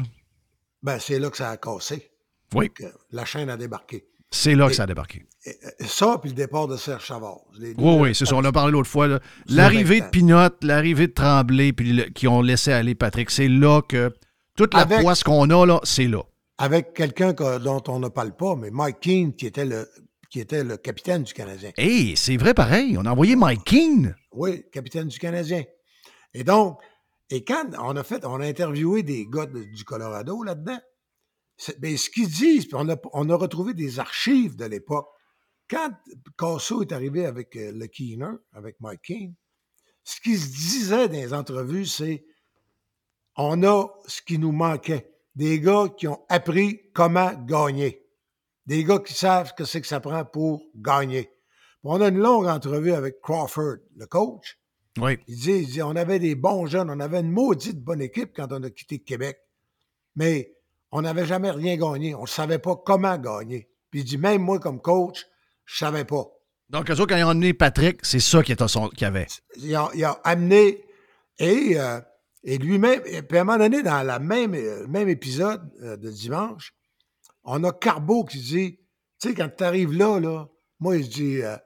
[0.82, 2.12] ben, c'est là que ça a cassé.
[2.54, 2.70] Oui.
[2.72, 4.06] Que la chaîne a débarqué.
[4.32, 5.26] C'est là que ça a débarqué.
[5.46, 7.12] Et, euh, ça, puis le départ de Serge.
[7.60, 8.36] Les deux, Oui, oui, c'est ça.
[8.36, 9.20] On a parlé l'autre fois.
[9.48, 10.12] L'arrivée de 20 ans.
[10.12, 14.14] Pinot, l'arrivée de Tremblay, puis le- qui ont laissé aller Patrick, c'est là que
[14.58, 16.24] toute la Avec- poisse qu'on a, là, c'est là.
[16.58, 19.88] avec quelqu'un que- dont on ne parle pas, mais Mike Keane, qui était le,
[20.30, 21.72] qui était le capitaine du Canadien.
[21.78, 22.98] Hey, c'est vrai pareil.
[22.98, 24.14] On a envoyé Mike King.
[24.32, 25.64] Oui, capitaine du Canadien.
[26.34, 26.80] Et donc,
[27.30, 30.80] et quand on a fait, on a interviewé des gars du Colorado là-dedans,
[31.80, 35.08] ben, ce qu'ils disent, puis on a, on a retrouvé des archives de l'époque.
[35.70, 35.90] Quand
[36.38, 39.36] Casso est arrivé avec euh, le Keener, avec Mike Keane,
[40.04, 42.26] ce qu'ils se disaient dans les entrevues, c'est
[43.36, 45.12] on a ce qui nous manquait.
[45.36, 48.06] Des gars qui ont appris comment gagner.
[48.68, 51.32] Des gars qui savent ce que c'est que ça prend pour gagner.
[51.84, 54.60] On a une longue entrevue avec Crawford, le coach.
[55.00, 55.18] Oui.
[55.28, 58.32] Il dit, il dit, on avait des bons jeunes, on avait une maudite bonne équipe
[58.36, 59.38] quand on a quitté Québec.
[60.16, 60.56] Mais
[60.92, 62.16] on n'avait jamais rien gagné.
[62.16, 63.70] On ne savait pas comment gagner.
[63.92, 65.26] Puis il dit, même moi comme coach,
[65.66, 66.26] je savais pas.
[66.70, 69.28] Donc, eux autres, quand ils ont amené Patrick, c'est ça qu'il y avait.
[69.58, 70.84] Il a, il a amené
[71.38, 72.00] et, euh,
[72.44, 76.10] et lui-même, puis à un moment donné, dans le même, euh, même épisode euh, de
[76.10, 76.74] dimanche,
[77.44, 78.80] on a Carbo qui dit,
[79.20, 80.48] tu sais, quand tu arrives là, là,
[80.80, 81.58] moi, je dis, euh,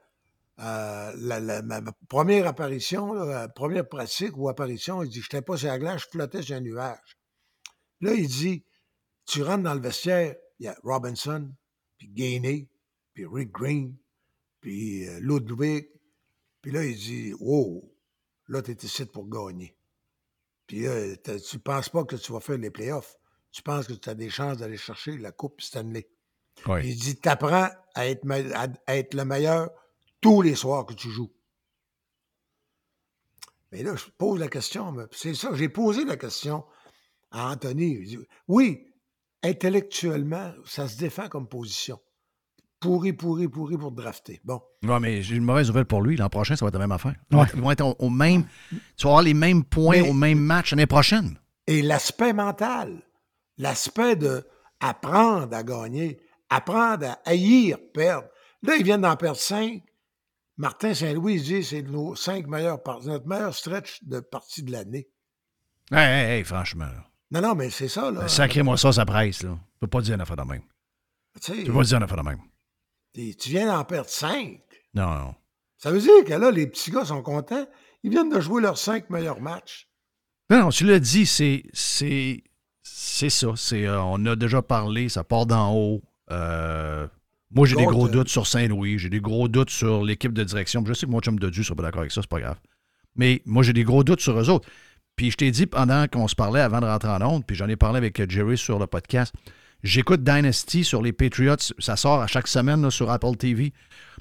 [0.60, 5.26] euh, la, la- ma, première apparition, là, la première pratique ou apparition, il dit, je
[5.26, 7.18] n'étais pas sur la glace, je flottais sur un nuage.
[8.00, 8.64] Là, il dit,
[9.26, 11.50] tu rentres dans le vestiaire, il y a Robinson,
[11.98, 12.68] puis Gainey,
[13.14, 13.96] puis Rick Green,
[14.60, 15.88] puis euh, Ludwig,
[16.60, 17.90] puis là, il dit, wow,
[18.48, 19.74] là, tu es ici pour gagner.
[20.66, 23.16] Puis là, tu penses pas que tu vas faire les playoffs.
[23.50, 26.08] Tu penses que tu as des chances d'aller chercher la Coupe Stanley.
[26.66, 26.80] Oui.
[26.88, 28.24] Il dit, t'apprends à être,
[28.86, 29.70] à être le meilleur
[30.20, 31.30] tous les soirs que tu joues.
[33.72, 36.64] Mais là, je pose la question, c'est ça, j'ai posé la question
[37.30, 38.18] à Anthony.
[38.48, 38.84] Oui,
[39.44, 41.98] intellectuellement, ça se défend comme position.
[42.80, 44.40] Pourri, pourri, pourri pour drafter.
[44.42, 44.60] Bon.
[44.82, 46.16] Ouais, mais j'ai une mauvaise nouvelle pour lui.
[46.16, 47.14] L'an prochain, ça va être la même affaire.
[47.30, 47.42] Ils Ouais.
[47.42, 48.46] vont être- Ils vont être au, au même.
[48.96, 51.38] Tu vas avoir les mêmes points Mais- au même match l'année prochaine.
[51.66, 53.02] Et l'aspect mental,
[53.58, 54.44] l'aspect de
[54.80, 56.18] apprendre à gagner,
[56.48, 58.28] apprendre à haïr perdre.
[58.62, 59.82] Là, ils viennent d'en perdre cinq.
[60.60, 65.08] Martin Saint-Louis dit c'est nos cinq meilleurs par- notre meilleur stretch de partie de l'année.
[65.90, 66.90] Hey, hey, hey, franchement.
[67.30, 68.20] Non, non, mais c'est ça, là.
[68.20, 69.42] Ben, Sacrez-moi ça, ça presse.
[69.42, 69.52] Là.
[69.54, 70.60] Tu peux pas dire une affaire de même.
[71.42, 72.40] Tu peux pas dire une affaire de même.
[73.14, 74.60] tu viens d'en perdre cinq.
[74.92, 75.34] Non, non.
[75.78, 77.66] Ça veut dire que là, les petits gars sont contents.
[78.02, 79.88] Ils viennent de jouer leurs cinq meilleurs matchs.
[80.50, 81.62] Non, non, tu l'as dit, c'est.
[81.72, 82.44] C'est
[82.82, 83.52] c'est ça.
[83.56, 86.02] C'est, euh, on a déjà parlé, ça part d'en haut.
[86.30, 87.08] Euh,
[87.52, 88.98] moi, j'ai des gros euh, doutes sur Saint-Louis.
[88.98, 90.84] J'ai des gros doutes sur l'équipe de direction.
[90.86, 92.40] Je sais que mon chum de Dieu ne sera pas d'accord avec ça, c'est pas
[92.40, 92.56] grave.
[93.16, 94.68] Mais moi, j'ai des gros doutes sur eux autres.
[95.16, 97.68] Puis je t'ai dit pendant qu'on se parlait avant de rentrer en onde, puis j'en
[97.68, 99.34] ai parlé avec Jerry sur le podcast.
[99.82, 101.56] J'écoute Dynasty sur les Patriots.
[101.78, 103.72] Ça sort à chaque semaine là, sur Apple TV.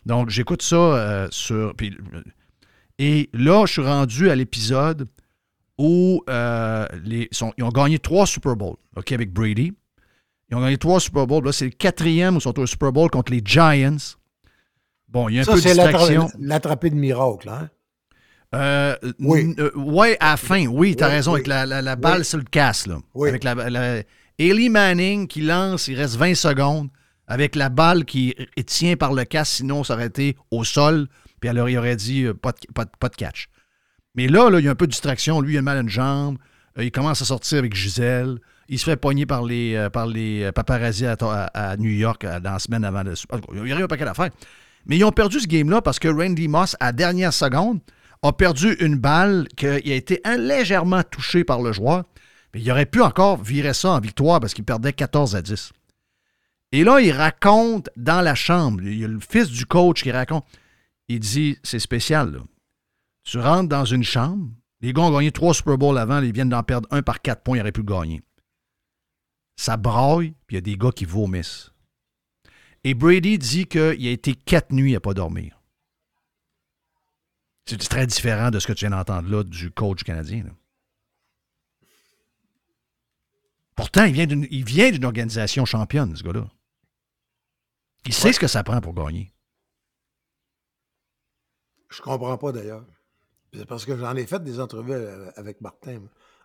[0.06, 1.74] Donc, j'écoute ça euh, sur.
[1.76, 2.22] puis, euh,
[2.98, 5.08] et là, je suis rendu à l'épisode
[5.78, 9.74] où euh, les, sont- ils ont gagné trois Super Bowls, OK, avec Brady.
[10.50, 11.46] Ils ont gagné trois Super Bowls.
[11.46, 13.98] Là, c'est le quatrième où ils sont au Super Bowl contre les Giants.
[15.08, 16.30] Bon, il y a un ça, peu de distraction.
[16.40, 17.50] l'attrapé de miracle.
[17.50, 17.70] Hein?
[18.56, 19.54] Euh, Oui.
[19.60, 21.36] euh, ouais, à la fin, oui, t'as Oui, raison, oui.
[21.38, 22.26] avec la, la- la balle Oui.
[22.26, 22.98] sur le casse, là.
[23.14, 23.30] Oui.
[23.30, 24.04] Avec la, la-
[24.40, 26.90] Eli Manning qui lance, il reste 20 secondes,
[27.28, 31.08] avec la balle qui est- tient par le casse, sinon ça aurait été au sol,
[31.40, 33.50] puis alors il aurait dit euh, pas, de, pas de- pas de catch.
[34.16, 35.40] Mais là, là, il y a un peu de distraction.
[35.42, 36.38] Lui, il a mal à une jambe.
[36.80, 38.40] Il commence à sortir avec Gisèle.
[38.72, 42.40] Il se fait pogner par les, euh, par les euh, paparazzi à, New York euh,
[42.40, 43.14] dans la semaine avant le.
[43.56, 44.30] Il y a eu un paquet d'affaires.
[44.86, 47.80] Mais ils ont perdu ce game-là parce que Randy Moss, à dernière seconde,
[48.22, 52.04] a perdu une balle qui a été légèrement touché par le joueur.
[52.54, 55.72] Mais il aurait pu encore virer ça en victoire parce qu'il perdait 14 à 10.
[56.72, 60.12] Et là, il raconte dans la chambre, il y a le fils du coach qui
[60.12, 60.46] raconte,
[61.08, 62.40] il dit, c'est spécial, là.
[63.24, 64.48] Tu rentres dans une chambre,
[64.82, 67.42] les gars ont gagné trois Super Bowls avant, ils viennent d'en perdre un par quatre
[67.42, 68.22] points, ils auraient pu gagner.
[69.60, 71.74] Ça braille, puis il y a des gars qui vomissent.
[72.86, 75.62] Et Brady dit qu'il a été quatre nuits à pas dormir.
[77.66, 80.46] C'est très différent de ce que tu viens d'entendre là du coach canadien.
[80.46, 80.52] là.
[83.76, 86.50] Pourtant, il vient d'une il vient d'une organisation championne, ce gars-là.
[88.06, 89.34] Il sait ce que ça prend pour gagner.
[91.90, 92.86] Je comprends pas d'ailleurs.
[93.54, 96.04] C'est parce que j'en ai fait des entrevues euh, avec Martin.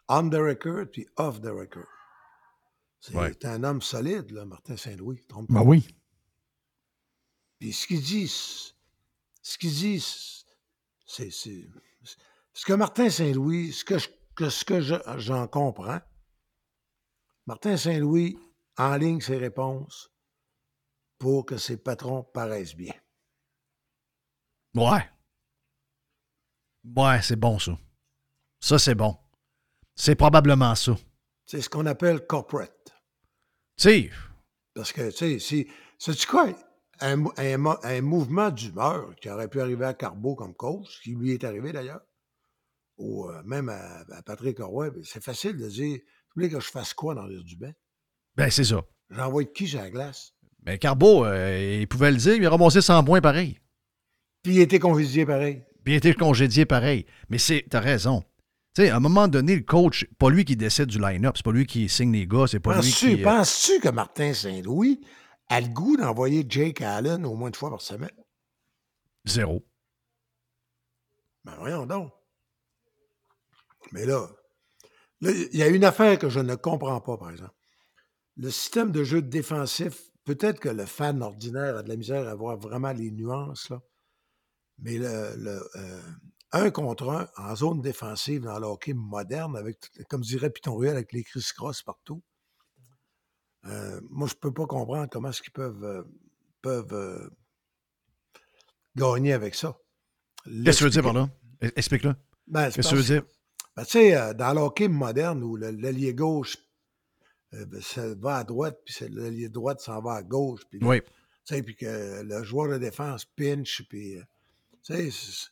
[0.08, 1.93] On the record puis off the record.
[3.06, 3.44] C'est Ouais.
[3.44, 5.20] un homme solide, là, Martin Saint-Louis.
[5.50, 5.86] Ben oui.
[7.58, 10.00] Puis ce qu'il dit, ce qu'il dit,
[11.04, 11.30] c'est.
[11.30, 11.68] c'est-
[12.54, 16.00] Ce que Martin Saint-Louis, ce que, je- que- ce que je- j'en comprends,
[17.46, 18.38] Martin Saint-Louis
[18.78, 20.10] enligne ses réponses
[21.18, 22.94] pour que ses patrons paraissent bien.
[24.74, 25.10] Ouais.
[26.96, 27.78] Ouais, c'est bon, ça.
[28.60, 29.18] Ça, c'est bon.
[29.94, 30.96] C'est probablement ça.
[31.44, 32.93] C'est ce qu'on appelle corporate.
[33.76, 34.10] Tu sais,
[34.74, 35.68] Parce que, tu sais, si.
[35.98, 36.48] Sais-tu quoi?
[37.00, 41.00] Un, mou- un mo- un mouvement d'humeur qui aurait pu arriver à Carbeau comme coach,
[41.02, 42.02] qui lui est arrivé d'ailleurs,
[42.98, 46.60] ou euh, même à, à Patrick Roy, ben, c'est facile de dire Vous voulez que
[46.60, 47.72] je fasse quoi dans l'air du bain?
[48.36, 48.82] ben c'est ça.
[49.10, 50.32] J'envoie de qui sur la glace?
[50.66, 53.58] Mais Carbo, euh, il pouvait le dire, il a ramassé 100 points pareil.
[54.42, 55.62] Puis il était congédié pareil.
[55.84, 57.06] Puis il été congédié pareil.
[57.28, 58.24] Mais c'est, t'as raison.
[58.74, 61.44] Tu sais, à un moment donné, le coach, pas lui qui décide du line-up, c'est
[61.44, 63.20] pas lui qui signe les gars, c'est pas lui qui.
[63.20, 65.00] euh, penses-tu que Martin Saint-Louis
[65.48, 68.10] a le goût d'envoyer Jake Allen au moins une fois par semaine?
[69.26, 69.64] Zéro.
[71.44, 72.12] Ben voyons donc.
[73.92, 74.26] Mais là,
[75.20, 77.54] là, il y a une affaire que je ne comprends pas, par exemple.
[78.36, 82.34] Le système de jeu défensif, peut-être que le fan ordinaire a de la misère à
[82.34, 83.80] voir vraiment les nuances, là.
[84.80, 86.02] Mais le, le, euh,
[86.54, 89.78] un contre un en zone défensive dans le hockey moderne, avec,
[90.08, 92.22] comme dirait Piton Ruel, avec les criss-cross partout,
[93.66, 96.02] euh, moi, je peux pas comprendre comment est-ce qu'ils peuvent, euh,
[96.62, 97.28] peuvent euh,
[98.94, 99.76] gagner avec ça.
[100.44, 101.28] Qu'est-ce que tu veux dire par là?
[101.62, 102.14] E- Explique-le.
[102.46, 103.22] Ben, Qu'est-ce que tu veux dire?
[103.74, 106.56] Ben, tu sais, dans le hockey moderne où l'allié gauche
[107.54, 110.62] euh, ben, ça va à droite, puis l'allié droite s'en va à gauche.
[110.70, 111.00] Puis Oui.
[111.00, 114.18] tu sais, puis que le joueur de défense pinch, puis.
[114.82, 115.50] tu sais,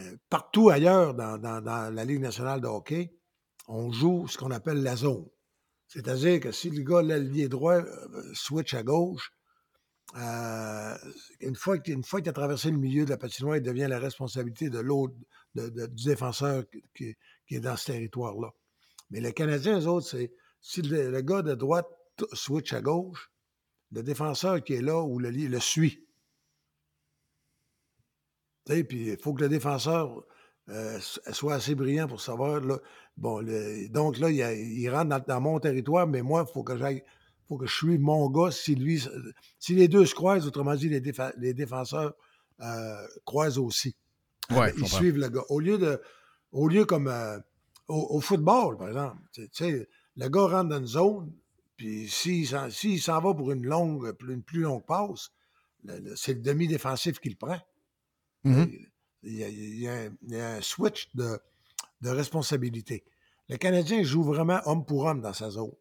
[0.00, 3.14] euh, partout ailleurs dans, la Ligue nationale de hockey,
[3.68, 5.26] on joue ce qu'on appelle la zone.
[5.88, 9.32] C'est-à-dire que si le gars, l'allié droit, euh, switch à gauche,
[10.16, 10.96] euh,
[11.40, 14.78] une fois qu'il a traversé le milieu de la patinoire, il devient la responsabilité de
[14.78, 15.14] l'autre,
[15.54, 16.64] du défenseur
[16.94, 17.16] qui,
[17.50, 18.50] est dans ce territoire-là.
[19.10, 21.88] Mais les Canadiens, eux autres, c'est si le, gars de droite
[22.32, 23.30] switch à gauche,
[23.92, 26.06] le défenseur qui est là ou le, le suit.
[28.88, 30.24] Puis il faut que le défenseur
[30.68, 32.60] euh, s- soit assez brillant pour savoir.
[32.60, 32.78] Là,
[33.16, 36.52] bon, le- donc là, il, a- il rentre dans, dans mon territoire, mais moi, il
[36.52, 37.02] faut que j'aille.
[37.48, 39.02] faut que je suive mon gars si lui.
[39.58, 42.14] Si les deux se croisent, autrement dit, les, défa- les défenseurs
[42.60, 43.96] euh, croisent aussi.
[44.50, 45.44] Ouais, ils suivent le gars.
[45.48, 46.00] Au lieu de.
[46.52, 47.38] Au lieu comme euh,
[47.88, 49.16] au, au football, par exemple.
[49.32, 51.32] Tu tu sais, le gars rentre dans une zone,
[51.76, 55.30] puis s'il s'en va pour une longue, une plus longue passe,
[56.16, 57.58] c'est le demi-défensif qui le prend.
[58.44, 58.70] Mhm.
[59.22, 59.78] Il y, a, il
[60.30, 61.38] y a un, switch de,
[62.02, 63.04] responsabilité.
[63.48, 65.72] Le Canadien joue vraiment homme pour homme dans sa zone.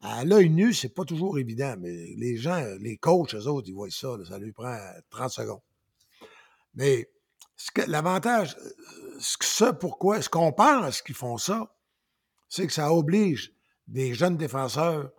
[0.00, 3.74] À l'œil nu, c'est pas toujours évident, mais les gens, les coachs, eux autres, ils
[3.74, 4.74] voient ça, ça lui prend
[5.10, 5.60] 30 secondes.
[6.74, 7.10] Mais
[7.74, 11.74] que- l'avantage, euh, ce que pourquoi, ce qu'on pense qu'ils font ça,
[12.48, 13.52] c'est que ça oblige
[13.86, 15.12] des jeunes défenseurs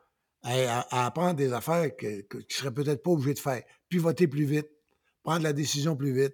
[0.44, 3.64] à, apprendre des affaires que- que- qu'ils ne seraient peut-être pas obligés de faire.
[3.90, 4.70] Pivoter plus vite,
[5.24, 6.34] prendre la décision plus vite,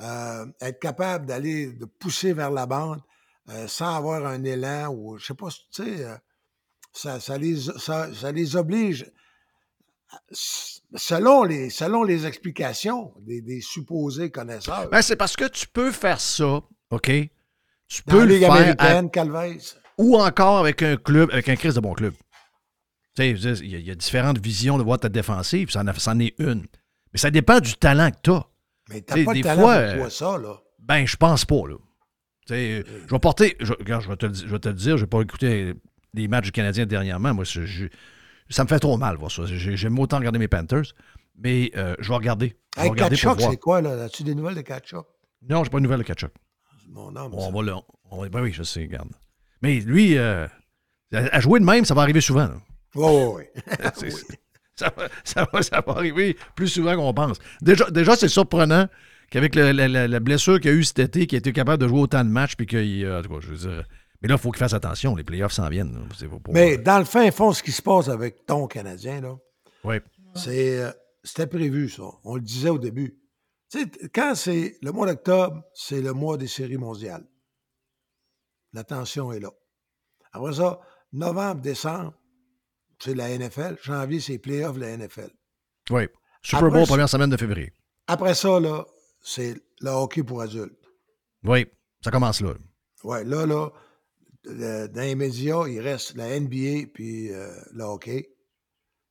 [0.00, 3.00] euh, être capable d'aller, de pousser vers la bande
[3.50, 6.16] euh, sans avoir un élan ou, je sais pas, tu sais, euh,
[6.92, 9.10] ça, ça, les, ça, ça les oblige,
[10.94, 14.88] selon les, selon les explications des, des supposés connaisseurs.
[14.90, 16.60] Ben, c'est parce que tu peux faire ça,
[16.90, 17.06] OK?
[17.88, 19.58] Tu Dans peux le faire à- Calvez.
[19.98, 22.14] ou encore avec un club, avec un Chris de bon club.
[23.14, 25.80] Tu sais, il y, a- il y a différentes visions de voir ta défensive, ça
[25.82, 26.66] en, c'en est une.
[27.12, 28.46] Mais ça dépend du talent que tu as.
[28.92, 30.54] Mais t'as pas de talent fois, pour euh, toi, ça, là.
[30.78, 31.76] Ben, je pense pas, là.
[32.46, 33.56] Tu sais, euh, je vais porter.
[33.60, 35.20] Je, regarde, je vais te, le di- je vais te le dire, je vais pas
[35.22, 35.74] écouter
[36.12, 37.32] des matchs du Canadien dernièrement.
[37.34, 37.86] Moi, je-
[38.50, 39.44] ça me fait trop mal voir ça.
[39.46, 40.92] J'ai- J'aime autant regarder mes Panthers,
[41.38, 42.56] mais euh, je vais regarder.
[42.76, 44.04] Hey, regarder Kachuk, c'est quoi, là?
[44.04, 45.06] As-tu des nouvelles de Kachuk?
[45.48, 46.32] Non, j'ai pas de nouvelles de Kachuk.
[46.88, 47.30] Mon âme.
[47.32, 47.74] On va le.
[48.10, 49.08] on ben oui, je sais, regarde.
[49.62, 50.46] Mais lui, euh,
[51.14, 52.48] à à jouer de même, ça va arriver souvent.
[52.48, 52.56] là.
[52.94, 53.44] Oui,
[54.02, 54.12] oui.
[54.74, 57.38] Ça, va, ça, va, ça va arriver plus souvent qu'on pense.
[57.60, 58.88] Déjà, déjà c'est surprenant
[59.30, 61.88] qu'avec la, la- la blessure qu'il a eue cet été, qu'il a été capable de
[61.88, 63.04] jouer autant de matchs, puis qu'il.
[63.04, 63.86] euh, en tout cas, je veux dire.
[64.22, 65.14] Mais là, il faut qu'il fasse attention.
[65.16, 65.92] Les playoffs s'en viennent.
[65.94, 66.28] là.
[66.28, 69.36] Pour- Mais dans le fin fond, ce qui se passe avec ton Canadien, là,
[69.84, 69.96] Oui.
[70.34, 70.90] c'est, euh,
[71.24, 72.04] c'était prévu, ça.
[72.24, 73.18] On le disait au début.
[73.70, 77.26] Tu sais, t- quand c'est le mois d'octobre, c'est le mois des séries mondiales.
[78.72, 79.50] La tension est là.
[80.32, 80.80] Après ça,
[81.12, 82.14] novembre, décembre,
[83.02, 83.76] c'est la NFL.
[83.82, 85.30] Janvier, c'est les playoffs de la NFL.
[85.90, 86.08] Oui.
[86.42, 87.72] Super Bowl, première semaine de février.
[88.06, 88.84] Après ça, là,
[89.20, 90.78] c'est le hockey pour adultes.
[91.44, 91.66] Oui.
[92.04, 92.54] Ça commence là.
[93.04, 93.70] Ouais, là, là,
[94.44, 98.28] le- dans les médias, il reste la NBA puis euh, le hockey.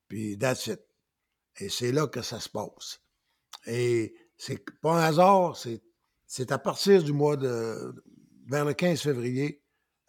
[0.07, 0.80] Puis that's it.
[1.59, 2.99] Et c'est là que ça se passe.
[3.65, 7.93] Et c'est pas un hasard, c'est, à partir du mois de.
[8.49, 9.61] vers le 15 février,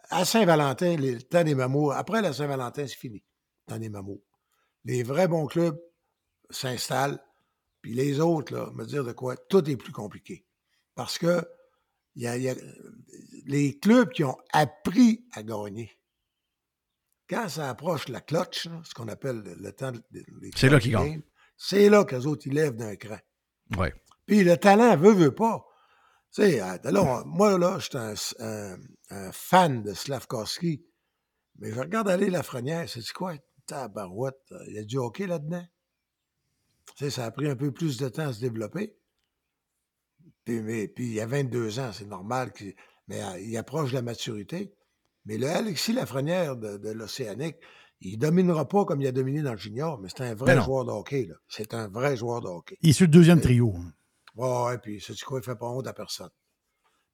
[0.09, 1.93] à Saint-Valentin, le temps des mamours.
[1.93, 3.23] Après la Saint-Valentin, c'est fini.
[3.67, 4.21] Le temps des mamours.
[4.85, 5.79] Les vrais bons clubs
[6.49, 7.19] s'installent.
[7.81, 10.45] Puis les autres, là, me dire de quoi, tout est plus compliqué.
[10.95, 11.45] Parce que
[12.15, 12.55] il y a, il y a-
[13.45, 15.91] les clubs qui ont appris à gagner,
[17.29, 20.79] quand ça approche la clutch, là, ce qu'on appelle le, temps de- les C'est là
[20.79, 21.21] qu'ils gagnent.
[21.57, 23.17] c'est là qu'eux autres, ils lèvent d'un cran.
[23.77, 23.87] Oui.
[24.25, 25.65] Puis le talent veut, veut pas.
[26.33, 28.77] Tu sais, là, on- moi, là, je suis un, un-
[29.09, 30.85] un fan de Slavkovski,
[31.57, 33.35] mais je regarde aller Lafrenière, c'est quoi?
[33.65, 35.65] Tabarouette, euh, il y a du hockey là-dedans?
[36.95, 38.95] Tu sais, ça a pris un peu plus de temps à se développer.
[40.45, 42.75] Puis, mais, puis il y a 22 ans, c'est normal, qu'il-
[43.07, 44.73] mais euh, il approche la maturité.
[45.25, 47.55] Mais le Alexis Lafrenière de, de l'Océanique,
[48.01, 50.61] il dominera pas comme il a dominé dans le junior, mais c'est un vrai Ben
[50.63, 51.25] joueur de hockey.
[51.25, 51.35] là.
[51.47, 52.77] C'est un vrai joueur de hockey.
[52.81, 53.73] Il est sur le deuxième trio.
[54.35, 56.29] Ouais, ouais, puis c'est quoi, il fait pas honte à personne.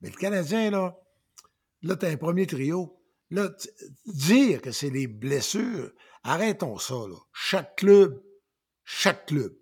[0.02, 0.98] Mais le Canadien, là,
[1.84, 2.96] là, t'as un premier trio.
[3.30, 3.50] Là,
[4.08, 5.92] dire que c'est les blessures,
[6.24, 7.16] arrêtons ça, là.
[7.34, 8.22] Chaque club,
[8.86, 9.54] chaque club.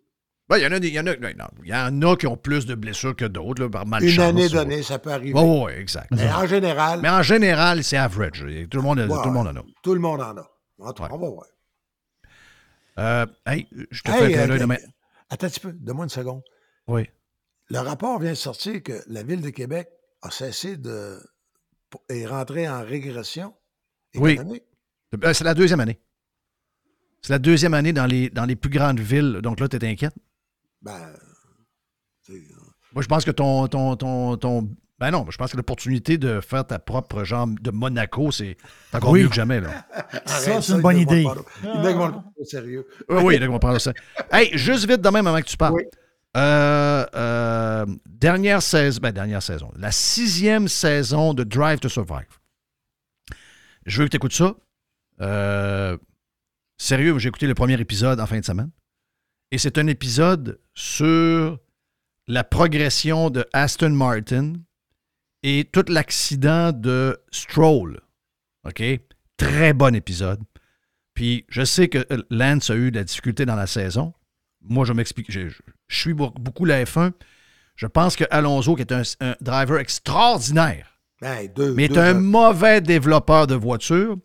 [0.50, 2.26] Ben, il y en a des- y en a, non, il y en a qui
[2.26, 4.14] ont plus de blessures que d'autres, par malchance.
[4.16, 4.50] Une année ouais.
[4.50, 5.38] donnée, ça peut arriver.
[5.38, 6.08] Oui, oui, exact.
[6.12, 8.46] Mais en général, Mais en général, c'est average.
[8.72, 9.64] Tout le monde, Ouais, tout le monde en a.
[9.84, 10.50] tout le monde en a.
[10.80, 11.46] En tout cas, on va voir.
[13.00, 14.78] Euh, hey, je te Hey, fais un euh, d'œil demain.
[15.30, 16.42] Attends un petit peu, donne-moi une seconde.
[16.88, 17.08] Oui.
[17.70, 19.90] Le rapport vient de sortir que la Ville de Québec
[20.22, 21.20] a cessé de.
[22.10, 23.54] est rentrée en régression
[24.16, 24.32] Oui.
[24.34, 24.64] économique.
[25.24, 26.00] Euh, C'est la deuxième année.
[27.22, 29.40] C'est la deuxième année dans les, dans les plus grandes villes.
[29.44, 30.14] Donc là, tu es inquiète?
[30.82, 31.00] Ben,
[32.94, 34.70] Moi, je pense que ton, ton, ton, ton-
[35.00, 38.58] Ben non, je pense que l'opportunité de faire ta propre genre de Monaco, c'est
[38.94, 39.24] encore Oui.
[39.24, 39.60] mieux que jamais.
[39.62, 39.86] Là.
[40.26, 41.24] Arrête c'est une bonne il ne idée.
[41.24, 42.88] pas- Il va pas au sérieux.
[43.10, 43.94] Oui, oui, là, on va prendre ça.
[44.32, 45.76] Hey, juste vite de même avant que tu parles.
[46.36, 52.28] Euh, euh, dernière saison, ben, dernière saison, la sixième saison de Drive to Survive.
[53.86, 54.54] Je veux que tu écoutes ça.
[55.22, 55.98] Euh,
[56.78, 58.72] sérieux, j'ai écouté le premier épisode en fin de semaine.
[59.52, 61.58] Et c'est un épisode sur
[62.28, 64.54] la progression de Aston Martin
[65.44, 68.02] et tout l'accident de Stroll.
[68.66, 68.84] OK?
[69.38, 70.42] Très bon épisode.
[71.14, 74.14] Puis je sais que euh, Lance a eu de la difficulté dans la saison.
[74.62, 75.32] Moi, je m'explique.
[75.32, 75.48] Je,
[75.90, 77.14] suis beau- beaucoup la F1.
[77.76, 82.16] Je pense que Alonso, qui est un, un driver extraordinaire, Ben, deux, mais est un
[82.16, 84.18] mauvais développeur de voitures.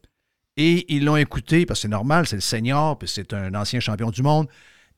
[0.56, 3.80] Et ils l'ont écouté, parce que c'est normal, c'est le senior, puis c'est un ancien
[3.80, 4.48] champion du monde.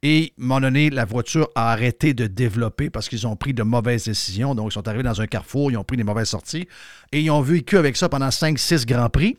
[0.02, 3.54] Et, à un moment donné, la voiture a arrêté de développer parce qu'ils ont pris
[3.54, 4.54] de mauvaises décisions.
[4.54, 6.68] Donc, ils sont arrivés dans un carrefour, ils ont pris des mauvaises sorties.
[7.10, 9.38] Et ils ont vécu avec ça pendant 5-6 Grands Prix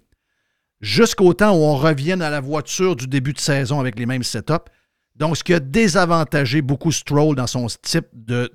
[0.82, 4.24] jusqu'au temps où on revienne à la voiture du début de saison avec les mêmes
[4.24, 4.72] setups.
[5.16, 8.50] Donc, ce qui a désavantagé beaucoup Stroll dans son type de,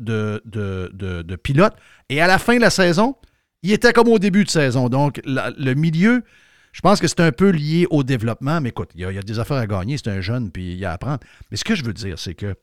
[1.42, 1.74] pilote.
[2.08, 3.14] Et à la fin de la saison,
[3.62, 4.88] il était comme au début de saison.
[4.88, 6.24] Donc, le milieu,
[6.72, 8.60] je pense que c'est un peu lié au développement.
[8.60, 9.98] Mais écoute, il y, a, il y a des affaires à gagner.
[9.98, 11.20] C'est un jeune, puis il y a à apprendre.
[11.51, 12.55] Mais ce que je veux dire, c'est que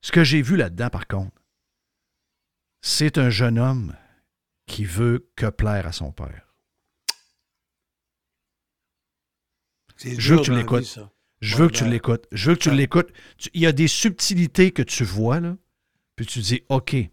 [0.00, 1.32] ce que j'ai vu là-dedans, par contre,
[2.80, 3.94] c'est un jeune homme
[4.66, 6.48] qui veut que plaire à son père.
[10.04, 10.98] Je veux que tu la l'écoutes.
[11.40, 12.26] Je Ouais, veux que tu ben, l'écoutes.
[12.32, 13.12] Je veux que tu l'écoutes.
[13.54, 15.56] Il y a des subtilités que tu vois, là,
[16.16, 16.90] puis tu dis, OK.
[16.90, 17.10] Tu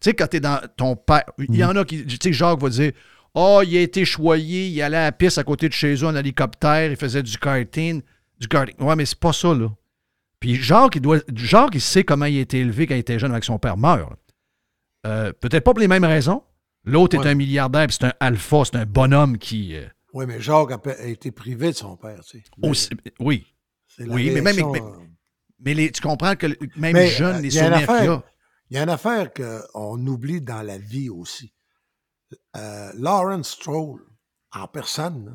[0.00, 2.60] sais, quand tu es dans ton père, il y en a qui, tu sais, Jacques
[2.60, 2.92] va dire,
[3.36, 6.06] oh, il a été choyé, il allait à la piste à côté de chez eux
[6.06, 8.02] en hélicoptère, il faisait du karting.
[8.40, 8.74] Du karting.
[8.80, 9.70] Ouais, mais c'est pas ça, là.
[10.40, 13.18] Puis Jacques, il doit, Jacques, il sait comment il a été élevé quand il était
[13.18, 14.12] jeune avec son père meurt.
[15.06, 16.42] Euh, Peut-être pas pour les mêmes raisons.
[16.84, 19.74] L'autre est un milliardaire, puis c'est un alpha, c'est un bonhomme qui.
[19.74, 22.44] euh, Oui, mais Jacques a, été privé de son père, tu sais.
[22.62, 22.90] Aussi-
[23.20, 23.46] oui.
[23.98, 24.56] la Oui, mais même.
[24.72, 24.80] Mais,
[25.58, 26.46] mais les- tu comprends que
[26.76, 28.22] même Mais, jeune, euh, les souvenirs qu'il y a.
[28.70, 31.52] Il y a une affaire qu'on oublie dans la vie aussi.
[32.56, 34.04] Euh, Lawrence Stroll,
[34.52, 35.32] en personne, là,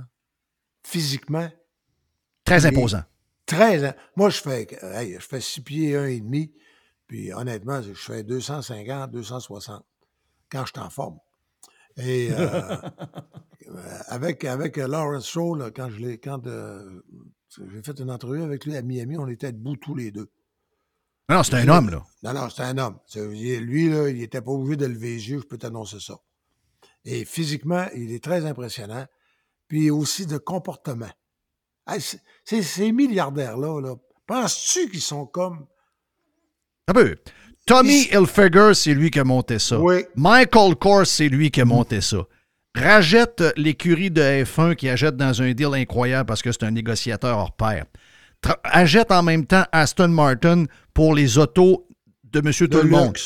[0.83, 1.49] physiquement,
[2.43, 3.03] Très imposant.
[3.45, 3.95] Très.
[4.15, 6.51] Moi, je fais, hey, je fais 6 pieds un et demi,
[7.07, 9.85] puis honnêtement, je fais 250, 260
[10.51, 11.17] quand je suis en forme.
[11.97, 12.39] Et euh,
[13.67, 17.03] euh, avec, avec Lawrence Stroll, quand je l'ai, quand euh,
[17.49, 20.29] j'ai fait une entrevue avec lui à Miami, on était debout tous les deux.
[21.29, 22.03] Non, c'est un homme, là.
[22.23, 22.97] Non, non, c'est un homme.
[23.15, 26.19] Lui, là, il n'était pas obligé de lever les yeux, je peux t'annoncer ça.
[27.05, 29.05] Et physiquement, il est très impressionnant.
[29.67, 31.09] Puis aussi de comportement.
[31.87, 32.01] Hey,
[32.43, 33.95] ces milliardaires-là, là,
[34.27, 35.65] penses-tu qu'ils sont comme.
[36.87, 37.15] Un peu.
[37.65, 39.79] Tommy Hilfiger, c'est lui qui a monté ça.
[39.79, 40.03] Oui.
[40.15, 42.17] Michael Kors, c'est lui qui a monté ça.
[42.75, 47.37] Rachète l'écurie de F1 qui achète dans un deal incroyable parce que c'est un négociateur
[47.37, 47.85] hors pair.
[48.41, 51.87] Tra- achète en même temps Aston Martin pour les autos
[52.23, 53.17] de Monsieur De Tout le Monde.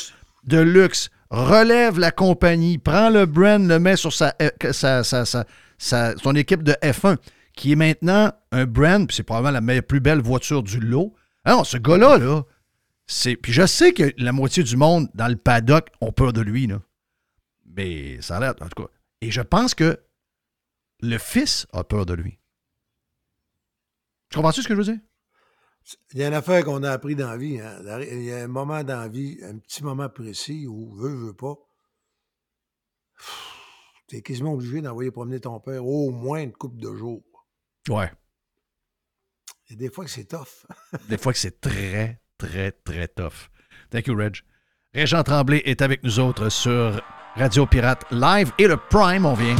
[0.43, 1.09] De luxe.
[1.31, 7.17] Relève la compagnie, prend le brand, le met sur sa, euh, son équipe de F1,
[7.53, 11.13] qui est maintenant un brand, puis c'est probablement la meilleure- plus belle voiture du lot.
[11.43, 12.43] Ah ce gars-là, là,
[13.07, 13.35] c'est.
[13.35, 16.67] Puis je sais que la moitié du monde dans le paddock ont peur de lui,
[16.67, 16.81] là.
[17.65, 18.89] Mais ça a l'air, en tout cas.
[19.21, 19.99] Et je pense que
[21.01, 22.39] le fils a peur de lui.
[24.29, 24.99] Tu comprends-tu ce que je veux dire?
[26.13, 27.59] Il y a une affaire qu'on a appris dans la vie.
[27.59, 27.77] hein.
[28.01, 31.33] Il y a un moment dans la vie, un petit moment précis où, veux, veux
[31.35, 31.55] pas,
[34.07, 37.23] tu es quasiment obligé d'envoyer promener ton père au moins une couple de jours.
[37.89, 38.11] Ouais.
[39.67, 40.65] Il y a des fois que c'est tough.
[41.09, 43.49] Des fois que c'est très, très, très tough.
[43.89, 44.37] Thank you, Reg.
[44.93, 47.01] Régent Tremblay est avec nous autres sur
[47.35, 49.55] Radio Pirate Live et le Prime, on vient.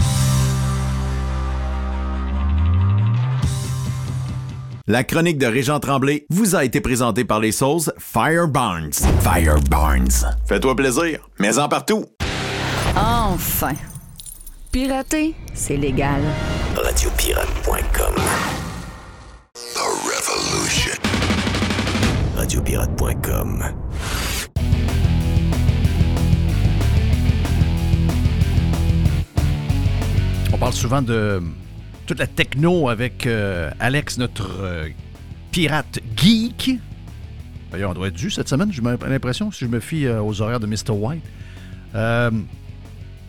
[4.88, 8.94] La chronique de Régent Tremblay vous a été présentée par les sauces Fire Barnes.
[9.22, 10.12] Fire Barnes.
[10.46, 12.06] Fais-toi plaisir, mais en partout.
[12.96, 13.74] Enfin.
[14.72, 16.22] Pirater, c'est légal.
[16.76, 18.14] Radiopirate.com
[19.74, 21.02] The Revolution.
[22.36, 23.64] Radiopirate.com
[30.54, 31.42] On parle souvent de
[32.06, 34.88] toute la techno avec euh, Alex, notre euh,
[35.52, 36.80] pirate geek.
[37.72, 40.42] D'ailleurs, on doit être dû cette semaine, j'ai l'impression, si je me fie euh, aux
[40.42, 40.92] horaires de Mr.
[40.92, 41.24] White.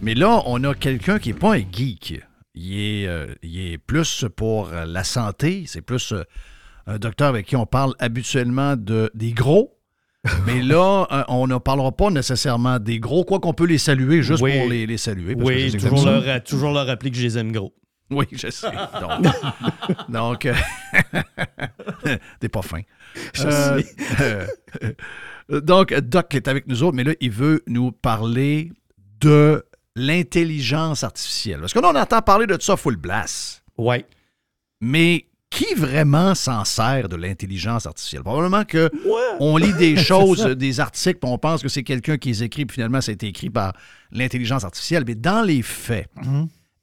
[0.02, 2.20] Mais là, on a quelqu'un qui n'est pas un geek.
[2.54, 3.08] Il est,
[3.42, 5.64] il est plus pour la santé.
[5.66, 6.12] C'est plus
[6.86, 9.72] un docteur avec qui on parle habituellement de, des gros.
[10.46, 14.42] Mais là, on ne parlera pas nécessairement des gros, quoi qu'on peut les saluer juste
[14.42, 14.58] Oui.
[14.58, 15.34] pour les, les saluer.
[15.36, 17.72] parce Oui, que toujours leur, toujours leur rappeler que je les aime gros.
[18.10, 18.68] Oui, je sais.
[19.00, 19.26] Donc,
[20.08, 20.54] donc, euh,
[22.40, 22.80] t'es pas fin.
[23.34, 24.46] Je Euh, sais.
[25.50, 28.72] euh, donc, Doc est avec nous autres, mais là, il veut nous parler
[29.20, 29.64] de
[29.94, 31.60] l'intelligence artificielle.
[31.60, 33.62] Parce que là, on entend parler de ça full blast.
[33.78, 34.04] Oui.
[34.80, 38.22] Mais qui vraiment s'en sert de l'intelligence artificielle?
[38.22, 38.90] Probablement que
[39.40, 42.66] on lit des choses, des articles, puis on pense que c'est quelqu'un qui les écrit,
[42.66, 43.72] puis finalement, ça a été écrit par
[44.12, 45.04] l'intelligence artificielle.
[45.06, 46.10] Mais dans les faits,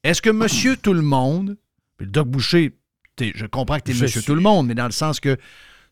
[0.03, 1.57] est-ce que monsieur tout le monde,
[1.97, 2.77] puis le Doc Boucher,
[3.19, 5.37] je comprends que tu es monsieur suis- tout le monde, mais dans le sens que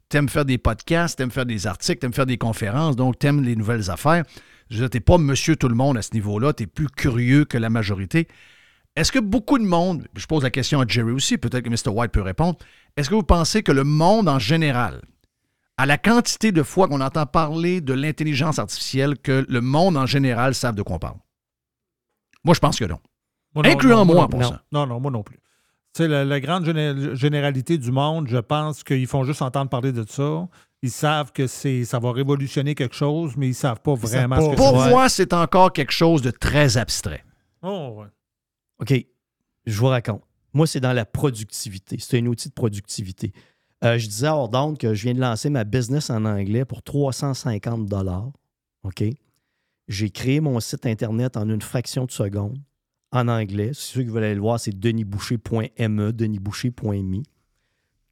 [0.10, 2.96] tu aimes faire des podcasts, tu aimes faire des articles, tu aimes faire des conférences,
[2.96, 4.24] donc tu aimes les nouvelles affaires.
[4.70, 6.88] Je veux dire, t'es pas monsieur tout le monde à ce niveau-là, tu es plus
[6.88, 8.28] curieux que la majorité.
[8.96, 11.94] Est-ce que beaucoup de monde, je pose la question à Jerry aussi, peut-être que Mr.
[11.96, 12.58] White peut répondre,
[12.98, 15.02] est-ce que vous pensez que le monde en général,
[15.78, 20.06] à la quantité de fois qu'on entend parler de l'intelligence artificielle, que le monde en
[20.06, 21.18] général savent de quoi on parle?
[22.44, 23.00] Moi, je pense que non.
[23.56, 24.50] Moi, non, Incluant non, moi, non, pour non.
[24.50, 24.64] ça.
[24.72, 25.38] Non, non, moi non plus.
[25.94, 29.70] Tu sais, la, la grande géné- généralité du monde, je pense qu'ils font juste entendre
[29.70, 30.48] parler de ça.
[30.82, 34.52] Ils savent que c'est, ça va révolutionner quelque chose, mais ils savent pas vraiment ce
[34.52, 37.24] que Pour moi, c'est encore quelque chose de très abstrait.
[37.62, 38.08] Oh, ouais.
[38.80, 39.06] OK.
[39.66, 40.24] Je vous raconte.
[40.54, 41.98] Moi, c'est dans la productivité.
[42.00, 43.32] C'est un outil de productivité.
[43.84, 46.82] Euh, je disais à Ordonne que je viens de lancer ma business en anglais pour
[46.84, 47.92] 350
[48.84, 49.04] OK?
[49.88, 52.58] J'ai créé mon site Internet en une fraction de seconde
[53.12, 53.72] en anglais.
[53.74, 57.24] Si ceux qui veulent aller le voir, c'est denisboucher.me, denisboucher.me.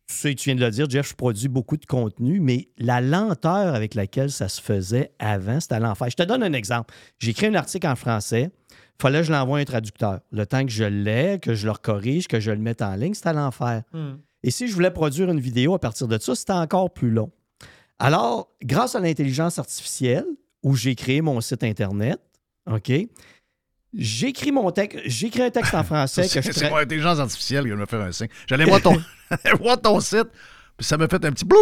[0.09, 2.99] Tu sais, tu viens de le dire, Jeff, je produis beaucoup de contenu, mais la
[2.99, 6.09] lenteur avec laquelle ça se faisait avant, c'était à l'enfer.
[6.09, 6.93] Je te donne un exemple.
[7.19, 8.49] J'ai écrit un article en français.
[8.71, 10.19] Il fallait que je l'envoie à un traducteur.
[10.31, 13.13] Le temps que je l'ai, que je le corrige, que je le mette en ligne,
[13.13, 13.83] c'était à l'enfer.
[13.93, 14.15] Hmm.
[14.41, 17.31] Et si je voulais produire une vidéo à partir de ça, c'était encore plus long.
[17.99, 20.25] Alors, grâce à l'intelligence artificielle,
[20.63, 22.19] où j'ai créé mon site Internet,
[22.69, 22.91] OK,
[23.93, 27.19] J'écris mon texte, j'écris un texte en français que C'est je c'est tra- mon intelligence
[27.19, 28.27] artificielle qui de me faire un signe.
[28.47, 28.95] J'allais voir ton,
[29.59, 30.27] voir ton site,
[30.77, 31.61] puis ça m'a fait un petit bloum.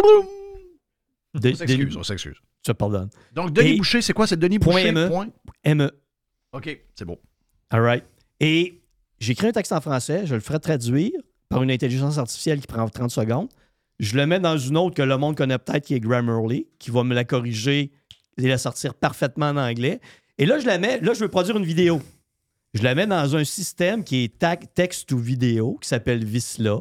[1.34, 2.36] On s'excuse, on s'excuse.
[2.66, 3.08] Je te pardonne.
[3.32, 4.26] Donc, Denis Et- Boucher, c'est quoi?
[4.26, 4.92] C'est Denis Point Boucher?
[4.92, 5.08] ME.
[5.08, 5.28] Point.
[5.74, 5.90] ME.
[6.52, 7.18] OK, c'est beau.
[7.70, 8.04] All right.
[8.40, 8.80] Et
[9.20, 11.12] j'écris un texte en français, je le ferai traduire
[11.48, 13.48] par une intelligence artificielle qui prend 30 secondes.
[14.00, 16.90] Je le mets dans une autre que le monde connaît peut-être, qui est Grammarly, qui
[16.90, 17.90] va me la corriger
[18.36, 20.00] et la sortir parfaitement en anglais.
[20.38, 22.00] Et là, je la mets, là, je veux produire une vidéo.
[22.74, 24.38] Je la mets dans un système qui est
[24.74, 26.80] texte ou vidéo, qui s'appelle Visla.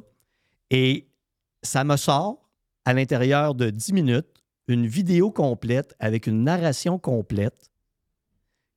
[0.69, 1.07] Et
[1.63, 2.49] ça me sort,
[2.85, 4.27] à l'intérieur de 10 minutes,
[4.67, 7.71] une vidéo complète avec une narration complète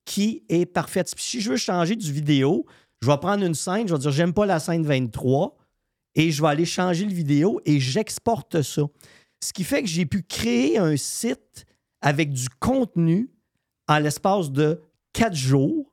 [0.05, 1.13] qui est parfaite.
[1.17, 2.65] Si je veux changer du vidéo,
[3.03, 5.57] je vais prendre une scène, je vais dire j'aime pas la scène 23
[6.15, 8.83] et je vais aller changer le vidéo et j'exporte ça.
[9.43, 11.65] Ce qui fait que j'ai pu créer un site
[12.01, 13.31] avec du contenu
[13.89, 14.81] en l'espace de
[15.13, 15.90] quatre jours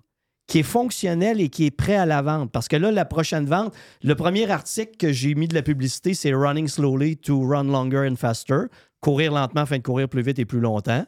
[0.48, 2.52] qui est fonctionnel et qui est prêt à la vente.
[2.52, 6.14] Parce que là, la prochaine vente, le premier article que j'ai mis de la publicité,
[6.14, 8.68] c'est Running slowly to run longer and faster.
[9.02, 11.06] Courir lentement afin de courir plus vite et plus longtemps.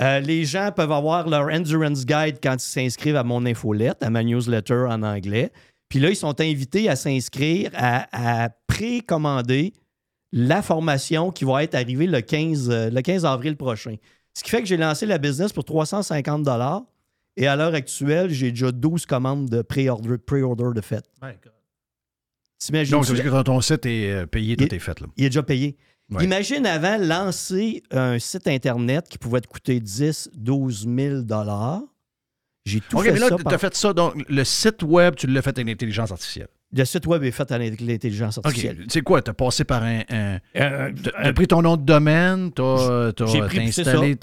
[0.00, 4.10] Euh, les gens peuvent avoir leur endurance guide quand ils s'inscrivent à mon infolette, à
[4.10, 5.52] ma newsletter en anglais.
[5.88, 9.74] Puis là, ils sont invités à s'inscrire, à, précommander
[10.32, 13.96] la formation qui va être arrivée le 15, euh, le 15 avril prochain.
[14.32, 16.42] Ce qui fait que j'ai lancé la business pour 350
[17.36, 21.04] et à l'heure actuelle, j'ai déjà 12 commandes de pré-order pré-order de fait.
[22.58, 24.78] T'imagines Donc, ça veut dire que quand ton site est euh, payé, tout Il- est
[24.78, 25.00] fait.
[25.00, 25.06] Là.
[25.16, 25.76] Il est déjà payé.
[26.10, 26.24] Ouais.
[26.24, 31.22] Imagine avant lancer un site Internet qui pouvait te coûter 10, 12 000
[32.64, 33.92] J'ai tout OK, fait mais là, tu par- as fait ça.
[33.92, 36.48] Donc, le site web, tu l'as fait avec l'intelligence artificielle.
[36.74, 38.46] Le site web est fait à l'intelligence OK.
[38.46, 38.84] artificielle.
[38.88, 39.20] C'est quoi?
[39.20, 40.00] Tu as passé par un.
[40.08, 43.12] un- Euh, t'as t'as pris ton nom de domaine, tu as,
[43.58, 44.16] installé.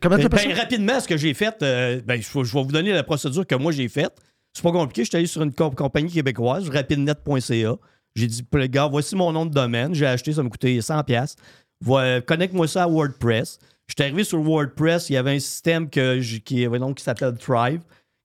[0.00, 0.62] Comment tu Ben, appelles ça?
[0.62, 3.46] rapidement, ce que j'ai fait, euh, ben, je, vais- je vais vous donner la procédure
[3.46, 4.12] que moi j'ai faite.
[4.52, 5.04] C'est pas compliqué.
[5.04, 7.76] Je suis allé sur une co- compagnie québécoise, rapidnet.ca.
[8.16, 9.94] J'ai dit, le gars, voici mon nom de domaine.
[9.94, 11.04] J'ai acheté, ça m'a coûté 100$.
[11.04, 11.42] piastres.
[11.82, 13.58] Voi- Connecte-moi ça à WordPress.
[13.86, 15.10] Je suis arrivé sur WordPress.
[15.10, 17.80] Il y avait un système que qui, qui s'appelle Thrive.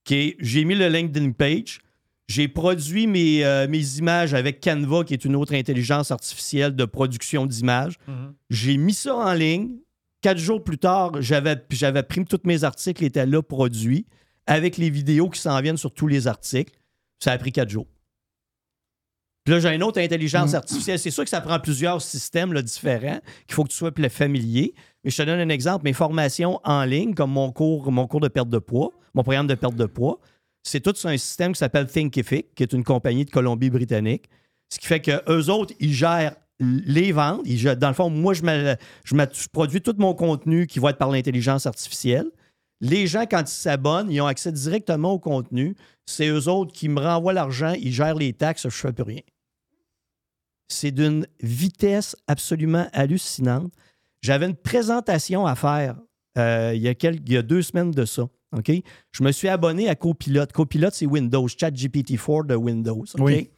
[0.08, 1.80] J'ai mis le LinkedIn page.
[2.28, 6.84] J'ai produit mes, euh, mes images avec Canva, qui est une autre intelligence artificielle de
[6.84, 7.94] production d'images.
[8.50, 9.76] J'ai mis ça en ligne.
[10.22, 11.54] Quatre jours plus tard, j'avais,
[12.02, 14.06] pris tous mes articles, étaient là produits,
[14.46, 16.74] avec les vidéos qui s'en viennent sur tous les articles.
[17.20, 17.86] Ça a pris quatre jours.
[19.44, 20.98] Puis là, j'ai une autre intelligence artificielle.
[20.98, 24.08] C'est sûr que ça prend plusieurs systèmes là, différents, qu'il faut que tu sois pla-
[24.08, 24.74] familier.
[25.04, 25.84] Mais je te donne un exemple.
[25.84, 29.46] Mes formations en ligne, comme mon cours, mon cours de perte de poids, mon programme
[29.46, 30.18] de perte de poids,
[30.66, 34.28] c'est tout sur un système qui s'appelle Thinkific, qui est une compagnie de Colombie-Britannique.
[34.72, 37.42] Ce qui fait que eux autres, ils gèrent les ventes.
[37.44, 38.42] Ils dans le fond, moi, je,
[39.04, 42.26] je, produis tout mon contenu qui va être par l'intelligence artificielle.
[42.80, 45.76] Les gens, quand ils s'abonnent, ils ont accès directement au contenu.
[46.04, 49.04] C'est eux autres qui me renvoient l'argent, ils gèrent les taxes, je ne fais plus
[49.04, 49.20] rien.
[50.68, 53.72] C'est d'une vitesse absolument hallucinante.
[54.20, 55.96] J'avais une présentation à faire
[56.38, 58.28] euh, il, y a quel- il y a deux semaines de ça.
[58.52, 58.70] OK?
[59.12, 60.46] Je me suis abonné à Copilot.
[60.52, 63.04] Copilot, c'est Windows, ChatGPT-4 de Windows.
[63.14, 63.20] OK?
[63.20, 63.50] Oui.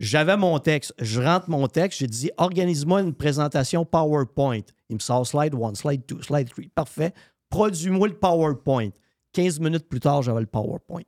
[0.00, 0.92] J'avais mon texte.
[0.98, 2.00] Je rentre mon texte.
[2.00, 4.60] J'ai dit organise-moi une présentation PowerPoint.
[4.88, 6.64] Il me sort slide 1, slide 2, slide 3.
[6.74, 7.12] Parfait.
[7.48, 8.90] Produis-moi le PowerPoint.
[9.32, 11.02] 15 minutes plus tard, j'avais le PowerPoint.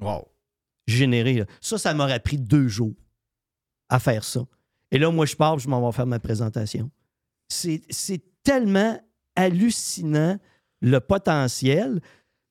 [0.00, 0.28] Wow.
[0.86, 1.34] Généré.
[1.34, 1.46] là.
[1.60, 2.94] Ça, ça m'aurait pris deux jours
[3.88, 4.44] à faire ça.
[4.90, 6.90] Et là, moi, je pars, je m'en vais faire ma présentation.
[7.48, 9.00] C'est c'est tellement
[9.36, 10.38] hallucinant
[10.80, 12.00] le potentiel.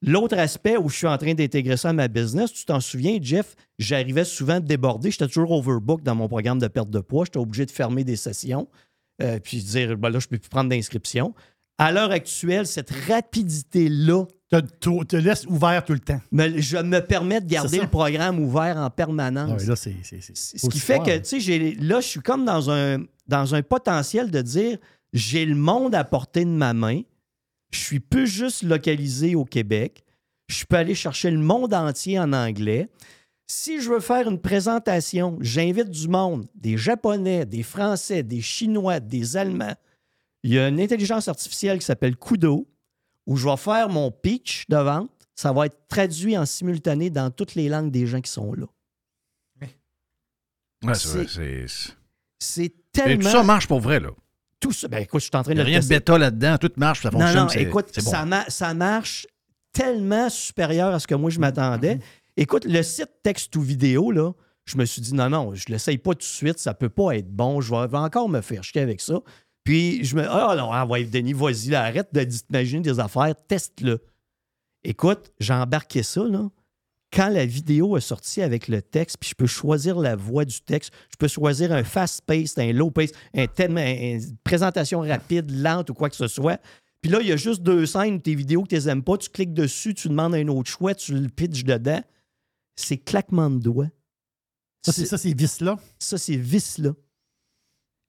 [0.06, 3.18] L'autre aspect où je suis en train d'intégrer ça à ma business, tu t'en souviens,
[3.22, 5.12] Jeff, j'arrivais souvent débordé.
[5.12, 7.24] J'étais toujours overbook dans mon programme de perte de poids.
[7.26, 8.68] J'étais obligé de fermer des sessions
[9.22, 11.34] euh, puis dire, ben là, je ne peux plus prendre d'inscription.
[11.78, 16.22] À l'heure actuelle, cette rapidité-là te, te- laisse ouvert tout le temps.
[16.32, 19.62] me- je me permets de garder le programme ouvert en permanence.
[19.64, 19.96] Ah là, c'est.
[20.04, 23.56] c'est- c'est- Ce qui fait que, tu sais, là, je suis comme dans un, dans
[23.56, 24.78] un potentiel de dire
[25.14, 27.02] j'ai le monde à portée de ma main.
[27.74, 30.04] Je suis plus juste localisé au Québec.
[30.48, 32.90] Je peux aller chercher le monde entier en anglais.
[33.48, 39.00] Si je veux faire une présentation, j'invite du monde, des Japonais, des Français, des Chinois,
[39.00, 39.76] des Allemands.
[40.44, 42.68] Il y a une intelligence artificielle qui s'appelle Kudo,
[43.26, 45.12] où je vais faire mon pitch de vente.
[45.36, 48.68] Ça va être traduit en simultané dans toutes les langues des gens qui sont là.
[49.62, 50.94] Ouais,
[52.40, 53.24] c'est tellement.
[53.24, 54.12] tout ça marche pour vrai, là.
[54.64, 54.88] Tout ça.
[54.88, 56.72] Ben écoute, je suis en train Il de n'y a rien de bêta là-dedans, tout
[56.78, 57.36] marche, ça fonctionne.
[57.36, 58.10] Non, non, c'est- écoute, bon.
[58.12, 59.28] ça, ma- ça marche
[59.74, 62.00] tellement supérieur à ce que moi je m'attendais.
[62.38, 64.32] Écoute, le site texte ou vidéo, là,
[64.66, 66.90] je me suis dit non, non, je ne l'essaye pas tout de suite, ça peut
[66.90, 69.20] pas être bon, je vais, encore me faire chier avec ça.
[69.66, 74.02] Puis je me ah non, ah, ouais, Denis, vas-y, arrête de t'imaginer des affaires, teste-le.
[74.84, 76.50] Écoute, j'ai embarqué ça, là.
[77.14, 80.60] Quand la vidéo est sortie avec le texte, puis je peux choisir la voix du
[80.62, 85.92] texte, je peux choisir un fast-paced, un low-pace, un thème, un- une présentation rapide, lente
[85.92, 86.60] ou quoi que ce soit.
[87.02, 89.18] Puis là, il y a juste deux scènes, tes vidéos que tu les aimes pas,
[89.18, 92.02] tu cliques dessus, tu demandes un autre choix, tu le pitches dedans.
[92.76, 93.90] C'est claquement de doigts.
[94.86, 95.78] Ça, c'est ça, c'est vice-là?
[96.00, 96.94] Ça, c'est vice-là.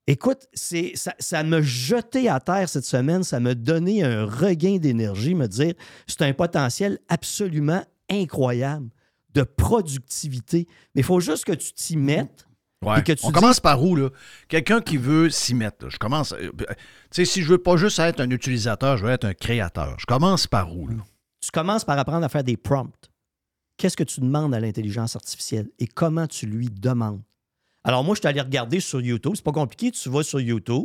[0.06, 4.76] Écoute, c'est, ça, ça m'a jeté à terre cette semaine, ça m'a donné un regain
[4.76, 5.74] d'énergie, me dire
[6.06, 8.90] c'est un potentiel absolument incroyable
[9.34, 10.66] de productivité.
[10.94, 12.46] Mais il faut juste que tu t'y mettes.
[12.84, 13.00] Ouais.
[13.00, 14.10] et que tu On commence par où, là?
[14.48, 15.84] Quelqu'un qui veut s'y mettre.
[15.84, 15.90] là.
[15.90, 16.32] Je commence.
[16.32, 16.66] euh, Tu
[17.12, 19.96] sais, si je veux pas juste être un utilisateur, je veux être un créateur.
[19.98, 20.96] Je commence par où, là?
[21.40, 23.10] Tu commences par apprendre à faire des prompts.
[23.78, 27.22] Qu'est-ce que tu demandes à l'intelligence artificielle et comment tu lui demandes?
[27.84, 29.32] Alors, moi, je suis allé regarder sur YouTube.
[29.34, 29.90] C'est pas compliqué.
[29.90, 30.84] Tu vas sur YouTube.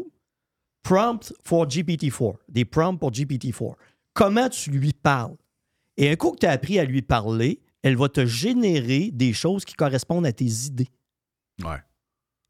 [0.84, 2.35] Prompt for GPT-4.
[2.47, 3.73] Des prompts pour GPT-4.
[4.13, 5.35] Comment tu lui parles?
[5.97, 9.34] Et un coup que tu as appris à lui parler, elle va te générer des
[9.34, 10.89] choses qui correspondent à tes idées.
[11.64, 11.77] Ouais.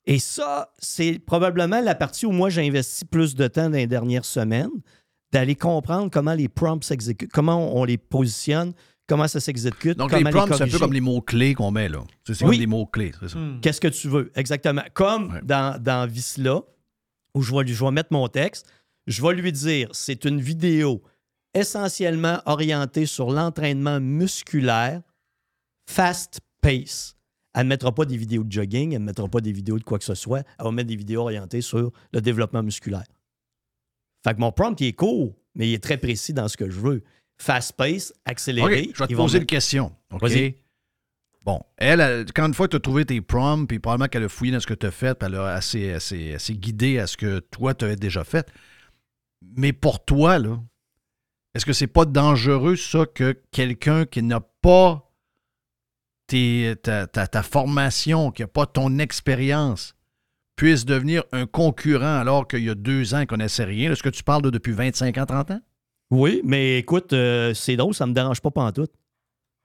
[0.06, 3.86] Et ça, c'est probablement la partie où moi j'ai investi plus de temps dans les
[3.88, 4.70] dernières semaines,
[5.32, 8.74] d'aller comprendre comment les prompts s'exécutent, comment on les positionne,
[9.08, 9.98] comment ça s'exécute.
[9.98, 12.00] Donc, comment les prompts, c'est un peu comme les mots-clés qu'on met, là.
[12.26, 12.52] C'est Oui.
[12.52, 13.40] comme des mots-clés, c'est ça.
[13.62, 14.32] Qu'est-ce que tu veux?
[14.36, 14.82] Exactement.
[14.96, 16.62] Comme dans, dans Visla,
[17.36, 18.66] où je vais, lui- je vais mettre mon texte,
[19.06, 21.04] je vais lui dire c'est une vidéo
[21.54, 25.02] essentiellement orientée sur l'entraînement musculaire,
[25.90, 27.16] fast pace.
[27.56, 29.84] Elle ne mettra pas des vidéos de jogging, elle ne mettra pas des vidéos de
[29.84, 30.44] quoi que ce soit.
[30.60, 33.06] Elle va mettre des vidéos orientées sur le développement musculaire.
[34.24, 36.70] Fait que mon prompt, il est court, mais il est très précis dans ce que
[36.70, 37.04] je veux.
[37.42, 38.92] Fast pace, accéléré.
[38.94, 39.96] Je vais te poser une question.
[40.12, 40.32] OK?
[41.46, 44.26] Bon, elle, elle, quand une fois que tu as trouvé tes prompts, puis probablement qu'elle
[44.26, 47.00] a fouillé dans ce que tu as fait, puis elle a assez, assez, assez guidé
[47.00, 48.52] à ce que toi, tu avais déjà fait.
[49.42, 50.62] Mais pour toi, là,
[51.56, 55.09] est-ce que c'est pas dangereux, ça, que quelqu'un qui n'a pas
[56.82, 59.94] ta, ta- formation, qui pas ton expérience,
[60.56, 63.92] puisse devenir un concurrent alors qu'il y a deux ans, il ne connaissait rien?
[63.92, 65.62] Est-ce que tu parles de depuis 25 ans, 30 ans?
[66.12, 68.92] Oui, mais écoute, euh, c'est drôle, ça me dérange pas pantoute.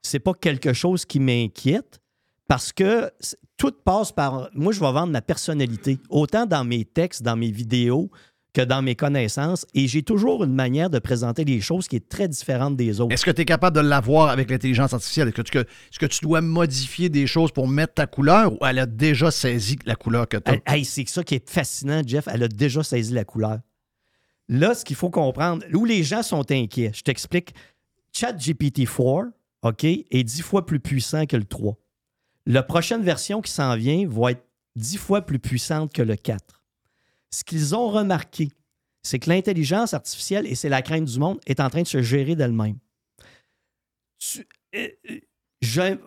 [0.03, 1.99] C'est pas quelque chose qui m'inquiète
[2.47, 3.11] parce que
[3.57, 4.49] tout passe par.
[4.53, 8.11] Moi, je vais vendre ma personnalité, autant dans mes textes, dans mes vidéos
[8.55, 9.67] que dans mes connaissances.
[9.73, 13.13] Et j'ai toujours une manière de présenter les choses qui est très différente des autres.
[13.13, 15.27] Est-ce que tu es capable de l'avoir avec l'intelligence artificielle?
[15.27, 18.65] Est-ce que, tu, est-ce que tu dois modifier des choses pour mettre ta couleur ou
[18.65, 20.73] elle a déjà saisi la couleur que tu as?
[20.73, 22.27] Hey, c'est ça qui est fascinant, Jeff.
[22.31, 23.59] Elle a déjà saisi la couleur.
[24.47, 27.53] Là, ce qu'il faut comprendre, où les gens sont inquiets, je t'explique.
[28.15, 29.31] ChatGPT-4,
[29.63, 31.75] OK, est dix fois plus puissant que le 3.
[32.45, 34.45] La prochaine version qui s'en vient va être
[34.77, 36.64] dix fois plus puissante que le 4.
[37.35, 38.47] Ce qu'ils ont remarqué,
[39.03, 42.01] c'est que l'intelligence artificielle, et c'est la crainte du monde, est en train de se
[42.01, 42.77] gérer d'elle-même.
[44.73, 45.97] Euh, euh,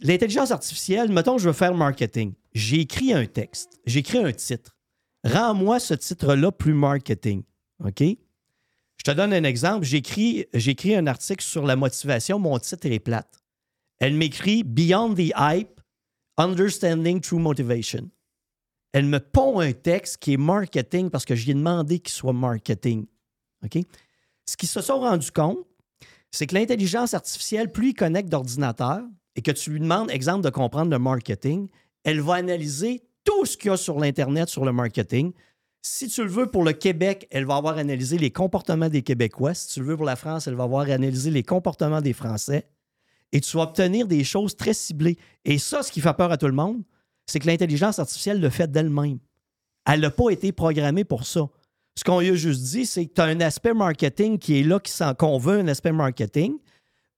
[0.00, 2.34] L'intelligence artificielle, mettons, je veux faire marketing.
[2.54, 4.76] J'ai écrit un texte, j'ai écrit un titre.
[5.22, 7.44] Rends-moi ce titre-là plus marketing.
[7.84, 8.00] OK?
[8.00, 9.86] Je te donne un exemple.
[9.86, 12.40] J'ai écrit un article sur la motivation.
[12.40, 13.40] Mon titre est plate.
[14.00, 15.80] Elle m'écrit Beyond the Hype,
[16.36, 18.10] Understanding True Motivation.
[18.92, 23.06] Elle me pond un texte qui est marketing parce que j'ai demandé qu'il soit marketing.
[23.64, 23.78] OK?
[24.44, 25.58] Ce qu'ils se sont rendus compte,
[26.30, 29.02] c'est que l'intelligence artificielle, plus il connecte d'ordinateur
[29.36, 31.68] et que tu lui demandes, exemple, de comprendre le marketing,
[32.04, 35.32] elle va analyser tout ce qu'il y a sur l'Internet sur le marketing.
[35.80, 39.54] Si tu le veux pour le Québec, elle va avoir analysé les comportements des Québécois.
[39.54, 42.66] Si tu le veux pour la France, elle va avoir analysé les comportements des Français.
[43.32, 45.16] Et tu vas obtenir des choses très ciblées.
[45.44, 46.82] Et ça, ce qui fait peur à tout le monde,
[47.26, 49.18] c'est que l'intelligence artificielle le fait d'elle-même.
[49.86, 51.48] Elle n'a pas été programmée pour ça.
[51.96, 54.62] Ce qu'on lui a juste dit, c'est que tu as un aspect marketing qui est
[54.62, 54.80] là,
[55.14, 56.58] qu'on veut un aspect marketing.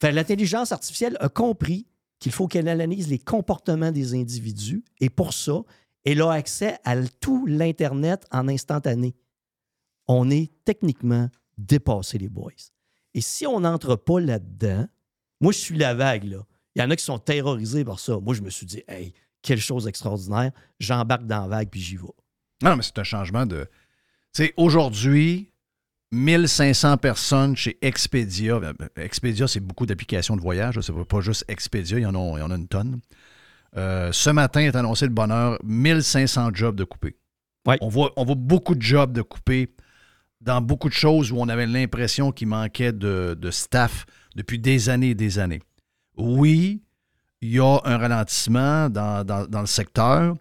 [0.02, 1.86] L'intelligence artificielle a compris
[2.18, 4.84] qu'il faut qu'elle analyse les comportements des individus.
[5.00, 5.62] Et pour ça,
[6.04, 9.14] elle a accès à tout l'Internet en instantané.
[10.06, 12.52] On est techniquement dépassé, les boys.
[13.14, 14.86] Et si on n'entre pas là-dedans,
[15.40, 16.44] moi, je suis la vague, là.
[16.74, 18.18] Il y en a qui sont terrorisés par ça.
[18.18, 19.14] Moi, je me suis dit, hey,
[19.44, 20.50] quelle chose extraordinaire.
[20.80, 22.02] J'embarque dans la vague puis j'y vais.
[22.62, 23.68] Non, mais c'est un changement de.
[24.34, 25.52] Tu sais, aujourd'hui,
[26.10, 28.58] 1500 personnes chez Expedia.
[28.58, 30.80] Ben, ben, Expedia, c'est beaucoup d'applications de voyage.
[30.80, 33.00] C'est pas juste Expedia, il y en a, il y en a une tonne.
[33.76, 37.16] Euh, ce matin est annoncé le bonheur 1500 jobs de coupés.
[37.80, 39.74] On, voit, on voit beaucoup de jobs de coupés
[40.40, 44.04] dans beaucoup de choses où on avait l'impression qu'il manquait de, de staff
[44.36, 45.62] depuis des années et des années.
[46.16, 46.82] Oui,
[47.44, 50.34] il y a un ralentissement dans, dans- dans le secteur,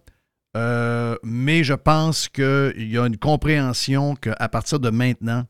[0.56, 5.44] euh, mais je pense qu'il y a une compréhension qu'à partir de maintenant,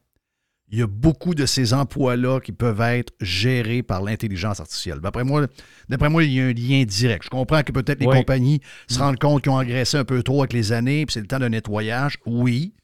[0.70, 4.98] il y a beaucoup de ces emplois-là qui peuvent être gérés par l'intelligence artificielle.
[5.00, 5.46] D'après moi,
[5.88, 7.22] d'après moi, il y a un lien direct.
[7.24, 8.16] Je comprends que peut-être les Oui.
[8.16, 11.20] compagnies se rendent compte qu'ils ont engraissé un peu trop avec les années, puis c'est
[11.20, 12.16] le temps de nettoyage.
[12.26, 12.74] Oui,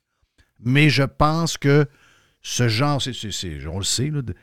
[0.63, 1.87] mais je pense que
[2.43, 3.01] ce genre,
[3.73, 4.35] on le sait, là, de-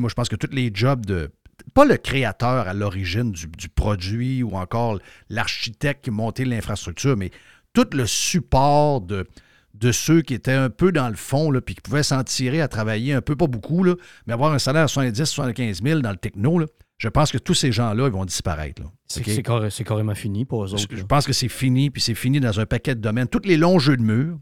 [0.00, 1.30] moi je pense que tous les jobs de,
[1.74, 4.98] pas le créateur à l'origine du, du produit ou encore
[5.28, 7.30] l'architecte qui montait l'infrastructure, mais
[7.72, 9.26] tout le support de,
[9.74, 12.60] de ceux qui étaient un peu dans le fond, là, puis qui pouvaient s'en tirer
[12.60, 13.94] à travailler un peu, pas beaucoup, là,
[14.26, 16.66] mais avoir un salaire à 70 75 000 dans le techno, là,
[16.98, 18.82] je pense que tous ces gens-là, ils vont disparaître.
[19.08, 20.86] C'est carré- carrément fini pour eux Je, autres.
[20.90, 21.04] je là.
[21.08, 23.26] pense que c'est fini, puis c'est fini dans un paquet de domaines.
[23.26, 24.38] Tous les longs jeux de mur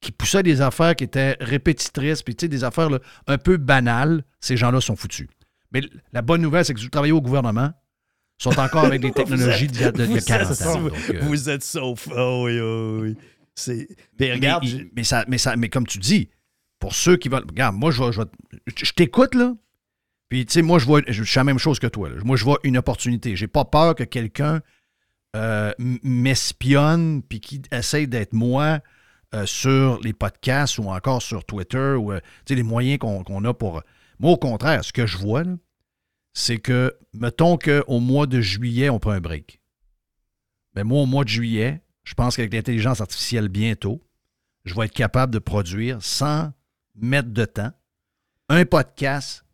[0.00, 4.56] qui poussaient des affaires qui étaient répétitrices, puis des affaires là, un peu banales, ces
[4.56, 5.28] gens-là sont foutus.
[5.74, 5.82] Mais
[6.12, 7.72] la bonne nouvelle, c'est que si vous travaillez au gouvernement,
[8.40, 10.66] ils sont encore avec des technologies d'il y a, de- y a Vous 40 êtes-
[10.66, 10.80] ans.
[10.82, 12.08] donc, euh, Vous êtes sauf.
[12.16, 13.16] Oh, oui, oui, oui.
[13.56, 13.88] C'est.
[14.18, 14.64] Mais regarde,
[14.96, 16.30] mais, ça, mais, ça, mais comme tu dis,
[16.78, 17.44] pour ceux qui veulent.
[17.48, 18.28] Regarde, moi, je, vais- je, vais-
[18.82, 19.54] je- t'écoute, là.
[20.28, 21.02] Puis, tu sais, moi, je vois.
[21.06, 22.08] Je fais la même chose que toi.
[22.08, 22.16] là.
[22.24, 23.36] Moi, je vois une opportunité.
[23.36, 24.60] J'ai pas peur que quelqu'un
[25.36, 25.72] euh,
[26.02, 28.80] m'espionne puis qui essaye d'être moi
[29.34, 33.44] euh, sur les podcasts ou encore sur Twitter ou tu sais, les moyens qu'on qu'on
[33.44, 33.82] a pour.
[34.20, 35.54] Moi, au contraire, ce que je vois, là,
[36.34, 39.60] c'est que, mettons qu'au mois de juillet, on prend un break.
[40.74, 44.02] Mais moi, au mois de juillet, je pense qu'avec l'intelligence artificielle bientôt,
[44.64, 46.52] je vais être capable de produire sans
[46.96, 47.72] mettre de temps
[48.48, 49.44] un podcast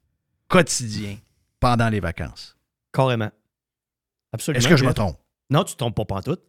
[0.49, 1.17] quotidien
[1.61, 2.57] pendant les vacances.
[2.93, 3.31] carrément.
[4.33, 4.59] Absolument.
[4.59, 5.19] Est-ce que je me trompe?
[5.51, 6.43] Non, tu te trompes pas pantoute.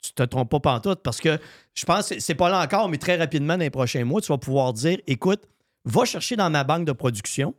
[0.00, 1.38] Tu te trompes pas pantoute parce que
[1.74, 4.28] je pense que c'est pas là encore, mais très rapidement, dans les prochains mois, tu
[4.28, 5.46] vas pouvoir dire écoute,
[5.84, 7.54] va chercher dans ma banque de production.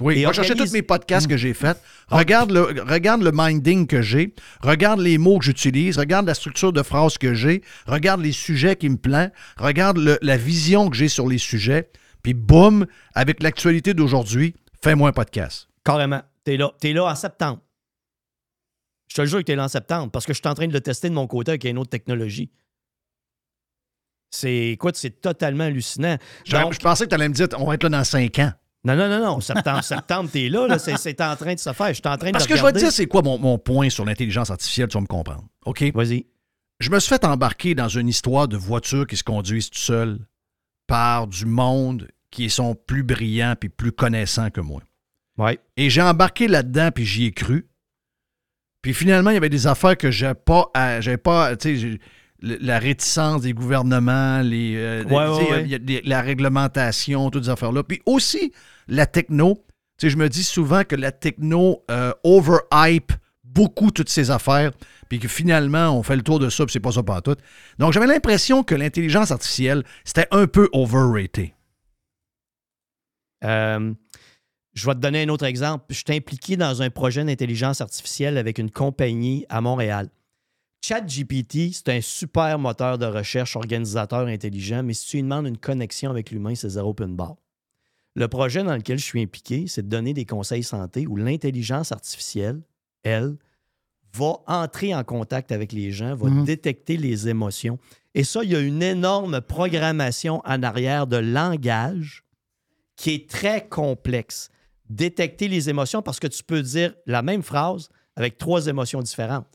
[0.00, 1.80] Oui, Et va chercher organise- tous mes podcasts que j'ai faits.
[2.08, 4.34] Regarde le, regarde le minding que j'ai.
[4.60, 5.96] Regarde les mots que j'utilise.
[5.98, 7.62] Regarde la structure de phrase que j'ai.
[7.86, 9.30] Regarde les sujets qui me plaisent.
[9.56, 11.90] Regarde le- la vision que j'ai sur les sujets.
[12.22, 15.68] Puis boum, avec l'actualité d'aujourd'hui, fais-moi un podcast.
[15.82, 16.22] Carrément.
[16.44, 16.72] T'es là.
[16.78, 17.60] T'es là en septembre.
[19.08, 20.66] Je te le jure que t'es là en septembre parce que je suis en train
[20.66, 22.50] de le tester de mon côté avec une autre technologie.
[24.30, 26.18] C'est, écoute, c'est totalement hallucinant.
[26.50, 28.52] Donc- je pensais que tu allais me dire on va être là dans cinq ans.
[28.86, 29.40] Non, non, non, non.
[29.40, 30.66] Septembre, septembre, t'es là.
[30.66, 30.78] là.
[30.78, 31.88] C'est, c'est en train de se faire.
[31.88, 33.58] Je suis en train Parce de que je vais te dire, c'est quoi mon, mon
[33.58, 35.44] point sur l'intelligence artificielle, tu vas me comprendre.
[35.64, 35.84] OK?
[35.94, 36.26] Vas-y.
[36.78, 40.18] Je me suis fait embarquer dans une histoire de voitures qui se conduisent tout seules
[40.86, 44.82] par du monde qui sont plus brillants puis plus connaissants que moi.
[45.38, 45.58] Ouais.
[45.76, 47.66] Et j'ai embarqué là-dedans puis j'y ai cru.
[48.82, 51.98] Puis finalement, il y avait des affaires que j'avais pas, à- j'avais pas, tu sais,
[52.40, 57.82] le- la réticence des gouvernements, les, euh, Ouais, y a la réglementation, toutes ces affaires-là.
[57.82, 58.52] Puis aussi
[58.88, 59.64] la techno.
[59.98, 63.12] Tu sais, je me dis souvent que la techno euh, overhype
[63.44, 64.70] beaucoup toutes ces affaires,
[65.08, 67.36] puis que finalement, on fait le tour de ça, puis c'est pas ça pas tout.
[67.78, 71.52] Donc, j'avais l'impression que l'intelligence artificielle, c'était un peu overrated.
[73.44, 73.94] Euh,
[74.74, 75.86] je vais te donner un autre exemple.
[75.88, 80.10] Je suis impliqué dans un projet d'intelligence artificielle avec une compagnie à Montréal.
[80.90, 85.58] ChatGPT, c'est un super moteur de recherche organisateur intelligent, mais si tu lui demandes une
[85.58, 87.34] connexion avec l'humain, c'est zéro open bar.
[88.14, 91.90] Le projet dans lequel je suis impliqué, c'est de donner des conseils santé où l'intelligence
[91.90, 92.60] artificielle,
[93.02, 93.36] elle,
[94.14, 96.44] va entrer en contact avec les gens, va Mhm.
[96.44, 97.80] détecter les émotions.
[98.14, 102.22] Et ça, il y a une énorme programmation en arrière de langage
[102.94, 104.50] qui est très complexe.
[104.88, 109.48] Détecter les émotions parce que tu peux dire la même phrase avec trois émotions différentes.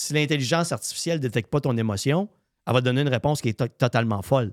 [0.00, 2.28] Si l'intelligence artificielle ne détecte pas ton émotion,
[2.66, 4.52] elle va donner une réponse qui est to- totalement folle.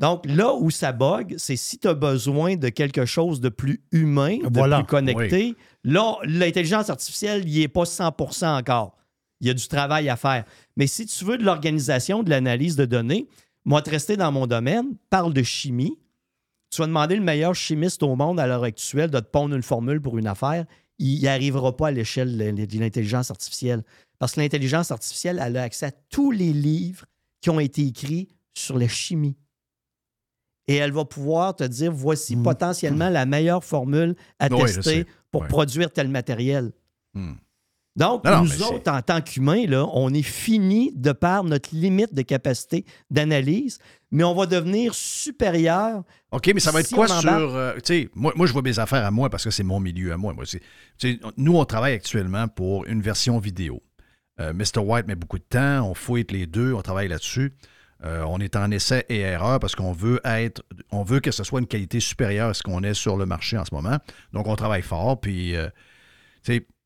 [0.00, 3.82] Donc, là où ça bug, c'est si tu as besoin de quelque chose de plus
[3.90, 4.78] humain, de Voilà.
[4.78, 5.54] plus connecté.
[5.84, 8.96] Là, l'intelligence artificielle, il n'y est pas 100% encore.
[9.40, 10.44] Il y a du travail à faire.
[10.76, 13.28] Mais si tu veux de l'organisation, de l'analyse de données,
[13.64, 15.98] moi, te rester dans mon domaine, parle de chimie.
[16.70, 19.62] Tu vas demander le meilleur chimiste au monde à l'heure actuelle de te pondre une
[19.62, 20.64] formule pour une affaire.
[21.00, 23.82] Il n'y arrivera pas à l'échelle de l'intelligence artificielle.
[24.18, 27.04] Parce que l'intelligence artificielle, elle a accès à tous les livres
[27.40, 29.36] qui ont été écrits sur la chimie.
[30.66, 34.54] Et elle va pouvoir te dire voici potentiellement la meilleure formule à Mm.
[34.54, 36.72] Oui, tester pour produire tel matériel.
[37.14, 37.34] Hmm.
[37.96, 42.22] Donc, Non, nous autres, en tant qu'humains, on est fini de par notre limite de
[42.22, 43.80] capacité d'analyse,
[44.12, 46.04] mais on va devenir supérieur.
[46.30, 47.28] OK, mais ça va être si quoi sur.
[47.28, 49.80] euh, tu sais, moi, moi, je vois mes affaires à moi parce que c'est mon
[49.80, 50.32] milieu à moi.
[50.32, 50.44] moi
[51.36, 53.82] nous, on travaille actuellement pour une version vidéo.
[54.40, 54.78] Euh, Mr.
[54.78, 57.52] White met beaucoup de temps, on fouille les deux, on travaille là-dessus.
[58.04, 60.62] Euh, on est en essai et erreur parce qu'on veut être,
[60.92, 63.58] on veut que ce soit une qualité supérieure à ce qu'on est sur le marché
[63.58, 63.98] en ce moment.
[64.32, 65.20] Donc, on travaille fort.
[65.20, 65.68] Puis, euh,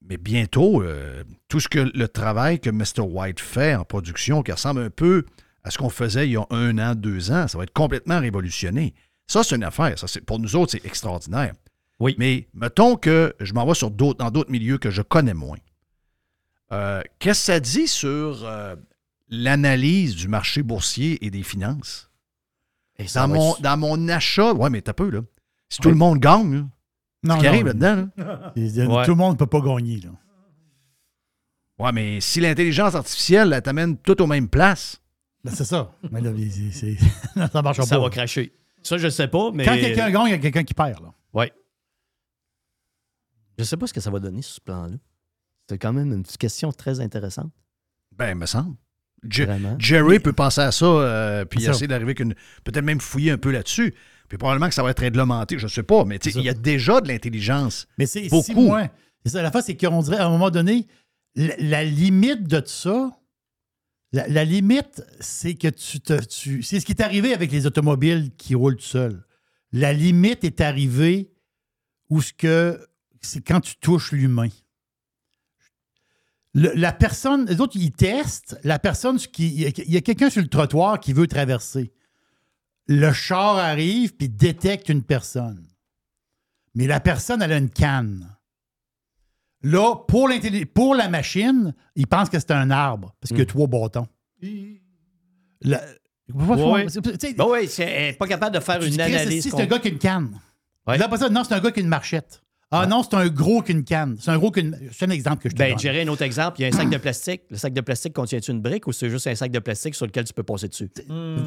[0.09, 3.03] mais bientôt, euh, tout ce que le travail que Mr.
[3.03, 5.25] White fait en production, qui ressemble un peu
[5.65, 8.19] à ce qu'on faisait il y a un an, deux ans, ça va être complètement
[8.19, 8.95] révolutionné.
[9.29, 9.99] Ça, c'est une affaire.
[9.99, 11.53] Ça, pour nous autres, c'est extraordinaire.
[12.01, 12.17] Oui.
[12.19, 15.59] Mais mettons que je m'en vais sur d'autres, dans d'autres milieux que je connais moins.
[16.73, 18.75] Euh, Qu'est-ce que ça dit sur euh,
[19.29, 22.11] l'analyse du marché boursier et des finances?
[22.99, 25.21] Et ça Dans mon, être- dans mon achat, ouais, mais t'as peu, là.
[25.69, 26.61] Si tout le monde gagne, là,
[27.25, 28.53] Non, ce qui non, arrive là-dedans, là.
[28.57, 29.05] Ouais.
[29.05, 30.01] Tout le monde ne peut pas gagner.
[30.01, 30.11] Là.
[31.79, 35.01] Ouais, mais si l'intelligence artificielle, elle t'amène tout aux mêmes places.
[35.45, 35.93] Ben, c'est ça.
[36.11, 36.97] Mais là, c'est- c'est-
[37.53, 38.03] ça marche Ça pas.
[38.03, 38.53] va cracher.
[38.83, 39.65] Ça, je sais pas, mais.
[39.65, 41.01] Quand quelqu'un gagne, il y a quelqu'un qui perd.
[41.03, 41.13] Là.
[41.33, 41.47] Oui.
[43.59, 44.97] Je sais pas ce que ça va donner sur ce plan-là.
[45.73, 47.51] C'est quand même une question très intéressante.
[48.15, 48.77] Ben, il me semble.
[49.27, 49.45] Je-.
[49.79, 52.35] Jerry peut penser à ça, euh, puis essayer d'arriver avec une.
[52.63, 53.95] Peut-être même fouiller un peu là-dessus.
[54.29, 56.05] Puis probablement que ça va être réglementé, je sais pas.
[56.05, 57.87] Mais il y a déjà de l'intelligence.
[57.97, 58.45] Mais c'est Beaucoup.
[58.45, 58.91] si moins.
[59.25, 60.87] Ça, la face, c'est qu'on dirait, à un moment donné,
[61.37, 63.11] la, la limite de ça,
[64.13, 66.23] la, la limite, c'est que tu te.
[66.25, 69.25] Tu, c'est ce qui est arrivé avec les automobiles qui roulent tout seuls.
[69.73, 71.33] La limite est arrivée
[72.11, 72.79] où ce que.
[73.23, 74.49] C'est quand tu touches l'humain.
[76.55, 78.59] Le- la personne, les autres, ils testent.
[78.65, 81.93] La personne, qui, il y a- quelqu'un sur le trottoir qui veut traverser.
[82.89, 85.67] Le char arrive puis détecte une personne.
[86.75, 88.37] Mais la personne, elle a une canne.
[89.63, 90.29] Là, pour,
[90.75, 94.09] pour la machine, il pense que c'est un arbre parce qu'il y a trois bâtons.
[95.61, 95.83] La-
[97.35, 99.43] Ben oui, c'est elle est pas capable de faire une analyse.
[99.43, 100.41] si c'est com- un gars qui a une canne.
[100.99, 102.42] Là, ça, non, c'est un gars qui a une marchette.
[102.75, 104.17] Ah non, c'est un gros qui a une canne.
[104.19, 104.79] C'est un gros qui a une...
[104.93, 105.79] C'est un exemple que je te Ben, donne.
[105.79, 106.59] j'irai un autre exemple.
[106.59, 107.43] Il y a un sac de plastique.
[107.51, 110.07] Le sac de plastique contient une brique ou c'est juste un sac de plastique sur
[110.07, 110.91] lequel tu peux passer dessus?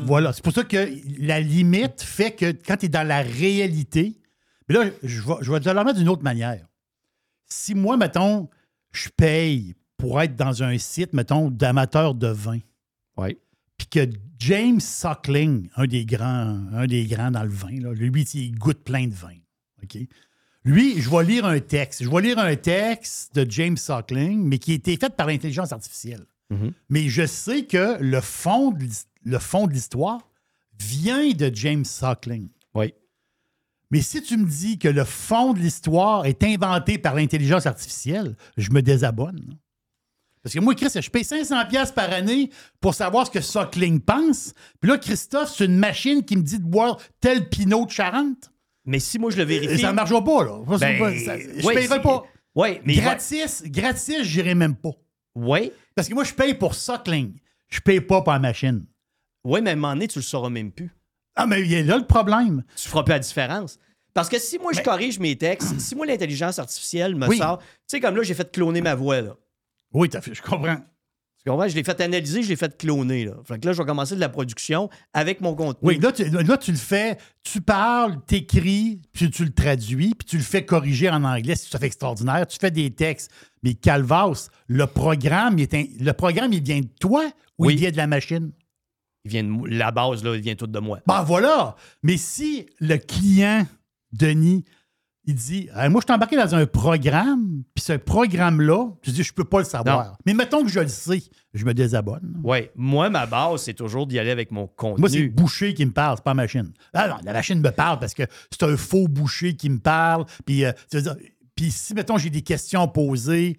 [0.05, 0.31] Voilà.
[0.33, 0.87] C'est pour ça que
[1.19, 4.13] la limite fait que quand tu es dans la réalité.
[4.69, 6.65] Mais là, je vais, je vais te le remettre d'une autre manière.
[7.47, 8.49] Si moi, mettons,
[8.91, 12.59] je paye pour être dans un site, mettons, d'amateurs de vin.
[13.17, 13.37] Oui.
[13.77, 18.23] Puis que James Suckling, un des grands, un des grands dans le vin, là, lui,
[18.23, 19.35] il goûte plein de vin.
[19.83, 19.97] OK?
[20.65, 22.03] Lui, je vais lire un texte.
[22.03, 25.71] Je vais lire un texte de James Suckling, mais qui a été fait par l'intelligence
[25.71, 26.25] artificielle.
[26.89, 30.27] Mais je sais que le fond de l'his- le fond de l'histoire
[30.79, 32.49] vient de James Suckling.
[32.75, 32.93] Oui.
[33.91, 38.35] Mais si tu me dis que le fond de l'histoire est inventé par l'intelligence artificielle,
[38.57, 39.57] je me désabonne.
[40.43, 43.99] Parce que moi, Chris, je paye 500$ piastres par année pour savoir ce que Suckling
[43.99, 44.53] pense.
[44.79, 48.51] Puis là, Christophe, c'est une machine qui me dit de boire tel pinot de Charente.
[48.85, 49.79] Mais si moi je le vérifie.
[49.79, 50.59] Ça ne marchera pas, là.
[50.79, 52.23] Ben, pas- ça- je ouais, payerai c'est- pas.
[52.55, 52.93] Oui, mais.
[52.93, 54.91] il va- Gratis, gratis, j'irai même pas.
[55.35, 55.71] Oui.
[55.95, 57.33] Parce que moi, je paye pour Suckling.
[57.67, 58.85] Je paye pas pour la machine.
[59.43, 60.89] Oui, mais à un moment donné, tu le sauras même plus.
[61.35, 62.63] Ah, mais il y a là le problème.
[62.77, 63.77] Tu feras plus la différence.
[64.13, 67.37] Parce que si moi je corrige mes textes, si moi l'intelligence artificielle me Oui.
[67.37, 69.35] sort, tu sais, comme là, j'ai fait cloner ma voix, là.
[69.93, 70.77] Oui, t'as fait, je comprends.
[71.47, 73.33] Je l'ai fait analyser, je l'ai fait cloner, là.
[73.45, 75.87] Fait que là, je vais commencer de la production avec mon contenu.
[75.87, 80.25] Oui, là tu, là, tu le fais, tu parles, t'écris, puis tu le traduis, puis
[80.27, 82.47] tu le fais corriger en anglais, c'est tout à fait extraordinaire.
[82.47, 83.29] Tu fais des textes.
[83.61, 87.23] Mais Calvas, le programme, il est un- le programme, il vient de toi
[87.59, 87.73] ou Oui.
[87.73, 88.51] il vient de la machine?
[89.23, 89.67] Il vient de moi.
[89.69, 90.99] La base, là, il vient tout de moi.
[91.07, 91.75] Ben voilà.
[92.03, 93.65] Mais si le client,
[94.11, 94.63] Denis,
[95.27, 99.23] il dit Hey, Moi, je suis embarqué dans un programme, puis ce programme-là, tu dis
[99.23, 100.05] Je peux pas le savoir.
[100.05, 100.11] Non.
[100.25, 101.23] Mais mettons que je le sais,
[101.53, 102.39] je me désabonne.
[102.43, 105.01] Oui, moi, ma base, c'est toujours d'y aller avec mon contenu.
[105.01, 106.71] Moi, c'est le boucher qui me parle, c'est pas la machine.
[106.93, 110.25] Ah non, la machine me parle parce que c'est un faux boucher qui me parle.
[110.45, 110.71] Puis, euh,
[111.55, 113.57] puis si, mettons, j'ai des questions à poser,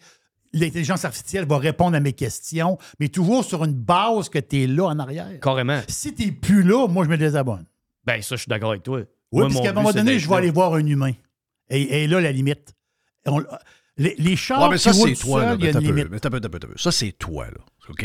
[0.53, 4.67] l'intelligence artificielle va répondre à mes questions, mais toujours sur une base que tu es
[4.67, 5.41] là en arrière.
[5.41, 5.81] Carrément.
[5.89, 7.65] Si tu plus là, moi, je me désabonne.
[8.05, 9.01] Ben, ça, je suis d'accord avec toi.
[9.33, 11.13] Oui, Moi, parce qu'à un moment donné, je vais aller voir un humain.
[11.71, 12.75] Et, et là, la limite.
[13.27, 13.43] On-
[13.99, 15.43] les, les chars Ouais, mais ça, c'est toi.
[15.43, 15.57] là.
[15.59, 16.69] Mais une peu, mais peu, peu.
[16.77, 17.47] Ça, c'est toi.
[17.47, 17.59] Là.
[17.89, 18.05] OK?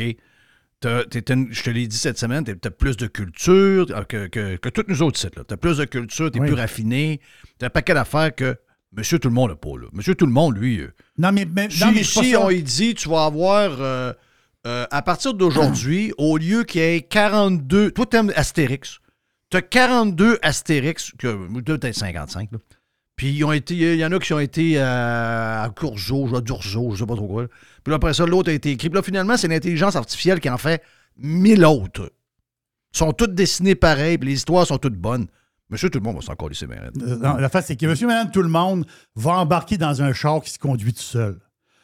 [0.80, 4.28] T'as- t'es une- je te l'ai dit cette semaine, tu as plus de culture que,
[4.28, 5.36] que, que tous nous autres sites.
[5.48, 6.48] Tu as plus de culture, tu es Oui.
[6.48, 7.20] plus raffiné.
[7.60, 8.56] Tu as un paquet d'affaires que
[8.94, 9.78] Monsieur Tout le monde n'a pas.
[9.78, 9.88] Là.
[9.94, 10.80] Monsieur Tout le monde, lui.
[10.82, 14.12] euh, Non, mais, mais, si non, mais si on lui dit, tu vas avoir, euh,
[14.68, 19.00] euh, à partir d'aujourd'hui, au lieu qu'il y ait 42, toi, t'aimes Astérix.
[19.50, 22.58] Tu as 42 Astérix, que peut-être 55, là.
[23.22, 26.42] Puis ils ont été, il y en a qui ont été euh, à Courgeot, à
[26.42, 27.46] Durzo, je sais pas trop quoi.
[27.84, 28.90] Puis après ça, l'autre a été écrit.
[28.90, 30.82] Puis là, finalement, c'est l'intelligence artificielle qui en fait
[31.18, 32.12] mille autres.
[32.96, 35.28] Ils sont toutes dessinées pareil, puis les histoires sont toutes bonnes.
[35.70, 36.66] Monsieur, tout le monde va s'en coller ses.
[36.66, 40.14] Euh, non, la face, c'est que monsieur, madame, tout le monde va embarquer dans un
[40.14, 41.40] char qui se conduit tout seul.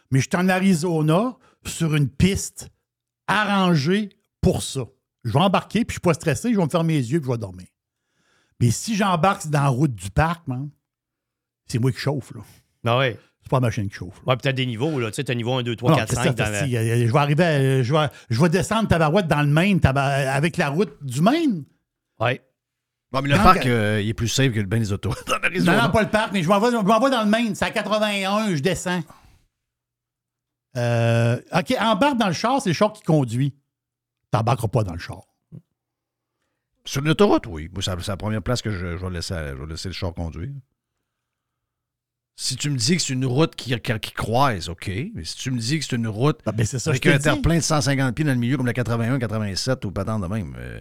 [0.10, 1.38] Mais je suis en Arizona
[1.68, 2.70] sur une piste
[3.28, 4.10] arrangée
[4.42, 4.86] pour ça.
[5.24, 7.28] Je vais embarquer, puis je suis pas stressé, je vais me fermer les yeux, puis
[7.28, 7.68] je vais dormir.
[8.60, 10.72] Mais si j'embarque dans la route du parc, man,
[11.68, 12.42] c'est moi qui chauffe, là.
[12.86, 13.20] Ah ouais.
[13.42, 14.22] C'est pas la machine qui chauffe.
[14.26, 15.08] Ouais, puis t'as des niveaux, là.
[15.10, 16.68] Tu sais, t'as niveau 1, 2, 3, Non, 4, c'est 5 ça, dans parce la...
[16.68, 19.80] que, euh, Je vais arriver, à- je vais, je vais descendre Tabarouette dans le Maine
[19.86, 21.64] avec la route du Maine.
[22.20, 22.42] Ouais.
[23.12, 25.14] Bon, mais le parc, euh, il est plus safe que le bain des autos.
[25.28, 25.40] Dans
[25.74, 27.56] Non, non, pas le parc, mais je m'en vais, dans le Maine.
[27.56, 29.02] C'est à 81, je descends.
[30.76, 33.56] Euh, OK, embarque dans le char, c'est le char qui conduit.
[34.32, 35.22] T'embarqueras pas dans le char.
[36.86, 37.70] Sur l'autoroute, oui.
[37.74, 39.88] Moi, c'est la- c'est la première place que je, je vais, laisser, je vais laisser
[39.90, 40.52] le char conduire.
[42.40, 44.88] Si tu me dis que c'est une route qui, qui, qui croise, OK.
[45.16, 47.56] Mais si tu me dis que c'est une route Ah, ben, ça, avec un terre-plein
[47.58, 50.56] de 150 pieds dans le milieu, comme la 81, 87 ou pas tant de même,
[50.60, 50.80] euh,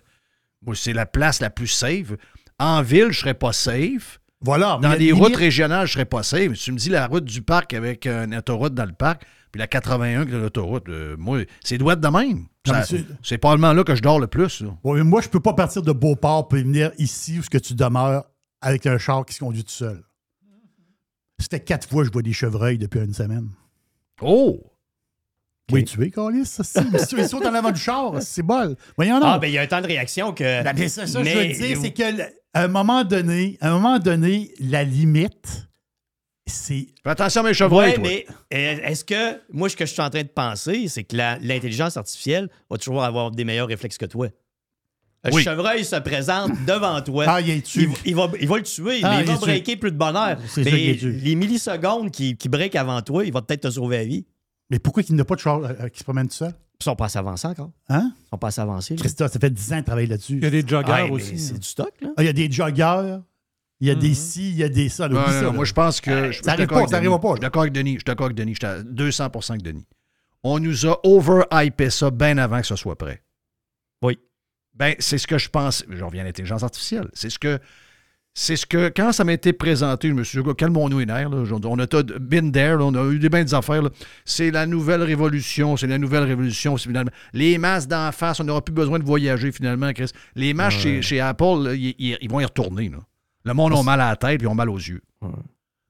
[0.65, 2.13] moi, c'est la place la plus safe.
[2.59, 4.21] En ville, je serais pas safe.
[4.43, 4.79] Voilà.
[4.83, 6.51] Dans les routes régionales, je serais pas safe.
[6.51, 9.23] Mais si tu me dis la route du parc avec une autoroute dans le parc,
[9.51, 12.47] puis la 81 qui est l'autoroute, euh, moi, c'est douette de même.
[13.23, 14.63] C'est- probablement là que je dors le plus.
[14.85, 17.73] mais moi, je peux pas partir de Beauport pour venir ici où ce que tu
[17.75, 18.25] demeures
[18.61, 20.03] avec un char qui se conduit tout seul.
[21.39, 23.49] C'était quatre fois que je vois des chevreuils depuis une semaine.
[24.23, 24.61] Oh!
[25.73, 26.89] Oui, tu es, Carlis, ça, c'est.
[26.93, 28.77] Mais si ils sont en avant du char, c'est bol.
[28.97, 29.19] Voyons.
[29.23, 30.63] Ah, ben il y a un temps de réaction que.
[30.63, 33.59] Ben, ben, c'est ça, je Mais- veux dire, c'est que le- à un moment donné,
[33.61, 35.67] à un moment donné, la limite,
[36.47, 36.87] c'est.
[37.03, 38.05] Fais attention à mes chevreuils, Ouais, toi.
[38.05, 41.17] mais euh, est-ce que, moi, ce que je suis en train de penser, c'est que
[41.17, 44.29] l'intelligence artificielle va toujours avoir des meilleurs réflexes que toi?
[45.25, 45.43] Le Oui.
[45.43, 47.25] chevreuil se présente devant toi.
[47.27, 47.75] Ah, il est.
[47.75, 49.91] Il, va- il va, il va le tuer, Ah, mais il il va breaker plus
[49.91, 50.39] de bonheur.
[50.47, 51.11] C'est ça Mais est tué.
[51.13, 54.25] les millisecondes qui, qui break avant toi, il va peut-être te sauver la vie.
[54.71, 56.53] Mais pourquoi qu'il n'y a pas de char euh, qui se promène tout seul?
[56.81, 57.71] Ils sont pas assez avancés encore.
[57.89, 58.13] Hein?
[58.17, 58.95] Ils sont pas assez avancés.
[58.97, 60.37] Christophe, ça fait 10 ans de travailler là-dessus.
[60.37, 61.39] Il y a des joggers aussi.
[61.39, 62.11] C'est du stock, là.
[62.17, 63.23] Ah, Il y a des joggeurs,
[63.81, 64.01] il y a Mhm.
[64.01, 65.09] des ci, il y a des ça.
[65.09, 65.53] Non, non, ça, non, là.
[65.53, 66.31] moi, je pense que.
[66.33, 67.05] je ça arrive d'accord pas, ça pas.
[67.31, 67.93] Je suis d'accord avec Denis.
[67.95, 68.55] Je suis d'accord avec Denis.
[68.55, 69.87] Je suis à 200% avec Denis.
[70.45, 73.23] On nous a over-hypé ça bien avant que ce soit prêt.
[74.03, 74.19] Oui.
[74.77, 75.85] Ben, c'est ce que je pense.
[75.89, 77.09] Je reviens à l'intelligence artificielle.
[77.13, 77.59] C'est ce que.
[78.39, 81.31] C'est ce que, quand ça m'a été présenté, je me suis dit, calmons-nous les nerfs.
[81.31, 81.43] là.
[81.65, 81.87] On a
[82.21, 82.85] been there, là.
[82.85, 83.81] on a eu des bains d'affaires.
[83.81, 83.89] là.
[84.27, 86.77] C'est la nouvelle révolution, c'est la nouvelle révolution.
[86.77, 87.11] Finalement.
[87.33, 90.11] Les masques d'en face, on n'aura plus besoin de voyager finalement, Chris.
[90.35, 92.91] Les masques chez, chez Apple, là, ils, vont y retourner.
[92.91, 92.99] là.
[93.47, 95.01] Le monde a mal à la tête et ils ont mal aux yeux.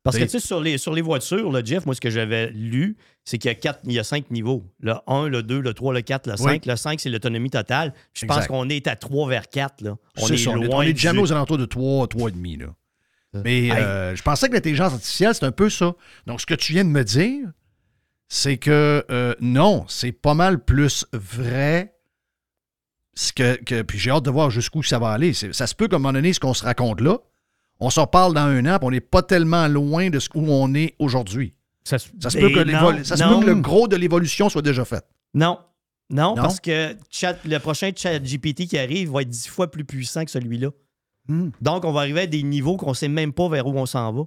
[0.06, 2.50] Parce que, tu sais, sur les, sur les voitures, là, Jeff, moi, ce que j'avais
[2.50, 4.64] lu, c'est qu'il y a, quatre, il y a cinq niveaux.
[4.80, 6.46] Le 1, le 2, le 3, le 4, le 5.
[6.46, 6.60] Oui.
[6.64, 7.92] Le 5, c'est l'autonomie totale.
[8.14, 9.82] Je pense qu'on est à 3 vers 4.
[9.82, 9.96] Là.
[10.16, 12.60] On est, ça, est, loin on est du- jamais aux alentours de 3, 3,5.
[12.60, 12.66] Là.
[13.44, 15.94] Mais euh, je pensais que l'intelligence artificielle, c'est un peu ça.
[16.26, 17.46] Donc, ce que tu viens de me dire,
[18.28, 21.92] c'est que euh, non, c'est pas mal plus vrai.
[23.14, 25.32] Ce que, que- puis j'ai hâte de voir jusqu'où ça va aller.
[25.32, 27.18] Ça se peut qu'à un moment donné, ce qu'on se raconte là,
[27.80, 30.44] on s'en parle dans un an, puis on n'est pas tellement loin de ce où
[30.50, 31.54] on est aujourd'hui.
[31.84, 33.38] Ça, se- Ça se peut que, l'évol- non, ça se non.
[33.40, 35.04] peut que le gros de l'évolution soit déjà fait.
[35.34, 35.58] Non.
[36.10, 36.42] Non, Non?
[36.42, 40.24] parce que chat, le prochain chat GPT qui arrive va être 10 fois plus puissant
[40.24, 40.70] que celui-là.
[41.28, 41.50] Hmm.
[41.60, 43.86] Donc, on va arriver à des niveaux qu'on ne sait même pas vers où on
[43.86, 44.22] s'en va.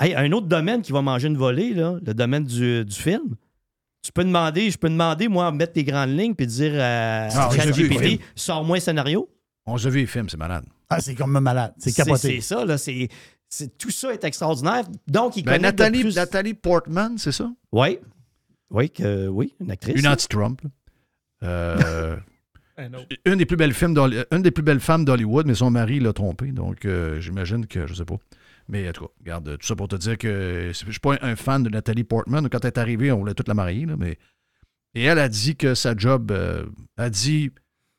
[0.00, 3.34] Hey, un autre domaine qui va manger une volée, là, le domaine du, du film.
[4.02, 7.56] Tu peux demander, je peux demander, moi, mettre tes grandes lignes puis dire à le
[7.56, 9.28] ChatGPT, sors-moi un scénario.
[9.66, 10.64] On a vu les films, c'est malade.
[10.90, 11.74] Ah, c'est comme malade.
[11.78, 12.36] C'est capoté.
[12.36, 12.78] C'est ça, là.
[12.78, 13.08] C'est,
[13.48, 14.84] c'est- tout ça est extraordinaire.
[15.06, 16.16] Donc, il Ben, connaît de Nathalie, plus...
[16.16, 17.52] Nathalie Portman, c'est ça?
[17.72, 17.98] Oui.
[18.70, 19.98] Oui, que, oui, une actrice.
[19.98, 20.60] Une anti-Trump.
[21.42, 22.16] Euh,
[22.78, 22.90] Un
[23.24, 23.96] une, des plus belles films
[24.30, 26.52] une des plus belles femmes d'Hollywood, mais son mari l'a trompée.
[26.52, 28.18] Donc, euh, j'imagine que, je sais pas.
[28.68, 31.30] Mais en tout cas, regarde, tout ça pour te dire que je suis pas un,
[31.32, 32.48] un fan de Nathalie Portman.
[32.48, 33.84] Quand elle est arrivée, on voulait toute la marier.
[33.84, 34.16] Là, mais...
[34.94, 36.66] Et elle a dit que sa job, euh,
[36.96, 37.50] a dit,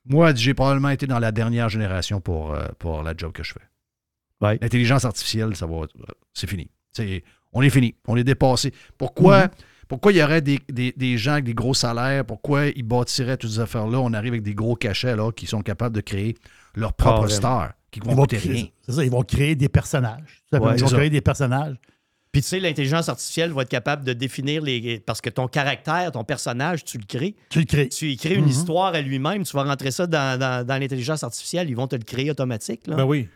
[0.10, 3.54] moi, j'ai probablement été dans la dernière génération pour, euh, pour la job que je
[3.54, 3.60] fais.
[4.42, 4.58] Ouais.
[4.62, 5.82] L'intelligence artificielle, ça va,
[6.34, 6.70] c'est fini.
[6.92, 7.24] C'est-
[7.54, 7.96] on est fini.
[8.08, 8.74] On est dépassé.
[8.98, 9.50] Pourquoi, Mhm.
[9.88, 12.26] pourquoi il y aurait des, des- des gens avec des gros salaires?
[12.26, 14.00] Pourquoi ils bâtiraient toutes ces affaires-là?
[14.00, 16.36] On arrive avec des gros cachets alors qui sont capables de créer
[16.76, 18.66] leur propre star, qui Ils vont vont coûter créer- rien.
[18.86, 20.44] C'est ça, ils vont créer des personnages.
[20.54, 20.96] Ouais, ils vont ça.
[20.98, 21.76] créer des personnages.
[22.32, 25.00] Puis tu sais, l'intelligence artificielle va être capable de définir les.
[25.00, 27.36] Parce que ton caractère, ton personnage, tu le crées.
[27.50, 27.90] Tu le crées.
[27.90, 28.50] Tu y crées une Mhm.
[28.52, 31.96] histoire à lui-même, tu vas rentrer ça dans, dans- dans l'intelligence artificielle, ils vont te
[31.96, 32.86] le créer automatique.
[32.88, 32.96] Là.
[32.98, 33.28] Ben oui.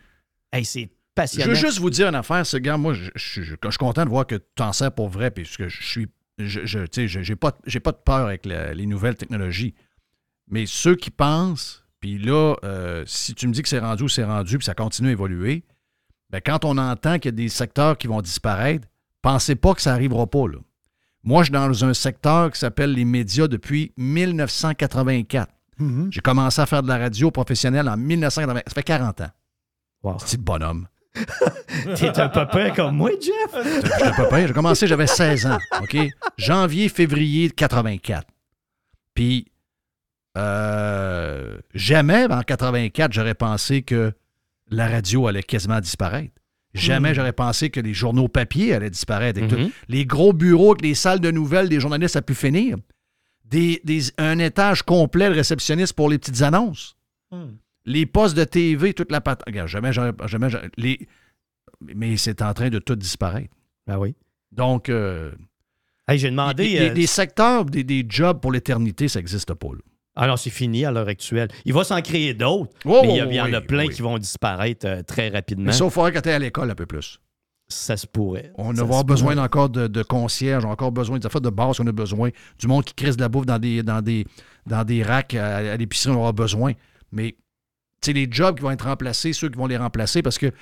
[0.52, 1.48] Hey, c'est Je passionnant.
[1.50, 4.04] veux juste vous dire une affaire, ce gars, moi, je, je- je- je suis content
[4.04, 6.06] de voir que tu en sers pour vrai, puis que je suis.
[6.38, 9.74] Je, je- tu sais, je- j'ai pas, pas de peur avec la- les nouvelles technologies.
[10.48, 14.08] Mais ceux qui pensent, puis là, euh, si tu me dis que c'est rendu où
[14.08, 15.64] c'est rendu, puis ça continue à évoluer,
[16.34, 18.88] ben quand on entend qu'il y a des secteurs qui vont disparaître,
[19.22, 20.48] pensez pas que ça n'arrivera pas.
[20.48, 20.58] Là.
[21.22, 25.48] Moi, je suis dans un secteur qui s'appelle les médias depuis 1984.
[25.78, 26.08] Mhm.
[26.10, 28.62] J'ai commencé à faire de la radio professionnelle en 1980.
[28.66, 29.30] Ça fait 40 ans.
[30.02, 30.16] Wow.
[30.26, 30.88] C'est le bonhomme.
[31.94, 33.64] T'es un papa comme moi, Jeff.
[33.84, 34.48] J'étais pas pire.
[34.48, 35.58] J'ai commencé, j'avais 16 ans.
[35.82, 35.96] OK?
[36.36, 38.26] Janvier, février 84.
[39.14, 39.52] Puis,
[40.36, 44.12] euh, jamais en 84, j'aurais pensé que
[44.70, 46.34] la radio allait quasiment disparaître.
[46.74, 47.14] Jamais Hmm.
[47.14, 49.38] j'aurais pensé que les journaux papier allaient disparaître.
[49.40, 49.66] avec Mhm.
[49.66, 49.72] tout.
[49.88, 52.76] Les gros bureaux avec les salles de nouvelles des journalistes à pu finir.
[53.44, 56.96] Des, des- un étage complet de réceptionniste pour les petites annonces.
[57.30, 57.52] Hmm.
[57.84, 59.42] Les postes de TV, toute la patte.
[59.46, 60.98] Regarde, jamais, jamais, jamais- les...
[61.80, 63.54] Mais c'est en train de tout disparaître.
[63.86, 64.14] Ben oui.
[64.50, 65.30] Donc, euh,
[66.08, 66.64] Hey, j'ai demandé.
[66.64, 69.68] des, des- euh, des secteurs, des, des jobs pour l'éternité, ça n'existe pas.
[69.68, 69.80] là.
[70.16, 71.48] Ah non, c'est fini à l'heure actuelle.
[71.64, 73.86] Il va s'en créer d'autres, Oh, mais il y, a- il y en a plein
[73.86, 73.94] oui.
[73.94, 75.66] qui vont disparaître euh, très rapidement.
[75.66, 77.18] Mais ça, il faudrait que tu à l'école un peu plus.
[77.66, 78.52] Ça se pourrait.
[78.56, 81.50] On va avoir besoin encore de, de concierges, on a encore besoin des affaires de
[81.50, 84.26] base qu'on a besoin, du monde qui crisse de la bouffe dans des, dans des,
[84.66, 86.74] dans des racks à, à l'épicerie, on aura besoin.
[87.10, 87.38] Mais, tu
[88.02, 90.52] sais, les jobs qui vont être remplacés, ceux qui vont les remplacer, parce que,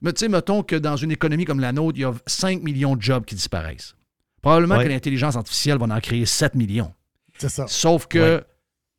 [0.00, 2.62] mais tu sais, mettons que dans une économie comme la nôtre, il y a 5
[2.62, 3.96] millions de jobs qui disparaissent.
[4.40, 4.84] Probablement Ouais.
[4.84, 6.94] que l'intelligence artificielle va en créer 7 millions.
[7.38, 7.66] C'est ça.
[7.66, 8.44] Sauf que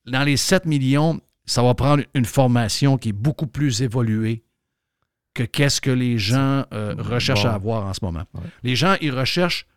[0.05, 4.43] dans les 7 millions, ça va prendre une formation qui est beaucoup plus évoluée
[5.33, 7.49] que qu'est-ce que les gens euh, recherchent Bon.
[7.49, 8.23] à avoir en ce moment.
[8.63, 9.67] Les gens, ils recherchent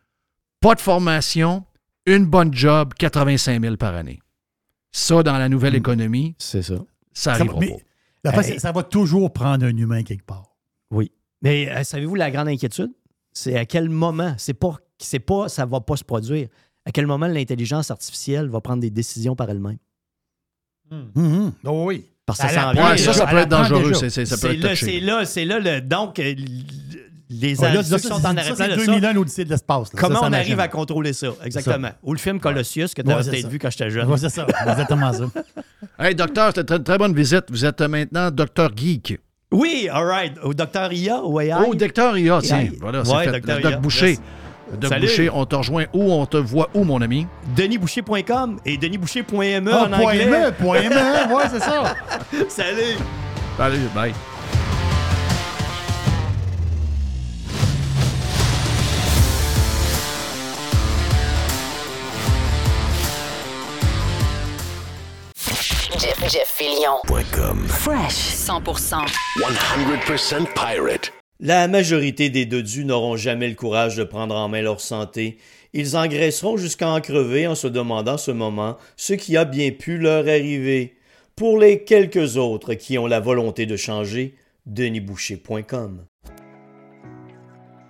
[0.61, 1.65] pas de formation,
[2.07, 4.21] une bonne job, 85 000 par année.
[4.93, 6.77] Ça, dans la nouvelle économie, c'est ça.
[7.13, 7.61] Ça pas.
[7.63, 8.45] Hey.
[8.45, 10.57] c'est- ça va toujours prendre un humain quelque part.
[10.91, 11.11] Oui.
[11.43, 12.91] Mais euh, savez-vous la grande inquiétude?
[13.33, 16.49] C'est à quel moment, c'est pas, c'est pas, ça va pas se produire.
[16.85, 19.79] À quel moment l'intelligence artificielle va prendre des décisions par elle-même?
[20.91, 21.53] Mhm.
[21.67, 22.05] Oh oui.
[22.27, 22.73] Parce que ça
[23.15, 23.95] ça, peut être dangereux.
[23.95, 24.25] c'est-
[24.61, 25.81] là, c'est là, c'est là le.
[25.81, 26.35] Donc, euh,
[27.31, 29.11] les Ouais, là, sont ça, en c'est- arrière c'est de 2000 ça.
[29.11, 29.89] ans l'Odyssée de l'espace.
[29.97, 31.29] Comment Ça, ça on arrive à contrôler ça?
[31.45, 31.91] Exactement.
[32.03, 34.09] Ou le film Colossus que tu avais peut-être vu quand j'étais jeune.
[34.11, 34.47] Ouais, c'est ça.
[34.67, 35.25] Exactement ça.
[35.99, 37.45] Hey, docteur, c'était une très, bonne visite.
[37.51, 39.19] Vous êtes maintenant docteur geek.
[39.51, 40.33] Oui, all right.
[40.43, 41.53] Au docteur IA ou AI?
[41.67, 42.69] Oh, docteur IA, tiens.
[42.81, 43.33] Voilà, c'est fait.
[43.47, 43.81] Le Doc.
[43.81, 44.19] Boucher.
[44.89, 45.07] Salut.
[45.07, 46.13] Boucher, on te rejoint où?
[46.13, 47.27] On te voit où, mon ami?
[47.57, 50.27] denisboucher.com et denisboucher.me Ah, en point anglais.
[50.27, 51.95] ME, point ME, ouais, c'est ça.
[52.49, 52.97] Salut!
[53.57, 54.13] Salut, bye.
[65.99, 66.49] Jeff, Jeff.
[67.69, 68.35] Fresh.
[68.37, 69.07] 100%.
[69.41, 71.18] 100% pirate.
[71.41, 75.39] La majorité des dodus n'auront jamais le courage de prendre en main leur santé.
[75.73, 79.99] Ils engraisseront jusqu'à en crever en se demandant ce moment ce qui a bien pu
[79.99, 80.97] leur arriver.
[81.37, 84.35] Pour les quelques autres qui ont la volonté de changer,
[84.67, 86.07] denisboucher.com.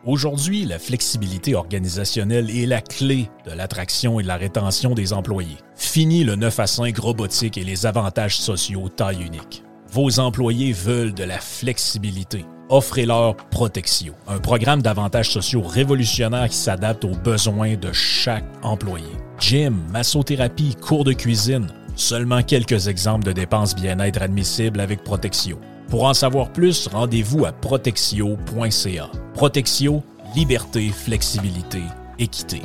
[0.04, 5.56] Aujourd'hui, la flexibilité organisationnelle est la clé de l'attraction et de la rétention des employés.
[5.74, 9.62] Fini le 9 à 5 robotique et les avantages sociaux taille unique.
[9.90, 12.44] Vos employés veulent de la flexibilité.
[12.70, 19.06] Offrez-leur Protexio, un programme d'avantages sociaux révolutionnaire qui s'adapte aux besoins de chaque employé.
[19.40, 25.58] Gym, massothérapie, cours de cuisine, seulement quelques exemples de dépenses bien-être admissibles avec Protexio.
[25.88, 29.10] Pour en savoir plus, rendez-vous à protexio.ca.
[29.32, 30.02] Protexio,
[30.36, 31.82] liberté, flexibilité,
[32.18, 32.60] équité.